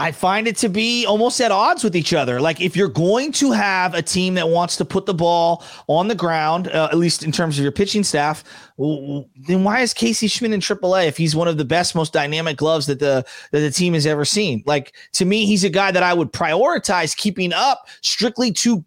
I 0.00 0.12
find 0.12 0.46
it 0.46 0.56
to 0.58 0.68
be 0.68 1.04
almost 1.06 1.40
at 1.40 1.50
odds 1.50 1.82
with 1.82 1.96
each 1.96 2.14
other. 2.14 2.40
Like 2.40 2.60
if 2.60 2.76
you're 2.76 2.88
going 2.88 3.32
to 3.32 3.50
have 3.50 3.94
a 3.94 4.02
team 4.02 4.34
that 4.34 4.48
wants 4.48 4.76
to 4.76 4.84
put 4.84 5.06
the 5.06 5.14
ball 5.14 5.64
on 5.88 6.06
the 6.06 6.14
ground, 6.14 6.68
uh, 6.68 6.88
at 6.92 6.98
least 6.98 7.24
in 7.24 7.32
terms 7.32 7.58
of 7.58 7.64
your 7.64 7.72
pitching 7.72 8.04
staff, 8.04 8.44
then 8.78 9.64
why 9.64 9.80
is 9.80 9.92
Casey 9.92 10.28
Schmitt 10.28 10.52
in 10.52 10.60
AAA 10.60 11.08
if 11.08 11.16
he's 11.16 11.34
one 11.34 11.48
of 11.48 11.58
the 11.58 11.64
best, 11.64 11.96
most 11.96 12.12
dynamic 12.12 12.56
gloves 12.56 12.86
that 12.86 13.00
the 13.00 13.26
that 13.50 13.60
the 13.60 13.72
team 13.72 13.94
has 13.94 14.06
ever 14.06 14.24
seen? 14.24 14.62
Like 14.66 14.94
to 15.14 15.24
me, 15.24 15.46
he's 15.46 15.64
a 15.64 15.70
guy 15.70 15.90
that 15.90 16.04
I 16.04 16.14
would 16.14 16.32
prioritize 16.32 17.16
keeping 17.16 17.52
up 17.52 17.88
strictly 18.00 18.52
to 18.52 18.84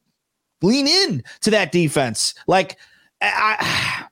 lean 0.61 0.87
in 0.87 1.23
to 1.41 1.51
that 1.51 1.73
defense. 1.73 2.33
Like 2.47 2.77
I 3.21 4.07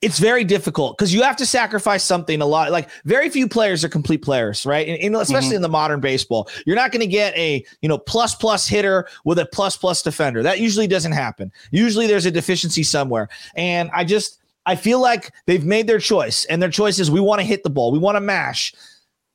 it's 0.00 0.18
very 0.18 0.44
difficult 0.44 0.96
because 0.96 1.12
you 1.12 1.22
have 1.22 1.36
to 1.36 1.46
sacrifice 1.46 2.04
something 2.04 2.40
a 2.40 2.46
lot. 2.46 2.70
Like 2.70 2.88
very 3.04 3.28
few 3.28 3.48
players 3.48 3.84
are 3.84 3.88
complete 3.88 4.22
players, 4.22 4.64
right? 4.66 4.86
And, 4.88 4.98
and 4.98 5.16
especially 5.16 5.48
mm-hmm. 5.48 5.56
in 5.56 5.62
the 5.62 5.68
modern 5.68 6.00
baseball, 6.00 6.48
you're 6.66 6.76
not 6.76 6.92
going 6.92 7.00
to 7.00 7.06
get 7.06 7.36
a 7.36 7.64
you 7.80 7.88
know 7.88 7.98
plus 7.98 8.34
plus 8.34 8.66
hitter 8.66 9.06
with 9.24 9.38
a 9.38 9.46
plus 9.46 9.76
plus 9.76 10.02
defender. 10.02 10.42
That 10.42 10.60
usually 10.60 10.86
doesn't 10.86 11.12
happen. 11.12 11.52
Usually 11.70 12.06
there's 12.06 12.26
a 12.26 12.30
deficiency 12.30 12.82
somewhere, 12.82 13.28
and 13.54 13.90
I 13.92 14.04
just 14.04 14.40
I 14.66 14.76
feel 14.76 15.00
like 15.00 15.32
they've 15.46 15.64
made 15.64 15.86
their 15.86 15.98
choice, 15.98 16.44
and 16.46 16.62
their 16.62 16.70
choice 16.70 16.98
is 16.98 17.10
we 17.10 17.20
want 17.20 17.40
to 17.40 17.46
hit 17.46 17.62
the 17.62 17.70
ball, 17.70 17.92
we 17.92 17.98
want 17.98 18.16
to 18.16 18.20
mash. 18.20 18.74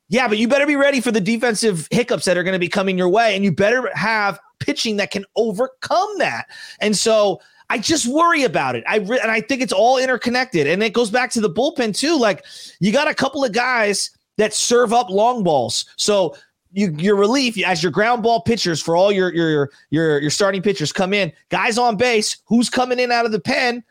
Yeah, 0.10 0.30
but 0.30 0.38
you 0.38 0.48
better 0.48 0.66
be 0.66 0.78
ready 0.78 1.02
for 1.02 1.12
the 1.12 1.20
defensive 1.20 1.88
hiccups 1.92 2.24
that 2.26 2.38
are 2.38 2.44
going 2.44 2.54
to 2.54 2.60
be 2.60 2.70
coming 2.70 2.98
your 2.98 3.10
way, 3.10 3.36
and 3.36 3.44
you 3.44 3.52
better 3.52 3.90
have 3.94 4.40
pitching 4.60 4.98
that 4.98 5.12
can 5.12 5.26
overcome 5.36 6.18
that. 6.20 6.48
And 6.80 6.96
so 6.96 7.42
I 7.70 7.78
just 7.78 8.08
worry 8.08 8.44
about 8.44 8.76
it. 8.76 8.84
I 8.88 8.98
re- 8.98 9.20
and 9.20 9.32
I 9.32 9.42
think 9.42 9.62
it's 9.62 9.74
all 9.74 9.98
interconnected, 9.98 10.68
and 10.68 10.82
it 10.82 10.94
goes 10.94 11.10
back 11.10 11.32
to 11.32 11.42
the 11.42 11.50
bullpen 11.50 11.98
too. 11.98 12.18
Like 12.18 12.46
you 12.80 12.92
got 12.92 13.08
a 13.08 13.14
couple 13.14 13.44
of 13.44 13.52
guys 13.52 14.12
that 14.38 14.54
serve 14.54 14.94
up 14.94 15.10
long 15.10 15.44
balls, 15.44 15.86
so. 15.96 16.36
You, 16.74 16.94
your 16.98 17.16
relief 17.16 17.58
as 17.66 17.82
your 17.82 17.94
ground 17.94 18.24
ball 18.24 18.42
pitchers 18.42 18.82
for 18.82 18.98
all 18.98 19.10
your 19.10 19.34
your 19.34 19.72
your 19.90 20.20
your 20.20 20.30
starting 20.30 20.62
pitchers 20.62 20.92
come 20.92 21.14
in. 21.14 21.32
Guys 21.50 21.78
on 21.78 21.96
base, 21.96 22.38
who's 22.46 22.70
coming 22.70 23.00
in 23.00 23.10
out 23.10 23.26
of 23.26 23.32
the 23.32 23.40
pen? 23.40 23.84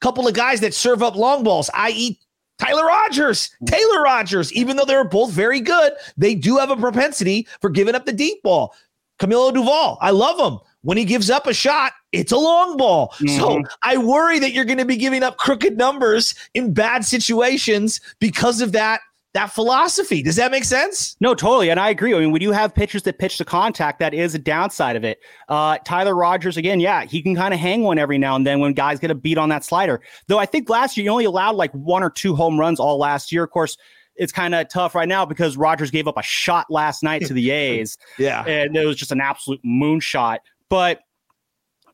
Couple 0.00 0.26
of 0.26 0.34
guys 0.34 0.60
that 0.60 0.74
serve 0.74 1.04
up 1.04 1.14
long 1.14 1.44
balls, 1.44 1.70
i.e., 1.72 2.18
Tyler 2.60 2.84
Rogers, 2.84 3.56
Taylor 3.64 4.02
Rogers, 4.02 4.52
even 4.52 4.76
though 4.76 4.84
they're 4.84 5.04
both 5.04 5.30
very 5.30 5.60
good, 5.60 5.94
they 6.16 6.34
do 6.34 6.58
have 6.58 6.70
a 6.70 6.76
propensity 6.76 7.48
for 7.60 7.70
giving 7.70 7.94
up 7.94 8.04
the 8.04 8.12
deep 8.12 8.42
ball. 8.42 8.74
Camilo 9.18 9.50
Doval, 9.52 9.96
I 10.00 10.10
love 10.10 10.38
him. 10.38 10.60
When 10.82 10.96
he 10.96 11.04
gives 11.04 11.28
up 11.30 11.46
a 11.46 11.54
shot, 11.54 11.92
it's 12.12 12.32
a 12.32 12.38
long 12.38 12.76
ball. 12.76 13.08
Mm-hmm. 13.18 13.38
So 13.38 13.62
I 13.82 13.98
worry 13.98 14.38
that 14.38 14.52
you're 14.52 14.64
going 14.64 14.78
to 14.78 14.84
be 14.84 14.96
giving 14.96 15.22
up 15.22 15.36
crooked 15.36 15.76
numbers 15.76 16.34
in 16.54 16.72
bad 16.72 17.04
situations 17.04 18.00
because 18.18 18.60
of 18.60 18.72
that 18.72 19.00
that 19.32 19.52
philosophy. 19.52 20.22
Does 20.22 20.36
that 20.36 20.50
make 20.50 20.64
sense? 20.64 21.16
No, 21.20 21.34
totally. 21.34 21.70
And 21.70 21.78
I 21.78 21.90
agree. 21.90 22.14
I 22.14 22.18
mean, 22.18 22.32
when 22.32 22.42
you 22.42 22.50
have 22.50 22.74
pitchers 22.74 23.04
that 23.04 23.18
pitch 23.18 23.38
to 23.38 23.44
contact, 23.44 24.00
that 24.00 24.12
is 24.12 24.34
a 24.34 24.38
downside 24.38 24.96
of 24.96 25.04
it. 25.04 25.20
Uh, 25.48 25.78
Tyler 25.84 26.16
Rogers, 26.16 26.56
again, 26.56 26.80
yeah, 26.80 27.04
he 27.04 27.22
can 27.22 27.36
kind 27.36 27.54
of 27.54 27.60
hang 27.60 27.82
one 27.82 27.98
every 27.98 28.18
now 28.18 28.34
and 28.34 28.44
then 28.44 28.58
when 28.58 28.72
guys 28.72 28.98
get 28.98 29.10
a 29.10 29.14
beat 29.14 29.38
on 29.38 29.48
that 29.50 29.64
slider. 29.64 30.00
Though 30.26 30.38
I 30.38 30.46
think 30.46 30.68
last 30.68 30.96
year 30.96 31.04
you 31.04 31.10
only 31.10 31.26
allowed 31.26 31.54
like 31.54 31.72
one 31.72 32.02
or 32.02 32.10
two 32.10 32.34
home 32.34 32.58
runs 32.58 32.80
all 32.80 32.98
last 32.98 33.30
year. 33.30 33.44
Of 33.44 33.50
course, 33.50 33.76
it's 34.16 34.32
kind 34.32 34.54
of 34.54 34.68
tough 34.68 34.94
right 34.94 35.08
now 35.08 35.24
because 35.24 35.56
Rogers 35.56 35.90
gave 35.90 36.08
up 36.08 36.18
a 36.18 36.22
shot 36.22 36.66
last 36.68 37.02
night 37.02 37.24
to 37.26 37.32
the 37.32 37.50
A's. 37.52 37.96
yeah. 38.18 38.44
And 38.44 38.76
it 38.76 38.84
was 38.84 38.96
just 38.96 39.12
an 39.12 39.20
absolute 39.20 39.60
moonshot. 39.64 40.38
But 40.70 41.00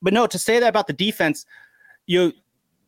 but 0.00 0.12
no, 0.12 0.28
to 0.28 0.38
say 0.38 0.60
that 0.60 0.68
about 0.68 0.86
the 0.86 0.92
defense, 0.92 1.44
you 2.06 2.32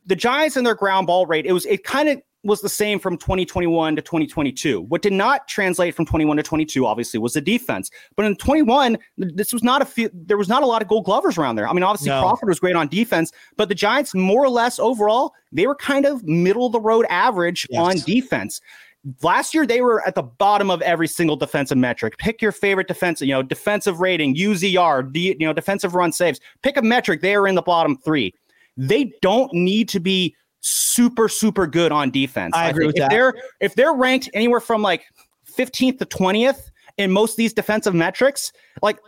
the 0.06 0.14
Giants 0.14 0.56
and 0.56 0.64
their 0.64 0.76
ground 0.76 1.08
ball 1.08 1.26
rate, 1.26 1.46
it 1.46 1.52
was 1.52 1.66
it 1.66 1.82
kind 1.82 2.08
of 2.08 2.22
was 2.44 2.60
the 2.60 2.68
same 2.68 2.98
from 2.98 3.16
2021 3.16 3.96
to 3.96 4.02
2022. 4.02 4.82
What 4.82 5.02
did 5.02 5.12
not 5.12 5.48
translate 5.48 5.94
from 5.94 6.06
21 6.06 6.36
to 6.36 6.42
22, 6.42 6.86
obviously, 6.86 7.18
was 7.18 7.32
the 7.32 7.40
defense. 7.40 7.90
But 8.16 8.26
in 8.26 8.36
21, 8.36 8.96
this 9.16 9.52
was 9.52 9.64
not 9.64 9.82
a 9.82 9.84
few, 9.84 10.08
there 10.12 10.36
was 10.36 10.48
not 10.48 10.62
a 10.62 10.66
lot 10.66 10.80
of 10.80 10.88
gold 10.88 11.04
glovers 11.04 11.36
around 11.36 11.56
there. 11.56 11.68
I 11.68 11.72
mean, 11.72 11.82
obviously 11.82 12.10
no. 12.10 12.20
Crawford 12.20 12.48
was 12.48 12.60
great 12.60 12.76
on 12.76 12.88
defense, 12.88 13.32
but 13.56 13.68
the 13.68 13.74
Giants, 13.74 14.14
more 14.14 14.42
or 14.42 14.48
less 14.48 14.78
overall, 14.78 15.32
they 15.50 15.66
were 15.66 15.74
kind 15.74 16.06
of 16.06 16.24
middle 16.24 16.66
of 16.66 16.72
the 16.72 16.80
road 16.80 17.06
average 17.08 17.66
yes. 17.70 17.80
on 17.80 17.96
defense. 18.06 18.60
Last 19.22 19.54
year, 19.54 19.66
they 19.66 19.80
were 19.80 20.06
at 20.06 20.14
the 20.14 20.22
bottom 20.22 20.70
of 20.70 20.82
every 20.82 21.06
single 21.06 21.36
defensive 21.36 21.78
metric. 21.78 22.18
Pick 22.18 22.42
your 22.42 22.52
favorite 22.52 22.88
defensive, 22.88 23.28
you 23.28 23.34
know, 23.34 23.42
defensive 23.42 24.00
rating, 24.00 24.34
UZR, 24.34 25.12
D, 25.12 25.36
you 25.38 25.46
know, 25.46 25.52
defensive 25.52 25.94
run 25.94 26.12
saves. 26.12 26.40
Pick 26.62 26.76
a 26.76 26.82
metric. 26.82 27.20
They 27.20 27.34
are 27.34 27.46
in 27.46 27.54
the 27.54 27.62
bottom 27.62 27.96
three. 27.96 28.34
They 28.76 29.12
don't 29.22 29.52
need 29.52 29.88
to 29.90 30.00
be 30.00 30.34
super, 30.60 31.28
super 31.28 31.66
good 31.66 31.92
on 31.92 32.10
defense. 32.10 32.54
I, 32.56 32.66
I 32.66 32.68
agree 32.70 32.86
with 32.86 32.96
if 32.96 33.00
that. 33.02 33.10
They're 33.10 33.34
if 33.60 33.74
they're 33.74 33.94
ranked 33.94 34.30
anywhere 34.34 34.60
from 34.60 34.82
like 34.82 35.04
15th 35.56 35.98
to 35.98 36.06
20th 36.06 36.70
in 36.96 37.12
most 37.12 37.32
of 37.32 37.36
these 37.36 37.52
defensive 37.52 37.94
metrics, 37.94 38.52
like 38.82 38.98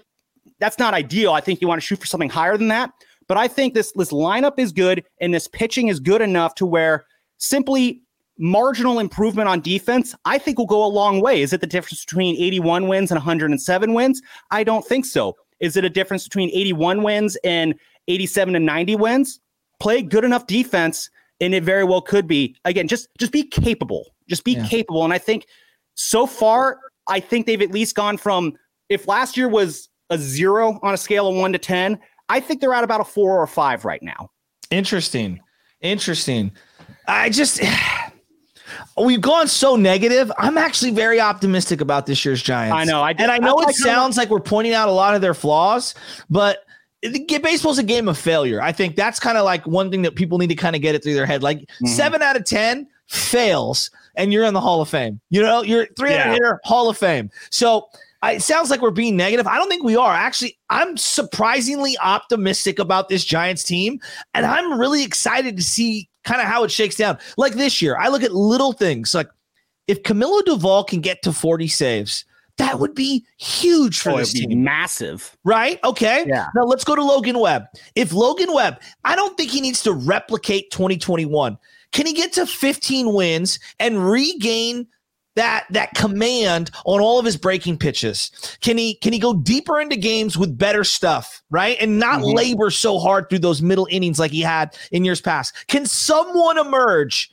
that's 0.58 0.78
not 0.78 0.94
ideal. 0.94 1.32
I 1.32 1.40
think 1.40 1.60
you 1.60 1.68
want 1.68 1.80
to 1.80 1.86
shoot 1.86 1.98
for 1.98 2.06
something 2.06 2.30
higher 2.30 2.56
than 2.56 2.68
that. 2.68 2.92
But 3.26 3.36
I 3.36 3.48
think 3.48 3.74
this 3.74 3.92
this 3.92 4.12
lineup 4.12 4.54
is 4.58 4.72
good 4.72 5.04
and 5.20 5.32
this 5.32 5.48
pitching 5.48 5.88
is 5.88 6.00
good 6.00 6.20
enough 6.20 6.54
to 6.56 6.66
where 6.66 7.06
simply 7.38 8.02
marginal 8.40 8.98
improvement 8.98 9.48
on 9.48 9.60
defense, 9.60 10.14
I 10.24 10.38
think 10.38 10.58
will 10.58 10.66
go 10.66 10.84
a 10.84 10.88
long 10.88 11.20
way. 11.20 11.42
Is 11.42 11.52
it 11.52 11.60
the 11.60 11.66
difference 11.66 12.04
between 12.04 12.36
81 12.36 12.88
wins 12.88 13.10
and 13.10 13.18
107 13.18 13.94
wins? 13.94 14.22
I 14.50 14.64
don't 14.64 14.84
think 14.84 15.04
so. 15.04 15.36
Is 15.60 15.76
it 15.76 15.84
a 15.84 15.90
difference 15.90 16.24
between 16.24 16.48
81 16.48 17.02
wins 17.02 17.36
and 17.44 17.74
87 18.08 18.56
and 18.56 18.64
90 18.64 18.96
wins? 18.96 19.40
Play 19.78 20.02
good 20.02 20.24
enough 20.24 20.46
defense, 20.46 21.10
and 21.40 21.54
it 21.54 21.62
very 21.62 21.84
well 21.84 22.00
could 22.00 22.26
be. 22.26 22.56
Again, 22.64 22.88
just 22.88 23.08
just 23.18 23.30
be 23.30 23.44
capable. 23.44 24.06
Just 24.28 24.44
be 24.44 24.52
yeah. 24.52 24.66
capable. 24.66 25.04
And 25.04 25.12
I 25.12 25.18
think 25.18 25.46
so 25.94 26.26
far, 26.26 26.78
I 27.08 27.20
think 27.20 27.46
they've 27.46 27.60
at 27.60 27.70
least 27.70 27.94
gone 27.94 28.16
from 28.16 28.54
if 28.88 29.06
last 29.06 29.36
year 29.36 29.48
was 29.48 29.88
a 30.10 30.18
zero 30.18 30.78
on 30.82 30.94
a 30.94 30.96
scale 30.96 31.28
of 31.28 31.36
one 31.36 31.52
to 31.52 31.58
10, 31.58 31.98
I 32.28 32.40
think 32.40 32.60
they're 32.60 32.74
at 32.74 32.84
about 32.84 33.00
a 33.00 33.04
four 33.04 33.40
or 33.40 33.46
five 33.46 33.84
right 33.84 34.02
now. 34.02 34.30
Interesting. 34.70 35.40
Interesting. 35.80 36.52
I 37.06 37.30
just 37.30 37.60
we've 38.96 39.20
gone 39.20 39.48
so 39.48 39.76
negative. 39.76 40.30
I'm 40.38 40.58
actually 40.58 40.90
very 40.90 41.20
optimistic 41.20 41.80
about 41.80 42.06
this 42.06 42.24
year's 42.24 42.42
Giants. 42.42 42.74
I 42.74 42.84
know. 42.84 43.02
I 43.02 43.10
and 43.10 43.30
I 43.30 43.38
know 43.38 43.56
I, 43.58 43.62
it 43.62 43.68
I 43.68 43.72
sounds 43.72 44.16
like 44.16 44.30
we're 44.30 44.40
pointing 44.40 44.74
out 44.74 44.88
a 44.88 44.92
lot 44.92 45.14
of 45.14 45.20
their 45.20 45.34
flaws, 45.34 45.94
but 46.28 46.64
baseball's 47.02 47.78
a 47.78 47.82
game 47.82 48.08
of 48.08 48.18
failure. 48.18 48.60
I 48.60 48.72
think 48.72 48.96
that's 48.96 49.18
kind 49.18 49.38
of 49.38 49.44
like 49.44 49.66
one 49.66 49.90
thing 49.90 50.02
that 50.02 50.14
people 50.14 50.38
need 50.38 50.48
to 50.48 50.54
kind 50.54 50.76
of 50.76 50.82
get 50.82 50.94
it 50.94 51.02
through 51.02 51.14
their 51.14 51.26
head. 51.26 51.42
Like 51.42 51.58
mm-hmm. 51.58 51.86
seven 51.86 52.22
out 52.22 52.36
of 52.36 52.44
10 52.44 52.86
fails 53.06 53.90
and 54.16 54.32
you're 54.32 54.44
in 54.44 54.54
the 54.54 54.60
Hall 54.60 54.82
of 54.82 54.88
Fame. 54.88 55.20
You 55.30 55.42
know, 55.42 55.62
you're 55.62 55.86
300 55.96 56.10
yeah. 56.10 56.32
hitter 56.32 56.60
Hall 56.64 56.88
of 56.88 56.98
Fame. 56.98 57.30
So 57.50 57.88
it 58.24 58.42
sounds 58.42 58.70
like 58.70 58.82
we're 58.82 58.90
being 58.90 59.16
negative. 59.16 59.46
I 59.46 59.56
don't 59.56 59.68
think 59.68 59.82
we 59.82 59.96
are. 59.96 60.12
Actually, 60.12 60.58
I'm 60.68 60.96
surprisingly 60.96 61.96
optimistic 61.98 62.78
about 62.78 63.08
this 63.08 63.24
Giants 63.24 63.64
team. 63.64 63.98
And 64.34 64.44
I'm 64.44 64.78
really 64.78 65.02
excited 65.02 65.56
to 65.56 65.62
see 65.62 66.08
kind 66.24 66.40
of 66.40 66.46
how 66.46 66.64
it 66.64 66.70
shakes 66.70 66.96
down. 66.96 67.18
Like 67.38 67.54
this 67.54 67.80
year, 67.80 67.96
I 67.96 68.08
look 68.08 68.22
at 68.22 68.32
little 68.32 68.72
things 68.72 69.14
like 69.14 69.28
if 69.86 70.02
Camilo 70.02 70.40
Doval 70.42 70.86
can 70.86 71.00
get 71.00 71.22
to 71.22 71.32
40 71.32 71.66
saves, 71.68 72.24
that 72.58 72.78
would 72.78 72.94
be 72.94 73.24
huge 73.38 73.98
for 73.98 74.10
oh, 74.10 74.18
this 74.18 74.34
team. 74.34 74.62
Massive. 74.62 75.34
Right? 75.44 75.80
Okay. 75.82 76.24
Yeah. 76.26 76.46
Now 76.54 76.64
let's 76.64 76.84
go 76.84 76.94
to 76.94 77.02
Logan 77.02 77.38
Webb. 77.38 77.64
If 77.94 78.12
Logan 78.12 78.52
Webb, 78.52 78.80
I 79.04 79.16
don't 79.16 79.36
think 79.38 79.50
he 79.50 79.62
needs 79.62 79.82
to 79.84 79.92
replicate 79.92 80.70
2021. 80.70 81.56
Can 81.92 82.06
he 82.06 82.12
get 82.12 82.34
to 82.34 82.46
15 82.46 83.14
wins 83.14 83.58
and 83.78 84.08
regain 84.08 84.86
that 85.40 85.64
that 85.70 85.94
command 85.94 86.70
on 86.84 87.00
all 87.00 87.18
of 87.18 87.24
his 87.24 87.36
breaking 87.36 87.78
pitches? 87.78 88.30
Can 88.60 88.76
he 88.76 88.94
can 88.94 89.12
he 89.12 89.18
go 89.18 89.34
deeper 89.34 89.80
into 89.80 89.96
games 89.96 90.36
with 90.36 90.56
better 90.56 90.84
stuff, 90.84 91.42
right? 91.50 91.76
And 91.80 91.98
not 91.98 92.20
mm-hmm. 92.20 92.36
labor 92.36 92.70
so 92.70 92.98
hard 92.98 93.28
through 93.28 93.40
those 93.40 93.62
middle 93.62 93.88
innings 93.90 94.18
like 94.18 94.30
he 94.30 94.42
had 94.42 94.76
in 94.92 95.04
years 95.04 95.20
past. 95.20 95.54
Can 95.68 95.86
someone 95.86 96.58
emerge 96.58 97.30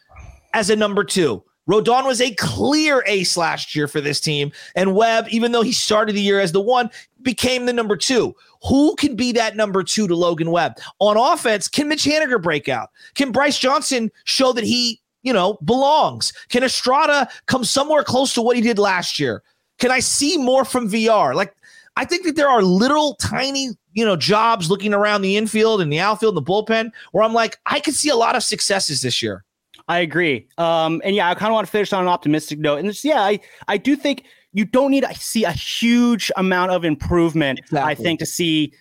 as 0.53 0.69
a 0.69 0.75
number 0.75 1.03
2? 1.03 1.43
Rodon 1.69 2.05
was 2.05 2.21
a 2.21 2.33
clear 2.35 3.03
ace 3.07 3.35
last 3.35 3.75
year 3.75 3.89
for 3.89 3.99
this 3.99 4.21
team, 4.21 4.53
and 4.75 4.95
Webb, 4.95 5.25
even 5.29 5.51
though 5.51 5.63
he 5.63 5.73
started 5.73 6.15
the 6.15 6.21
year 6.21 6.39
as 6.39 6.53
the 6.53 6.61
one, 6.61 6.89
became 7.21 7.65
the 7.65 7.73
number 7.73 7.97
two. 7.97 8.33
Who 8.63 8.95
can 8.95 9.17
be 9.17 9.33
that 9.33 9.57
number 9.57 9.83
two 9.83 10.07
to 10.07 10.15
Logan 10.15 10.49
Webb? 10.49 10.77
On 10.99 11.17
offense, 11.17 11.67
can 11.67 11.89
Mitch 11.89 12.05
Haniger 12.05 12.41
break 12.41 12.69
out? 12.69 12.89
Can 13.15 13.33
Bryce 13.33 13.59
Johnson 13.59 14.09
show 14.23 14.53
that 14.53 14.63
he 14.63 15.01
you 15.27 15.33
know, 15.33 15.59
belongs? 15.63 16.31
Can 16.49 16.63
Estrada 16.63 17.29
come 17.45 17.63
somewhere 17.65 18.03
close 18.03 18.33
to 18.33 18.41
what 18.41 18.55
he 18.55 18.61
did 18.61 18.79
last 18.79 19.19
year? 19.19 19.43
Can 19.77 19.91
I 19.91 19.99
see 19.99 20.37
more 20.37 20.65
from 20.65 20.89
Villar? 20.89 21.35
Like, 21.35 21.53
I 21.97 22.05
think 22.05 22.25
that 22.25 22.35
there 22.35 22.47
are 22.47 22.63
little 22.63 23.15
tiny, 23.15 23.71
you 23.93 24.05
know, 24.05 24.15
jobs 24.15 24.69
looking 24.69 24.93
around 24.93 25.21
the 25.21 25.35
infield 25.35 25.81
and 25.81 25.91
the 25.91 25.99
outfield 25.99 26.37
and 26.37 26.45
the 26.45 26.51
bullpen 26.51 26.91
where 27.11 27.23
I'm 27.23 27.33
like, 27.33 27.57
I 27.65 27.79
could 27.79 27.93
see 27.93 28.09
a 28.09 28.15
lot 28.15 28.35
of 28.35 28.43
successes 28.43 29.01
this 29.01 29.21
year. 29.21 29.43
I 29.87 29.99
agree. 29.99 30.47
Um, 30.57 31.01
and 31.03 31.15
yeah, 31.15 31.29
I 31.29 31.33
kind 31.33 31.51
of 31.51 31.53
want 31.53 31.67
to 31.67 31.71
finish 31.71 31.93
on 31.93 32.01
an 32.01 32.07
optimistic 32.07 32.59
note. 32.59 32.77
And 32.77 33.03
yeah, 33.03 33.21
I, 33.21 33.39
I 33.67 33.77
do 33.77 33.95
think 33.95 34.23
you 34.53 34.65
don't 34.65 34.91
need 34.91 35.03
to 35.03 35.13
see 35.15 35.43
a 35.43 35.51
huge 35.51 36.31
amount 36.37 36.71
of 36.71 36.85
improvement, 36.85 37.59
exactly. 37.59 37.91
I 37.91 37.95
think, 37.95 38.19
to 38.19 38.25
see 38.25 38.73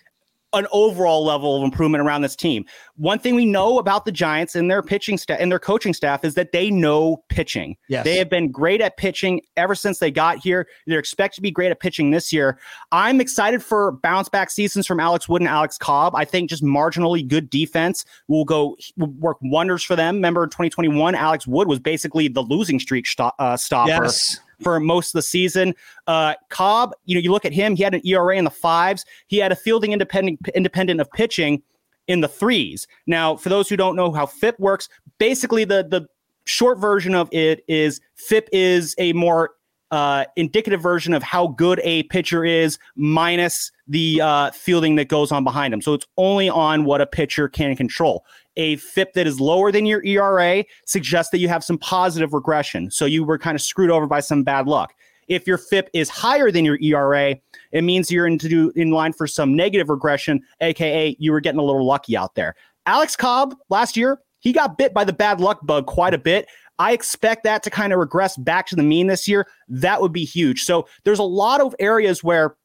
an 0.57 0.67
overall 0.71 1.23
level 1.23 1.57
of 1.57 1.63
improvement 1.63 2.03
around 2.03 2.21
this 2.21 2.35
team. 2.35 2.65
One 2.95 3.19
thing 3.19 3.35
we 3.35 3.45
know 3.45 3.79
about 3.79 4.05
the 4.05 4.11
Giants 4.11 4.55
and 4.55 4.69
their 4.69 4.81
pitching 4.81 5.17
staff 5.17 5.37
and 5.39 5.51
their 5.51 5.59
coaching 5.59 5.93
staff 5.93 6.23
is 6.25 6.35
that 6.35 6.51
they 6.51 6.71
know 6.71 7.23
pitching. 7.29 7.77
Yes. 7.87 8.03
They 8.03 8.17
have 8.17 8.29
been 8.29 8.51
great 8.51 8.81
at 8.81 8.97
pitching 8.97 9.41
ever 9.55 9.75
since 9.75 9.99
they 9.99 10.11
got 10.11 10.39
here. 10.39 10.67
They're 10.85 10.99
expected 10.99 11.35
to 11.37 11.41
be 11.41 11.51
great 11.51 11.71
at 11.71 11.79
pitching 11.79 12.11
this 12.11 12.33
year. 12.33 12.59
I'm 12.91 13.21
excited 13.21 13.63
for 13.63 13.91
bounce 13.91 14.29
back 14.29 14.49
seasons 14.49 14.87
from 14.87 14.99
Alex 14.99 15.29
Wood 15.29 15.41
and 15.41 15.49
Alex 15.49 15.77
Cobb. 15.77 16.15
I 16.15 16.25
think 16.25 16.49
just 16.49 16.63
marginally 16.63 17.27
good 17.27 17.49
defense 17.49 18.05
will 18.27 18.45
go 18.45 18.77
will 18.97 19.07
work 19.07 19.37
wonders 19.41 19.83
for 19.83 19.95
them. 19.95 20.15
Remember 20.15 20.43
in 20.43 20.49
2021, 20.49 21.15
Alex 21.15 21.45
Wood 21.47 21.67
was 21.67 21.79
basically 21.79 22.27
the 22.27 22.41
losing 22.41 22.79
streak 22.79 23.05
sto- 23.05 23.31
uh, 23.39 23.57
stopper. 23.57 24.05
Yes. 24.05 24.39
For 24.61 24.79
most 24.79 25.09
of 25.09 25.19
the 25.19 25.21
season, 25.21 25.75
uh, 26.07 26.33
Cobb, 26.49 26.93
you 27.05 27.15
know, 27.15 27.21
you 27.21 27.31
look 27.31 27.45
at 27.45 27.53
him. 27.53 27.75
He 27.75 27.83
had 27.83 27.93
an 27.93 28.01
ERA 28.05 28.35
in 28.37 28.43
the 28.43 28.49
fives. 28.49 29.05
He 29.27 29.37
had 29.37 29.51
a 29.51 29.55
fielding 29.55 29.93
independent 29.93 30.39
independent 30.55 30.99
of 30.99 31.11
pitching 31.11 31.61
in 32.07 32.21
the 32.21 32.27
threes. 32.27 32.87
Now, 33.05 33.35
for 33.35 33.49
those 33.49 33.69
who 33.69 33.77
don't 33.77 33.95
know 33.95 34.11
how 34.11 34.25
FIP 34.25 34.59
works, 34.59 34.89
basically 35.19 35.63
the 35.63 35.87
the 35.87 36.07
short 36.45 36.79
version 36.79 37.13
of 37.13 37.29
it 37.31 37.63
is 37.67 38.01
FIP 38.15 38.49
is 38.51 38.95
a 38.97 39.13
more 39.13 39.51
uh, 39.91 40.25
indicative 40.35 40.81
version 40.81 41.13
of 41.13 41.23
how 41.23 41.47
good 41.47 41.79
a 41.83 42.03
pitcher 42.03 42.43
is 42.43 42.77
minus 42.95 43.71
the 43.87 44.21
uh, 44.21 44.51
fielding 44.51 44.95
that 44.95 45.07
goes 45.07 45.31
on 45.31 45.43
behind 45.43 45.73
him. 45.73 45.81
So 45.81 45.93
it's 45.93 46.05
only 46.17 46.49
on 46.49 46.85
what 46.85 47.01
a 47.01 47.05
pitcher 47.05 47.47
can 47.47 47.75
control. 47.75 48.25
A 48.57 48.75
FIP 48.77 49.13
that 49.13 49.27
is 49.27 49.39
lower 49.39 49.71
than 49.71 49.85
your 49.85 50.03
ERA 50.03 50.65
suggests 50.85 51.31
that 51.31 51.39
you 51.39 51.47
have 51.47 51.63
some 51.63 51.77
positive 51.77 52.33
regression. 52.33 52.91
So 52.91 53.05
you 53.05 53.23
were 53.23 53.37
kind 53.37 53.55
of 53.55 53.61
screwed 53.61 53.91
over 53.91 54.07
by 54.07 54.19
some 54.19 54.43
bad 54.43 54.67
luck. 54.67 54.93
If 55.27 55.45
your 55.45 55.57
FIP 55.57 55.89
is 55.93 56.09
higher 56.09 56.51
than 56.51 56.65
your 56.65 56.79
ERA, 56.81 57.35
it 57.71 57.83
means 57.83 58.09
you're 58.09 58.27
into 58.27 58.71
in 58.75 58.91
line 58.91 59.13
for 59.13 59.27
some 59.27 59.55
negative 59.55 59.89
regression, 59.89 60.41
aka 60.61 61.15
you 61.19 61.31
were 61.31 61.41
getting 61.41 61.59
a 61.59 61.63
little 61.63 61.85
lucky 61.85 62.15
out 62.15 62.35
there. 62.35 62.55
Alex 62.85 63.15
Cobb 63.15 63.55
last 63.69 63.97
year, 63.97 64.19
he 64.39 64.53
got 64.53 64.77
bit 64.77 64.93
by 64.93 65.03
the 65.03 65.13
bad 65.13 65.41
luck 65.41 65.65
bug 65.65 65.85
quite 65.85 66.13
a 66.13 66.17
bit. 66.17 66.47
I 66.79 66.93
expect 66.93 67.43
that 67.43 67.63
to 67.63 67.69
kind 67.69 67.91
of 67.91 67.99
regress 67.99 68.37
back 68.37 68.67
to 68.67 68.75
the 68.75 68.83
mean 68.83 69.07
this 69.07 69.27
year. 69.27 69.47
That 69.67 70.01
would 70.01 70.13
be 70.13 70.25
huge. 70.25 70.63
So 70.63 70.87
there's 71.03 71.19
a 71.19 71.23
lot 71.23 71.61
of 71.61 71.75
areas 71.79 72.23
where 72.23 72.55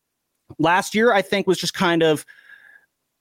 last 0.59 0.95
year 0.95 1.13
I 1.13 1.23
think 1.23 1.47
was 1.47 1.59
just 1.59 1.75
kind 1.75 2.03
of 2.03 2.27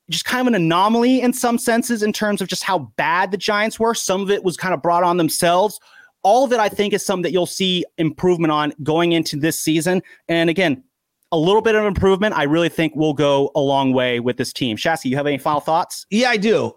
just 0.10 0.26
kind 0.26 0.42
of 0.42 0.48
an 0.48 0.56
anomaly 0.56 1.22
in 1.22 1.32
some 1.32 1.58
senses 1.58 2.04
in 2.04 2.12
terms 2.12 2.42
of 2.42 2.48
just 2.48 2.64
how 2.64 2.80
bad 2.98 3.32
the 3.32 3.38
Giants 3.38 3.80
were. 3.80 3.94
Some 3.94 4.22
of 4.22 4.30
it 4.30 4.44
was 4.44 4.58
kind 4.58 4.74
of 4.74 4.82
brought 4.82 5.04
on 5.04 5.18
themselves. 5.18 5.80
All 6.24 6.44
of 6.44 6.52
it, 6.52 6.60
I 6.60 6.70
think, 6.70 6.94
is 6.94 7.06
something 7.06 7.24
that 7.24 7.32
you'll 7.32 7.46
see 7.46 7.86
improvement 7.98 8.52
on 8.52 8.74
going 8.84 9.14
into 9.14 9.38
this 9.38 9.60
season. 9.60 10.04
And 10.28 10.50
again, 10.50 10.84
a 11.32 11.38
little 11.38 11.62
bit 11.62 11.76
of 11.76 11.86
improvement, 11.86 12.36
I 12.36 12.44
really 12.44 12.68
think 12.68 12.96
will 12.96 13.14
go 13.14 13.52
a 13.56 13.62
long 13.62 13.94
way 13.94 14.20
with 14.20 14.38
this 14.38 14.52
team. 14.52 14.76
Shasky, 14.76 15.06
you 15.06 15.16
have 15.16 15.28
any 15.28 15.38
final 15.38 15.62
thoughts? 15.62 16.06
Yeah, 16.10 16.30
I 16.30 16.38
do. 16.38 16.76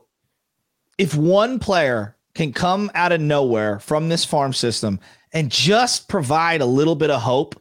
If 0.96 1.16
one 1.16 1.58
player 1.58 2.16
can 2.34 2.52
come 2.52 2.90
out 2.94 3.12
of 3.12 3.20
nowhere 3.20 3.78
from 3.78 4.08
this 4.08 4.24
farm 4.24 4.52
system 4.52 5.00
and 5.32 5.50
just 5.50 6.08
provide 6.08 6.60
a 6.60 6.66
little 6.66 6.94
bit 6.94 7.10
of 7.10 7.20
hope, 7.20 7.60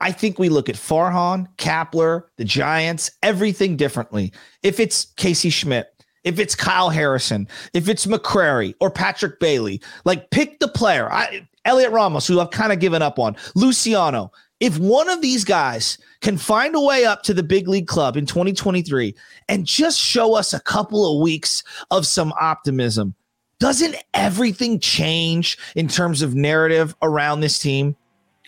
I 0.00 0.12
think 0.12 0.38
we 0.38 0.48
look 0.48 0.68
at 0.68 0.74
Farhan, 0.74 1.46
Kapler, 1.56 2.24
the 2.36 2.44
Giants, 2.44 3.10
everything 3.22 3.76
differently. 3.76 4.32
If 4.62 4.78
it's 4.78 5.06
Casey 5.16 5.50
Schmitt, 5.50 5.88
if 6.24 6.38
it's 6.38 6.54
Kyle 6.54 6.90
Harrison, 6.90 7.48
if 7.72 7.88
it's 7.88 8.06
McCray 8.06 8.74
or 8.80 8.90
Patrick 8.90 9.40
Bailey, 9.40 9.80
like 10.04 10.30
pick 10.30 10.58
the 10.58 10.68
player. 10.68 11.10
I, 11.10 11.46
Heliot 11.64 11.92
Ramos, 11.92 12.26
who 12.26 12.40
I've 12.40 12.50
kind 12.50 12.72
of 12.72 12.80
given 12.80 13.00
up 13.00 13.18
on, 13.18 13.36
Luciano. 13.54 14.30
If 14.58 14.78
one 14.78 15.08
of 15.08 15.20
these 15.20 15.44
guys 15.44 15.98
can 16.20 16.38
find 16.38 16.74
a 16.74 16.80
way 16.80 17.04
up 17.04 17.22
to 17.24 17.34
the 17.34 17.42
big 17.42 17.68
league 17.68 17.86
club 17.86 18.16
in 18.16 18.24
2023 18.24 19.14
and 19.48 19.66
just 19.66 20.00
show 20.00 20.34
us 20.34 20.52
a 20.52 20.60
couple 20.60 21.14
of 21.14 21.22
weeks 21.22 21.62
of 21.90 22.06
some 22.06 22.32
optimism, 22.40 23.14
doesn't 23.58 23.96
everything 24.14 24.80
change 24.80 25.58
in 25.74 25.88
terms 25.88 26.22
of 26.22 26.34
narrative 26.34 26.94
around 27.02 27.40
this 27.40 27.58
team? 27.58 27.96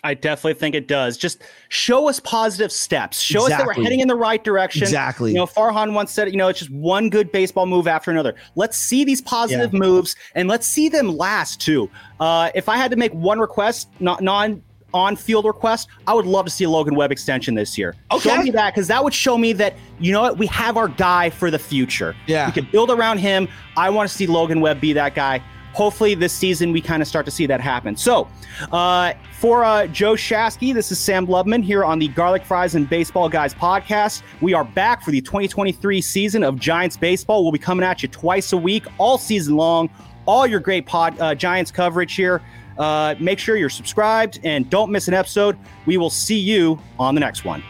I 0.05 0.15
definitely 0.15 0.55
think 0.55 0.75
it 0.75 0.87
does. 0.87 1.17
Just 1.17 1.43
show 1.71 2.09
us 2.09 2.21
positive 2.21 2.71
steps. 2.71 3.21
Show 3.21 3.43
us 3.43 3.49
that 3.49 3.67
we're 3.67 3.73
heading 3.73 4.01
in 4.01 4.07
the 4.07 4.15
right 4.15 4.43
direction. 4.43 4.83
Exactly. 4.83 5.33
You 5.33 5.39
know, 5.39 5.47
Farhan 5.47 5.93
once 5.93 6.13
said, 6.13 6.31
you 6.31 6.37
know, 6.37 6.49
it's 6.49 6.61
just 6.61 6.71
one 6.71 7.11
good 7.11 7.33
baseball 7.33 7.67
move 7.67 7.89
after 7.89 8.11
another. 8.11 8.35
Let's 8.55 8.79
see 8.79 9.05
these 9.05 9.21
positive 9.21 9.73
moves 9.73 10.15
and 10.35 10.49
let's 10.49 10.67
see 10.67 10.89
them 10.89 11.17
last 11.17 11.61
too. 11.61 11.91
Uh, 12.21 12.51
if 12.55 12.69
I 12.69 12.77
had 12.77 12.91
to 12.93 12.97
make 12.97 13.13
one 13.13 13.41
request, 13.41 13.89
not 13.99 14.23
non 14.23 14.63
on 14.95 15.17
field 15.17 15.45
request, 15.45 15.89
I 16.07 16.15
would 16.15 16.27
love 16.27 16.45
to 16.47 16.51
see 16.51 16.65
a 16.65 16.71
Logan 16.71 16.95
Webb 16.95 17.13
extension 17.13 17.55
this 17.55 17.77
year. 17.77 17.95
Okay. 18.11 18.29
Show 18.29 18.43
me 18.43 18.51
that 18.51 18.75
because 18.75 18.89
that 18.89 19.03
would 19.03 19.15
show 19.15 19.37
me 19.37 19.53
that, 19.55 19.75
you 19.99 20.13
know 20.13 20.23
what, 20.23 20.39
we 20.39 20.47
have 20.47 20.77
our 20.77 20.89
guy 20.89 21.31
for 21.31 21.51
the 21.51 21.59
future. 21.59 22.17
Yeah. 22.27 22.47
We 22.47 22.53
can 22.53 22.69
build 22.71 22.91
around 22.91 23.19
him. 23.19 23.49
I 23.77 23.91
want 23.91 24.09
to 24.09 24.15
see 24.15 24.27
Logan 24.27 24.61
Webb 24.61 24.81
be 24.81 24.93
that 24.95 25.15
guy. 25.15 25.43
Hopefully, 25.75 26.15
this 26.17 26.33
season 26.33 26.73
we 26.73 26.81
kind 26.81 27.03
of 27.03 27.07
start 27.07 27.25
to 27.27 27.31
see 27.31 27.47
that 27.47 27.61
happen. 27.61 27.95
So, 27.95 28.27
uh, 28.73 29.13
for 29.39 29.63
uh, 29.63 29.87
Joe 29.87 30.15
Shasky, 30.15 30.75
this 30.75 30.91
is 30.91 30.99
Sam 30.99 31.27
Lubman 31.27 31.63
here 31.63 31.85
on 31.85 32.01
the 32.01 32.09
Garlic 32.09 32.45
Fries 32.45 32.75
and 32.75 32.89
Baseball 32.89 33.29
Guys 33.29 33.55
podcast. 33.55 34.23
We 34.41 34.55
are 34.55 34.65
back 34.65 35.03
for 35.03 35.13
the 35.13 35.21
2023 35.21 36.01
season 36.01 36.43
of 36.43 36.59
Giants 36.59 36.97
baseball. 36.97 37.45
We'll 37.45 37.53
be 37.53 37.61
coming 37.61 37.85
at 37.85 38.03
you 38.03 38.09
twice 38.09 38.53
a 38.53 38.57
week, 38.57 38.87
all 38.97 39.19
season 39.19 39.55
long. 39.55 39.89
All 40.27 40.47
your 40.47 40.59
great 40.59 40.85
pod 40.85 41.19
uh, 41.21 41.35
Giants 41.35 41.71
coverage 41.71 42.15
here. 42.15 42.43
Uh, 42.79 43.15
make 43.19 43.39
sure 43.39 43.57
you're 43.57 43.69
subscribed 43.69 44.41
and 44.45 44.69
don't 44.71 44.91
miss 44.91 45.09
an 45.09 45.15
episode. 45.15 45.59
We 45.87 45.97
will 45.97 46.11
see 46.11 46.39
you 46.39 46.79
on 46.99 47.15
the 47.15 47.21
next 47.21 47.45
one. 47.45 47.63